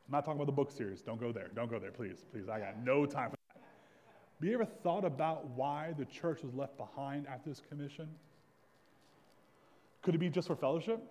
I'm 0.07 0.11
not 0.11 0.23
talking 0.23 0.39
about 0.39 0.45
the 0.45 0.53
book 0.53 0.71
series. 0.71 1.01
Don't 1.01 1.19
go 1.19 1.31
there. 1.31 1.49
Don't 1.55 1.69
go 1.69 1.79
there, 1.79 1.91
please. 1.91 2.23
Please, 2.31 2.47
I 2.47 2.59
got 2.59 2.83
no 2.83 3.05
time 3.05 3.31
for 3.31 3.37
that. 3.53 3.61
Have 4.39 4.47
you 4.47 4.53
ever 4.53 4.65
thought 4.65 5.03
about 5.03 5.49
why 5.49 5.93
the 5.97 6.05
church 6.05 6.43
was 6.43 6.53
left 6.53 6.77
behind 6.77 7.27
after 7.27 7.49
this 7.49 7.61
commission? 7.67 8.07
Could 10.05 10.13
it 10.13 10.19
be 10.19 10.29
just 10.29 10.47
for 10.47 10.55
fellowship? 10.55 11.01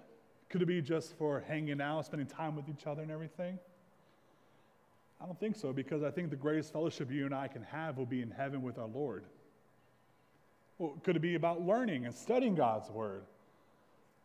Could 0.49 0.63
it 0.63 0.67
be 0.67 0.81
just 0.81 1.19
for 1.19 1.41
hanging 1.49 1.81
out, 1.81 2.07
spending 2.07 2.29
time 2.29 2.55
with 2.55 2.69
each 2.69 2.87
other 2.87 3.03
and 3.03 3.11
everything? 3.11 3.59
I 5.21 5.27
don't 5.27 5.39
think 5.41 5.57
so, 5.57 5.73
because 5.73 6.05
I 6.05 6.13
think 6.13 6.31
the 6.31 6.37
greatest 6.37 6.73
fellowship 6.73 7.11
you 7.11 7.27
and 7.27 7.35
I 7.35 7.49
can 7.49 7.65
have 7.65 7.97
will 7.97 8.07
be 8.07 8.23
in 8.23 8.31
heaven 8.31 8.63
with 8.63 8.79
our 8.79 8.87
Lord. 8.87 9.25
Well, 10.79 10.97
could 11.03 11.17
it 11.17 11.23
be 11.23 11.35
about 11.35 11.67
learning 11.67 12.07
and 12.07 12.15
studying 12.15 12.55
God's 12.55 12.89
Word? 12.89 13.25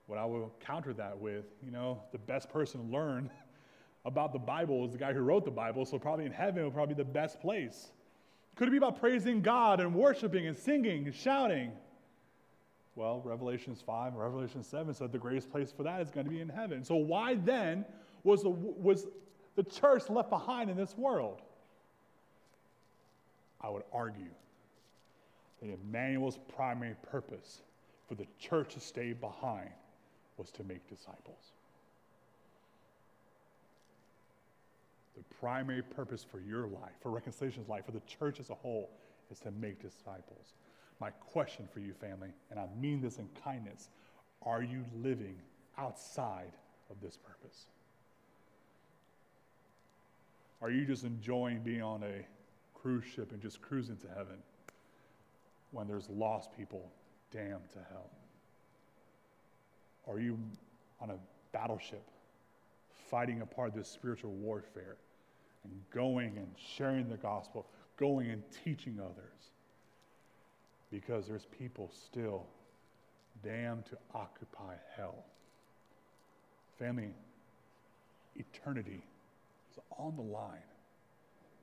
What 0.06 0.20
I 0.20 0.26
will 0.26 0.54
counter 0.60 0.94
that 0.94 1.18
with, 1.18 1.46
you 1.66 1.72
know, 1.72 2.04
the 2.12 2.20
best 2.20 2.48
person 2.52 2.86
to 2.86 2.96
learn 2.96 3.32
about 4.06 4.34
the 4.34 4.40
Bible 4.40 4.86
is 4.86 4.92
the 4.92 5.00
guy 5.00 5.14
who 5.14 5.22
wrote 5.22 5.46
the 5.46 5.52
Bible, 5.52 5.84
so 5.84 5.98
probably 5.98 6.28
in 6.28 6.32
heaven 6.32 6.64
will 6.64 6.70
probably 6.70 6.94
be 6.94 7.02
the 7.02 7.10
best 7.10 7.42
place. 7.42 7.88
Could 8.56 8.68
it 8.68 8.72
be 8.72 8.78
about 8.78 9.00
praising 9.00 9.42
God 9.42 9.80
and 9.80 9.96
worshiping 9.96 10.46
and 10.46 10.56
singing 10.56 11.08
and 11.08 11.16
shouting? 11.16 11.72
Well, 12.96 13.22
Revelations 13.24 13.82
5 13.86 14.16
Revelation 14.16 14.64
7 14.64 14.94
said 14.94 15.12
the 15.12 15.18
greatest 15.18 15.50
place 15.52 15.72
for 15.72 15.84
that 15.84 16.02
is 16.02 16.12
going 16.12 16.26
to 16.26 16.32
be 16.32 16.42
in 16.42 16.50
heaven. 16.50 16.84
So 16.84 16.96
why 16.96 17.36
then 17.36 17.86
was 18.24 18.44
the, 18.44 18.50
was 18.50 19.08
the 19.56 19.64
church 19.64 20.10
left 20.10 20.30
behind 20.30 20.70
in 20.70 20.78
this 20.78 20.98
world? 20.98 21.42
I 23.62 23.70
would 23.70 23.84
argue 23.94 24.32
that 25.62 25.70
Emmanuel's 25.70 26.40
primary 26.56 26.96
purpose 27.12 27.62
for 28.08 28.16
the 28.16 28.26
church 28.40 28.74
to 28.74 28.80
stay 28.80 29.14
behind 29.14 29.70
was 30.38 30.52
to 30.52 30.64
make 30.64 30.88
disciples. 30.90 31.52
The 35.18 35.24
primary 35.40 35.82
purpose 35.82 36.26
for 36.30 36.40
your 36.40 36.68
life, 36.68 36.94
for 37.02 37.12
reconciliation's 37.12 37.68
life, 37.68 37.86
for 37.86 37.92
the 37.92 38.02
church 38.02 38.40
as 38.40 38.50
a 38.50 38.56
whole, 38.56 38.90
is 39.30 39.40
to 39.42 39.52
make 39.52 39.82
disciples. 39.82 40.54
My 41.00 41.12
question 41.12 41.68
for 41.72 41.80
you, 41.80 41.94
family, 41.94 42.30
and 42.52 42.60
I 42.60 42.68
mean 42.80 43.02
this 43.02 43.18
in 43.18 43.30
kindness 43.44 43.90
are 44.44 44.64
you 44.64 44.86
living 44.96 45.36
outside 45.78 46.54
of 46.90 47.02
this 47.02 47.18
purpose? 47.18 47.66
Are 50.62 50.72
you 50.72 50.86
just 50.86 51.04
enjoying 51.04 51.60
being 51.60 51.82
on 51.82 52.04
a 52.04 52.26
cruise 52.74 53.04
ship 53.04 53.32
and 53.34 53.42
just 53.42 53.62
cruising 53.62 53.98
to 53.98 54.08
heaven 54.08 54.38
when 55.72 55.88
there's 55.88 56.10
lost 56.10 56.56
people 56.56 56.90
damned 57.32 57.70
to 57.74 57.80
hell? 57.90 58.10
Are 60.08 60.20
you 60.20 60.40
on 61.02 61.12
a 61.12 61.18
battleship 61.52 62.04
fighting 63.10 63.42
a 63.42 63.46
part 63.46 63.70
of 63.70 63.76
this 63.76 63.88
spiritual 63.90 64.32
warfare 64.32 64.98
and 65.64 65.74
going 65.94 66.38
and 66.38 66.48
sharing 66.58 67.10
the 67.10 67.18
gospel, 67.18 67.66
going 67.98 68.30
and 68.30 68.44
teaching 68.64 69.00
others. 69.00 69.52
Because 70.92 71.28
there's 71.28 71.46
people 71.46 71.92
still 71.94 72.46
damned 73.44 73.86
to 73.88 73.98
occupy 74.14 74.74
hell. 74.96 75.24
Family, 76.78 77.14
eternity 78.36 79.02
is 79.72 79.80
on 79.98 80.16
the 80.16 80.22
line, 80.22 80.58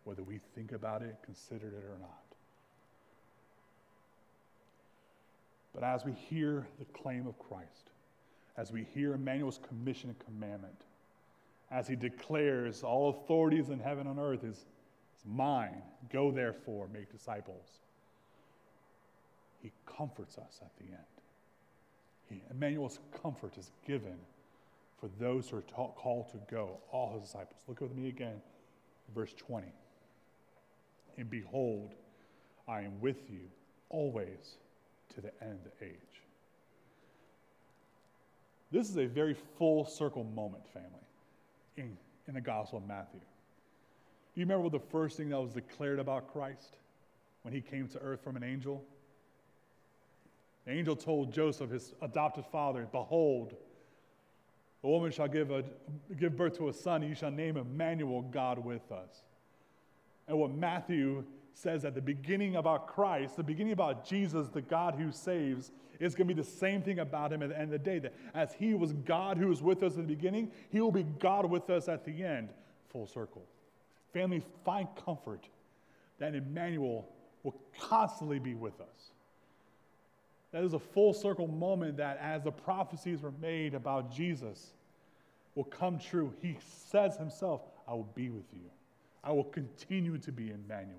whether 0.05 0.23
we 0.23 0.41
think 0.55 0.73
about 0.73 1.03
it, 1.03 1.17
consider 1.25 1.67
it, 1.69 1.85
or 1.85 1.99
not. 2.01 2.27
But 5.75 5.85
as 5.85 6.05
we 6.05 6.13
hear 6.13 6.67
the 6.79 6.87
claim 6.87 7.27
of 7.27 7.39
Christ, 7.39 7.91
as 8.57 8.73
we 8.73 8.87
hear 8.95 9.13
Emmanuel's 9.13 9.61
commission 9.69 10.09
and 10.09 10.19
commandment, 10.19 10.85
as 11.71 11.89
he 11.89 11.97
declares, 11.97 12.83
All 12.83 13.11
authorities 13.11 13.69
in 13.69 13.79
heaven 13.79 14.07
and 14.07 14.19
earth 14.19 14.45
is, 14.45 14.57
is 14.57 15.25
mine. 15.27 15.83
Go 16.13 16.31
therefore, 16.31 16.89
make 16.93 17.11
disciples. 17.11 17.67
He 19.67 19.73
comforts 19.85 20.39
us 20.39 20.61
at 20.63 20.71
the 20.79 20.85
end. 20.85 21.03
He, 22.31 22.41
Emmanuel's 22.53 23.01
comfort 23.21 23.59
is 23.59 23.73
given 23.85 24.17
for 25.01 25.11
those 25.19 25.49
who 25.49 25.57
are 25.57 25.63
called 25.63 26.31
to 26.31 26.39
go, 26.49 26.79
all 26.93 27.15
his 27.15 27.23
disciples. 27.23 27.61
Look 27.67 27.81
with 27.81 27.93
me 27.93 28.09
again, 28.09 28.41
verse 29.13 29.35
20. 29.37 29.67
And 31.19 31.29
behold, 31.29 31.95
I 32.69 32.83
am 32.83 33.01
with 33.01 33.29
you 33.29 33.41
always 33.89 34.55
to 35.17 35.21
the 35.21 35.33
end 35.43 35.59
of 35.67 35.73
the 35.81 35.87
age. 35.87 36.23
This 38.71 38.89
is 38.89 38.99
a 38.99 39.07
very 39.07 39.35
full 39.59 39.85
circle 39.85 40.23
moment, 40.23 40.63
family 40.69 40.91
in, 41.77 41.97
in 42.29 42.35
the 42.35 42.41
Gospel 42.41 42.79
of 42.79 42.87
Matthew. 42.87 43.19
Do 44.33 44.41
you 44.41 44.47
remember 44.47 44.71
the 44.71 44.85
first 44.93 45.17
thing 45.17 45.31
that 45.31 45.41
was 45.41 45.55
declared 45.55 45.99
about 45.99 46.33
Christ 46.33 46.77
when 47.43 47.53
he 47.53 47.61
came 47.61 47.89
to 47.89 47.99
earth 47.99 48.23
from 48.23 48.37
an 48.37 48.45
angel? 48.45 48.85
The 50.67 50.73
angel 50.73 50.97
told 50.97 51.33
Joseph, 51.33 51.71
his 51.71 51.95
adopted 52.03 52.45
father, 52.47 52.89
Behold, 52.91 53.55
a 54.83 54.89
woman 54.89 55.11
shall 55.11 55.29
give, 55.29 55.51
a, 55.51 55.65
give 56.19 56.37
birth 56.37 56.59
to 56.59 56.69
a 56.69 56.73
son, 56.73 57.03
and 57.03 57.09
you 57.09 57.15
shall 57.15 57.31
name 57.31 57.57
him 57.57 57.67
Emmanuel, 57.73 58.23
God 58.23 58.65
with 58.65 58.91
us. 58.93 59.23
And 60.29 60.39
what 60.39 60.53
Matthew 60.53 61.25
says 61.55 61.85
at 61.85 61.95
the 61.95 62.03
beginning 62.03 62.57
about 62.57 62.89
Christ, 62.89 63.37
the 63.37 63.43
beginning 63.43 63.73
about 63.73 64.05
Jesus, 64.05 64.49
the 64.49 64.61
God 64.61 64.95
who 64.97 65.11
saves, 65.11 65.71
is 65.99 66.15
going 66.15 66.29
to 66.29 66.35
be 66.35 66.41
the 66.41 66.47
same 66.47 66.83
thing 66.83 66.99
about 66.99 67.33
him 67.33 67.43
at 67.43 67.49
the 67.49 67.57
end 67.57 67.73
of 67.73 67.83
the 67.83 67.91
day. 67.91 67.99
That 67.99 68.15
as 68.35 68.53
he 68.53 68.75
was 68.75 68.93
God 68.93 69.39
who 69.39 69.49
was 69.49 69.63
with 69.63 69.83
us 69.83 69.95
in 69.95 70.03
the 70.03 70.15
beginning, 70.15 70.51
he 70.71 70.81
will 70.81 70.93
be 70.93 71.05
God 71.19 71.49
with 71.49 71.71
us 71.71 71.89
at 71.89 72.05
the 72.05 72.23
end. 72.23 72.51
Full 72.89 73.07
circle. 73.07 73.43
Family, 74.13 74.43
find 74.65 74.89
comfort 75.05 75.49
that 76.19 76.35
Emmanuel 76.35 77.09
will 77.43 77.57
constantly 77.79 78.39
be 78.39 78.55
with 78.55 78.81
us. 78.81 79.13
That 80.57 80.65
is 80.65 80.73
a 80.73 80.79
full 80.79 81.13
circle 81.13 81.47
moment 81.47 81.99
that 81.99 82.17
as 82.17 82.43
the 82.43 82.51
prophecies 82.51 83.21
were 83.21 83.35
made 83.43 83.75
about 83.75 84.11
Jesus 84.11 84.73
will 85.55 85.65
come 85.65 85.99
true. 85.99 86.33
He 86.41 86.57
says 86.91 87.15
himself, 87.19 87.61
I 87.87 87.93
will 87.93 88.11
be 88.15 88.31
with 88.31 88.47
you. 88.55 88.71
I 89.23 89.33
will 89.33 89.45
continue 89.45 90.17
to 90.17 90.33
be 90.33 90.53
Emmanuel. 90.53 90.97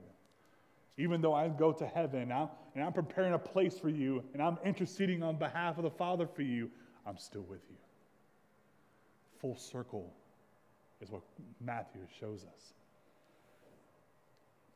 Even 0.99 1.21
though 1.21 1.33
I 1.33 1.47
go 1.47 1.71
to 1.71 1.87
heaven, 1.87 2.31
I'm, 2.31 2.49
and 2.75 2.83
I'm 2.83 2.93
preparing 2.93 3.33
a 3.33 3.39
place 3.39 3.79
for 3.79 3.89
you, 3.89 4.23
and 4.33 4.43
I'm 4.43 4.59
interceding 4.63 5.23
on 5.23 5.37
behalf 5.37 5.79
of 5.79 5.83
the 5.85 5.89
Father 5.89 6.27
for 6.27 6.43
you, 6.43 6.69
I'm 7.07 7.17
still 7.17 7.41
with 7.41 7.61
you. 7.67 7.77
Full 9.41 9.55
circle 9.55 10.13
is 11.01 11.09
what 11.09 11.23
Matthew 11.59 12.01
shows 12.19 12.43
us. 12.43 12.73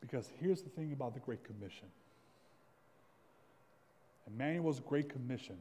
Because 0.00 0.28
here's 0.40 0.62
the 0.62 0.70
thing 0.70 0.92
about 0.92 1.14
the 1.14 1.20
Great 1.20 1.44
Commission 1.44 1.86
Emmanuel's 4.26 4.80
Great 4.80 5.08
Commission 5.08 5.56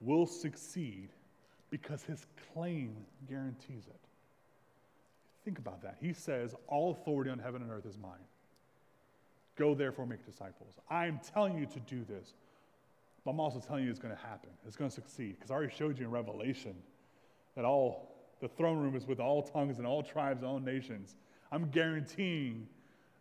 will 0.00 0.26
succeed 0.26 1.08
because 1.70 2.02
his 2.02 2.26
claim 2.52 2.94
guarantees 3.28 3.86
it. 3.86 4.00
Think 5.44 5.58
about 5.58 5.82
that. 5.82 5.96
He 6.00 6.12
says, 6.12 6.54
All 6.68 6.92
authority 6.92 7.30
on 7.30 7.38
heaven 7.38 7.62
and 7.62 7.70
earth 7.70 7.86
is 7.86 7.96
mine. 7.98 8.12
Go 9.56 9.74
therefore 9.74 10.06
make 10.06 10.24
disciples. 10.24 10.74
I'm 10.90 11.20
telling 11.32 11.58
you 11.58 11.66
to 11.66 11.80
do 11.80 12.04
this, 12.08 12.34
but 13.24 13.32
I'm 13.32 13.40
also 13.40 13.58
telling 13.58 13.84
you 13.84 13.90
it's 13.90 13.98
going 13.98 14.14
to 14.14 14.20
happen. 14.20 14.50
It's 14.66 14.76
going 14.76 14.90
to 14.90 14.94
succeed. 14.94 15.36
Because 15.36 15.50
I 15.50 15.54
already 15.54 15.74
showed 15.74 15.98
you 15.98 16.04
in 16.04 16.10
Revelation 16.10 16.74
that 17.54 17.64
all 17.64 18.14
the 18.40 18.48
throne 18.48 18.78
room 18.78 18.96
is 18.96 19.06
with 19.06 19.20
all 19.20 19.42
tongues 19.42 19.78
and 19.78 19.86
all 19.86 20.02
tribes 20.02 20.42
and 20.42 20.50
all 20.50 20.58
nations. 20.58 21.16
I'm 21.50 21.70
guaranteeing 21.70 22.66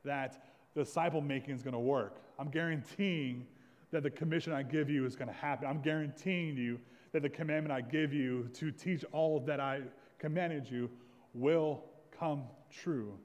that 0.03 0.45
disciple 0.73 1.21
making 1.21 1.55
is 1.55 1.61
going 1.61 1.73
to 1.73 1.79
work. 1.79 2.17
I'm 2.39 2.49
guaranteeing 2.49 3.45
that 3.91 4.03
the 4.03 4.09
commission 4.09 4.53
I 4.53 4.63
give 4.63 4.89
you 4.89 5.05
is 5.05 5.15
going 5.15 5.27
to 5.27 5.33
happen. 5.33 5.67
I'm 5.67 5.81
guaranteeing 5.81 6.57
you 6.57 6.79
that 7.11 7.21
the 7.21 7.29
commandment 7.29 7.71
I 7.73 7.81
give 7.81 8.13
you 8.13 8.49
to 8.53 8.71
teach 8.71 9.03
all 9.11 9.39
that 9.41 9.59
I 9.59 9.81
commanded 10.17 10.69
you 10.69 10.89
will 11.33 11.83
come 12.17 12.43
true 12.71 13.17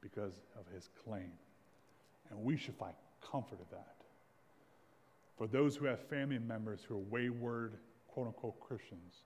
because 0.00 0.40
of 0.58 0.72
his 0.74 0.88
claim. 1.04 1.32
And 2.30 2.42
we 2.42 2.56
should 2.56 2.76
find 2.76 2.94
comfort 3.20 3.58
in 3.60 3.66
that. 3.70 3.96
For 5.36 5.46
those 5.46 5.76
who 5.76 5.84
have 5.84 6.00
family 6.08 6.38
members 6.38 6.80
who 6.82 6.94
are 6.94 7.04
wayward, 7.10 7.74
quote 8.08 8.28
unquote, 8.28 8.58
Christians, 8.60 9.24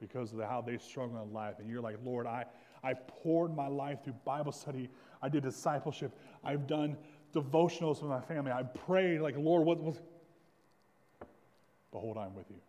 because 0.00 0.32
of 0.32 0.40
how 0.40 0.62
they 0.62 0.78
struggle 0.78 1.22
in 1.22 1.32
life, 1.32 1.56
and 1.58 1.68
you're 1.68 1.82
like, 1.82 1.96
Lord, 2.04 2.26
I, 2.26 2.44
I 2.82 2.94
poured 2.94 3.54
my 3.54 3.66
life 3.66 4.04
through 4.04 4.14
Bible 4.24 4.52
study, 4.52 4.88
I 5.20 5.28
did 5.28 5.42
discipleship, 5.42 6.16
I've 6.42 6.66
done 6.66 6.96
devotionals 7.34 8.02
with 8.02 8.10
my 8.10 8.20
family, 8.20 8.52
I 8.52 8.62
prayed, 8.62 9.20
like, 9.20 9.36
Lord, 9.36 9.64
what 9.64 9.78
was. 9.78 10.00
Behold, 11.90 12.18
I'm 12.18 12.34
with 12.34 12.50
you 12.50 12.60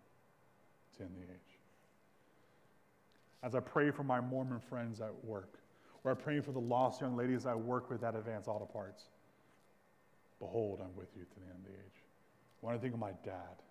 to 0.97 1.03
end 1.03 1.12
the 1.16 1.24
age. 1.24 1.39
As 3.43 3.55
I 3.55 3.60
pray 3.60 3.91
for 3.91 4.03
my 4.03 4.22
Mormon 4.22 4.60
friends 4.60 5.01
at 5.01 5.14
work, 5.24 5.60
or 6.03 6.12
I 6.12 6.14
pray 6.14 6.39
for 6.39 6.51
the 6.51 6.60
lost 6.60 7.01
young 7.01 7.16
ladies 7.16 7.45
I 7.45 7.55
work 7.55 7.89
with 7.89 8.03
at 8.03 8.16
Advance 8.16 8.47
Auto 8.47 8.66
Parts, 8.66 9.05
behold, 10.39 10.80
I'm 10.82 10.95
with 10.95 11.10
you 11.16 11.24
to 11.24 11.39
the 11.39 11.45
end 11.45 11.66
of 11.66 11.72
the 11.72 11.78
age. 11.78 12.03
When 12.62 12.74
I 12.74 12.78
think 12.78 12.93
of 12.93 12.99
my 12.99 13.12
dad, 13.24 13.64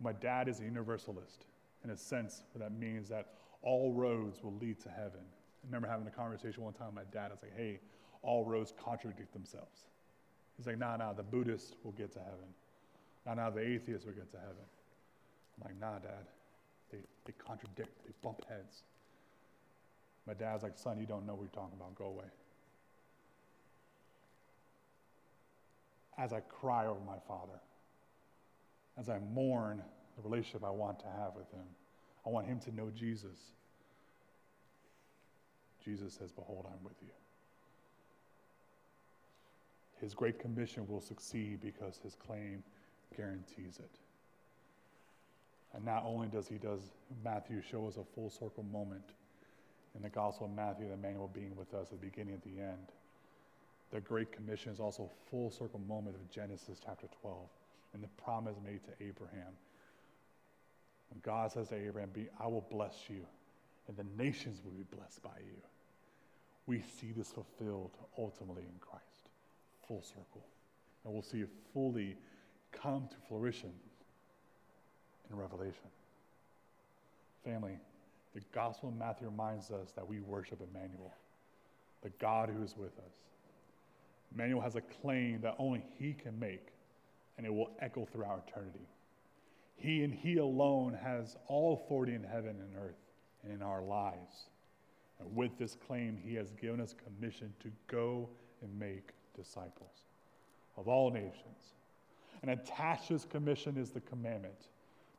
my 0.00 0.12
dad 0.12 0.48
is 0.48 0.60
a 0.60 0.64
universalist 0.64 1.46
in 1.84 1.90
a 1.90 1.96
sense, 1.96 2.42
what 2.52 2.62
that 2.62 2.78
means 2.78 3.08
that 3.08 3.34
all 3.62 3.92
roads 3.92 4.42
will 4.42 4.54
lead 4.60 4.80
to 4.80 4.88
heaven. 4.88 5.20
I 5.20 5.66
remember 5.66 5.88
having 5.88 6.06
a 6.06 6.10
conversation 6.10 6.62
one 6.62 6.72
time 6.72 6.88
with 6.88 6.96
my 6.96 7.04
dad. 7.12 7.26
I 7.26 7.34
was 7.34 7.42
like, 7.42 7.56
hey, 7.56 7.80
all 8.22 8.44
roads 8.44 8.72
contradict 8.82 9.32
themselves. 9.32 9.86
He's 10.56 10.66
like, 10.66 10.78
nah, 10.78 10.96
nah, 10.96 11.12
the 11.12 11.22
Buddhist 11.22 11.76
will 11.82 11.92
get 11.92 12.12
to 12.12 12.18
heaven. 12.18 12.54
Nah, 13.26 13.34
nah, 13.34 13.50
the 13.50 13.60
atheist 13.60 14.06
will 14.06 14.12
get 14.12 14.30
to 14.32 14.38
heaven. 14.38 14.64
I'm 15.56 15.68
like, 15.68 15.80
nah, 15.80 15.98
dad. 15.98 16.26
They, 16.90 16.98
they 17.24 17.32
contradict, 17.32 18.04
they 18.04 18.12
bump 18.22 18.42
heads. 18.48 18.82
My 20.26 20.34
dad's 20.34 20.62
like, 20.62 20.78
son, 20.78 21.00
you 21.00 21.06
don't 21.06 21.26
know 21.26 21.34
what 21.34 21.42
you're 21.42 21.62
talking 21.62 21.76
about. 21.76 21.94
Go 21.94 22.06
away. 22.06 22.24
As 26.18 26.32
I 26.32 26.40
cry 26.40 26.86
over 26.86 27.00
my 27.06 27.18
father, 27.26 27.58
as 28.98 29.08
I 29.08 29.18
mourn 29.18 29.82
the 30.16 30.22
relationship 30.22 30.62
I 30.64 30.70
want 30.70 31.00
to 31.00 31.06
have 31.06 31.34
with 31.34 31.50
him, 31.50 31.64
I 32.26 32.28
want 32.28 32.46
him 32.46 32.60
to 32.60 32.74
know 32.74 32.90
Jesus. 32.94 33.38
Jesus 35.84 36.12
says, 36.12 36.30
Behold, 36.30 36.66
I'm 36.68 36.84
with 36.84 36.96
you. 37.00 37.08
His 40.02 40.14
great 40.14 40.38
commission 40.38 40.86
will 40.88 41.00
succeed 41.00 41.60
because 41.62 41.98
his 42.02 42.14
claim 42.14 42.62
guarantees 43.16 43.78
it. 43.78 43.98
And 45.74 45.84
not 45.84 46.04
only 46.04 46.26
does 46.26 46.48
he 46.48 46.56
does 46.58 46.80
Matthew 47.24 47.62
show 47.62 47.86
us 47.86 47.96
a 47.96 48.04
full 48.14 48.28
circle 48.28 48.64
moment 48.64 49.04
in 49.94 50.02
the 50.02 50.10
Gospel 50.10 50.46
of 50.46 50.52
Matthew, 50.52 50.88
the 50.88 50.94
Emmanuel 50.94 51.30
being 51.32 51.54
with 51.56 51.72
us 51.72 51.92
at 51.92 52.00
the 52.00 52.06
beginning 52.06 52.34
at 52.34 52.42
the 52.42 52.60
end. 52.60 52.92
The 53.92 54.00
Great 54.00 54.32
Commission 54.32 54.72
is 54.72 54.80
also 54.80 55.04
a 55.04 55.30
full 55.30 55.50
circle 55.50 55.80
moment 55.86 56.16
of 56.16 56.30
Genesis 56.30 56.78
chapter 56.84 57.06
12 57.20 57.38
and 57.94 58.02
the 58.02 58.08
promise 58.22 58.56
made 58.64 58.80
to 58.84 59.04
Abraham. 59.04 59.52
When 61.10 61.20
God 61.22 61.52
says 61.52 61.68
to 61.68 61.76
Abraham, 61.76 62.10
I 62.40 62.46
will 62.46 62.66
bless 62.70 62.94
you, 63.08 63.26
and 63.86 63.96
the 63.96 64.06
nations 64.22 64.60
will 64.64 64.72
be 64.72 64.96
blessed 64.96 65.22
by 65.22 65.38
you. 65.38 65.60
We 66.66 66.82
see 67.00 67.12
this 67.12 67.32
fulfilled 67.32 67.90
ultimately 68.16 68.62
in 68.62 68.78
Christ, 68.80 69.11
full 69.92 70.02
circle. 70.02 70.46
And 71.04 71.12
we'll 71.12 71.22
see 71.22 71.40
it 71.40 71.50
fully 71.74 72.16
come 72.72 73.08
to 73.10 73.16
fruition 73.28 73.72
in 75.30 75.36
Revelation. 75.36 75.90
Family, 77.44 77.78
the 78.34 78.40
Gospel 78.54 78.88
of 78.88 78.96
Matthew 78.96 79.28
reminds 79.28 79.70
us 79.70 79.92
that 79.94 80.08
we 80.08 80.20
worship 80.20 80.60
Emmanuel, 80.60 81.12
the 82.02 82.10
God 82.20 82.48
who 82.48 82.62
is 82.62 82.74
with 82.76 82.96
us. 82.98 83.14
Emmanuel 84.34 84.62
has 84.62 84.76
a 84.76 84.80
claim 84.80 85.40
that 85.42 85.56
only 85.58 85.84
he 85.98 86.14
can 86.14 86.38
make, 86.38 86.68
and 87.36 87.46
it 87.46 87.52
will 87.52 87.70
echo 87.80 88.06
throughout 88.06 88.48
eternity. 88.48 88.88
He 89.76 90.04
and 90.04 90.14
he 90.14 90.38
alone 90.38 90.96
has 91.02 91.36
all 91.48 91.82
authority 91.84 92.14
in 92.14 92.22
heaven 92.22 92.56
and 92.60 92.76
earth 92.82 93.02
and 93.42 93.52
in 93.52 93.60
our 93.60 93.82
lives. 93.82 94.46
And 95.20 95.36
with 95.36 95.58
this 95.58 95.76
claim, 95.86 96.16
he 96.16 96.34
has 96.36 96.50
given 96.52 96.80
us 96.80 96.94
commission 96.94 97.52
to 97.60 97.70
go 97.88 98.30
and 98.62 98.78
make 98.78 99.10
disciples 99.36 100.04
of 100.76 100.88
all 100.88 101.10
nations. 101.10 101.74
And 102.42 102.50
attached 102.50 103.08
to 103.08 103.12
this 103.14 103.24
commission 103.24 103.76
is 103.76 103.90
the 103.90 104.00
commandment 104.00 104.66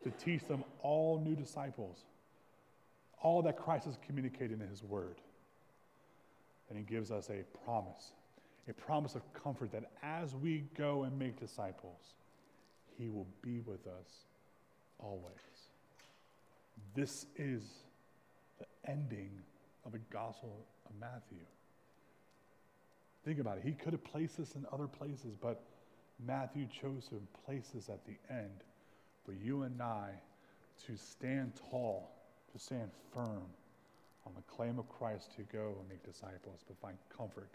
to 0.04 0.12
teach 0.12 0.46
them 0.46 0.64
all 0.82 1.20
new 1.20 1.36
disciples, 1.36 2.04
all 3.22 3.42
that 3.44 3.58
Christ 3.58 3.86
has 3.86 3.98
communicated 4.06 4.62
in 4.62 4.68
his 4.68 4.84
word. 4.84 5.16
And 6.70 6.78
he 6.78 6.84
gives 6.84 7.12
us 7.12 7.30
a 7.30 7.44
promise, 7.66 8.12
a 8.68 8.74
promise 8.74 9.16
of 9.16 9.22
comfort 9.34 9.72
that 9.72 9.92
as 10.02 10.36
we 10.36 10.66
go 10.78 11.04
and 11.04 11.18
make 11.18 11.40
disciples, 11.40 12.16
he 12.98 13.10
will 13.10 13.28
be 13.42 13.60
with 13.60 13.88
us 13.88 14.26
always. 15.00 15.34
This 16.96 17.26
is 17.38 17.64
the 18.60 18.66
ending 18.90 19.32
of 19.86 19.94
the 19.94 20.00
Gospel 20.12 20.66
of 20.86 20.92
Matthew. 21.00 21.46
Think 23.26 23.40
about 23.40 23.58
it. 23.58 23.64
He 23.64 23.72
could 23.72 23.94
have 23.94 24.04
placed 24.04 24.38
this 24.38 24.56
in 24.56 24.66
other 24.72 24.88
places, 24.88 25.36
but 25.40 25.64
Matthew 26.26 26.68
chose 26.68 27.08
to 27.10 27.22
place 27.46 27.70
this 27.74 27.90
at 27.90 28.06
the 28.06 28.16
end 28.30 28.64
for 29.26 29.34
you 29.34 29.64
and 29.64 29.82
I 29.82 30.10
to 30.88 30.98
stand 30.98 31.54
tall, 31.70 32.10
to 32.52 32.60
stand 32.60 32.92
firm 33.14 33.46
on 34.26 34.34
the 34.36 34.42
claim 34.54 34.80
of 34.80 34.90
Christ 34.90 35.36
to 35.38 35.44
go 35.44 35.76
and 35.80 35.90
make 35.90 36.04
disciples, 36.04 36.62
but 36.68 36.78
find 36.82 36.98
comfort 37.16 37.50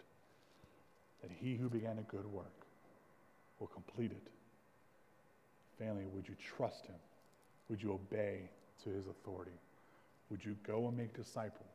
that 1.21 1.31
he 1.31 1.55
who 1.55 1.69
began 1.69 1.99
a 1.99 2.03
good 2.03 2.25
work 2.25 2.65
will 3.59 3.67
complete 3.67 4.11
it. 4.11 4.27
Family, 5.77 6.05
would 6.13 6.27
you 6.27 6.35
trust 6.57 6.85
him? 6.85 6.95
Would 7.69 7.81
you 7.81 7.93
obey 7.93 8.49
to 8.83 8.89
his 8.89 9.07
authority? 9.07 9.57
Would 10.29 10.43
you 10.43 10.55
go 10.65 10.87
and 10.87 10.97
make 10.97 11.15
disciples? 11.15 11.67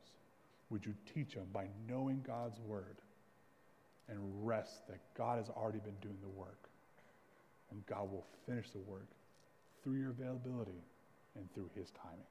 Would 0.70 0.84
you 0.84 0.94
teach 1.12 1.34
them 1.34 1.46
by 1.52 1.66
knowing 1.88 2.24
God's 2.26 2.58
word 2.60 2.96
and 4.08 4.18
rest 4.46 4.86
that 4.88 4.98
God 5.16 5.38
has 5.38 5.48
already 5.48 5.78
been 5.78 5.96
doing 6.00 6.18
the 6.22 6.28
work 6.28 6.68
and 7.70 7.84
God 7.86 8.10
will 8.10 8.26
finish 8.46 8.70
the 8.70 8.80
work 8.80 9.08
through 9.82 9.94
your 9.94 10.10
availability 10.10 10.82
and 11.36 11.52
through 11.54 11.70
his 11.74 11.90
timing? 11.90 12.26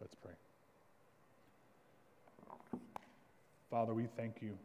Let's 0.00 0.14
pray. 0.14 0.32
Father, 3.70 3.94
we 3.94 4.06
thank 4.16 4.36
you 4.40 4.56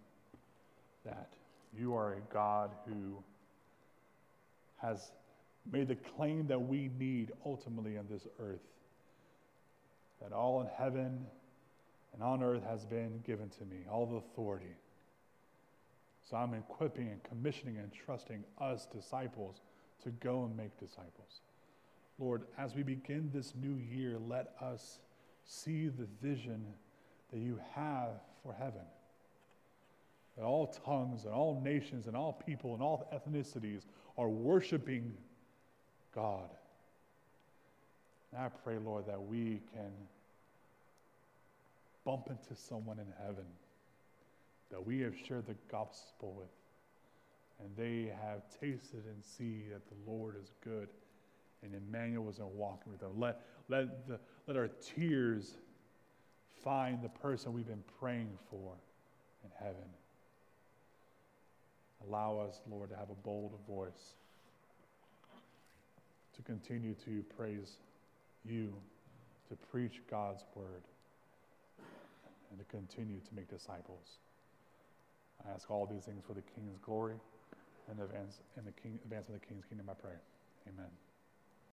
that 1.05 1.33
you 1.77 1.95
are 1.95 2.13
a 2.13 2.33
God 2.33 2.71
who 2.85 3.17
has 4.77 5.11
made 5.71 5.87
the 5.87 5.95
claim 5.95 6.47
that 6.47 6.59
we 6.59 6.89
need 6.99 7.31
ultimately 7.45 7.97
on 7.97 8.05
this 8.09 8.27
earth. 8.39 8.61
That 10.21 10.33
all 10.33 10.61
in 10.61 10.67
heaven 10.77 11.25
and 12.13 12.23
on 12.23 12.43
earth 12.43 12.63
has 12.63 12.85
been 12.85 13.21
given 13.25 13.49
to 13.49 13.65
me, 13.65 13.85
all 13.91 14.05
the 14.05 14.17
authority. 14.17 14.75
So 16.29 16.37
I'm 16.37 16.53
equipping 16.53 17.09
and 17.09 17.23
commissioning 17.23 17.77
and 17.77 17.91
trusting 17.91 18.43
us, 18.59 18.85
disciples, 18.85 19.61
to 20.03 20.11
go 20.11 20.43
and 20.45 20.55
make 20.55 20.77
disciples. 20.79 21.41
Lord, 22.19 22.43
as 22.57 22.75
we 22.75 22.83
begin 22.83 23.29
this 23.33 23.53
new 23.55 23.75
year, 23.75 24.17
let 24.19 24.53
us 24.61 24.99
see 25.45 25.87
the 25.87 26.07
vision 26.21 26.65
that 27.31 27.39
you 27.39 27.59
have 27.75 28.11
for 28.43 28.53
heaven. 28.53 28.81
that 30.37 30.43
all 30.45 30.67
tongues 30.85 31.25
and 31.25 31.33
all 31.33 31.61
nations 31.61 32.07
and 32.07 32.15
all 32.15 32.33
people 32.33 32.73
and 32.73 32.81
all 32.81 33.07
ethnicities 33.13 33.81
are 34.17 34.29
worshiping 34.29 35.13
God. 36.15 36.49
And 38.31 38.41
I 38.41 38.49
pray, 38.63 38.77
Lord, 38.77 39.07
that 39.07 39.21
we 39.21 39.61
can 39.73 39.91
bump 42.05 42.29
into 42.29 42.55
someone 42.59 42.99
in 42.99 43.07
heaven 43.25 43.45
that 44.71 44.85
we 44.85 44.99
have 45.01 45.13
shared 45.27 45.45
the 45.47 45.55
gospel 45.69 46.33
with, 46.37 46.47
and 47.59 47.69
they 47.77 48.11
have 48.23 48.41
tasted 48.59 49.05
and 49.05 49.23
see 49.23 49.65
that 49.71 49.81
the 49.87 50.11
Lord 50.11 50.35
is 50.41 50.51
good, 50.63 50.87
and 51.63 51.75
Emmanuel 51.75 52.23
was 52.23 52.39
walking 52.39 52.91
with 52.91 53.01
them. 53.01 53.11
Let, 53.19 53.41
let, 53.69 54.07
the, 54.07 54.19
let 54.47 54.57
our 54.57 54.69
tears 54.95 55.55
find 56.63 57.01
the 57.01 57.09
person 57.09 57.53
we've 57.53 57.67
been 57.67 57.83
praying 57.99 58.37
for 58.49 58.73
in 59.43 59.49
heaven. 59.59 59.89
Allow 62.07 62.39
us, 62.39 62.61
Lord, 62.69 62.89
to 62.89 62.95
have 62.95 63.09
a 63.09 63.15
bold 63.23 63.53
voice 63.67 64.15
to 66.35 66.41
continue 66.41 66.95
to 67.05 67.23
praise 67.37 67.77
you, 68.43 68.73
to 69.49 69.55
preach 69.71 70.01
God's 70.09 70.43
word, 70.55 70.83
and 72.49 72.59
to 72.59 72.65
continue 72.65 73.19
to 73.19 73.35
make 73.35 73.49
disciples. 73.49 74.17
I 75.45 75.53
ask 75.53 75.69
all 75.69 75.85
these 75.85 76.03
things 76.03 76.23
for 76.25 76.33
the 76.33 76.41
King's 76.41 76.77
glory 76.79 77.15
and 77.89 77.99
advance, 77.99 78.41
and 78.57 78.65
the 78.65 78.71
king, 78.71 78.99
advance 79.03 79.27
of 79.27 79.33
the 79.33 79.39
King's 79.39 79.65
kingdom, 79.65 79.89
I 79.89 79.93
pray. 79.93 80.15
Amen. 80.67 81.10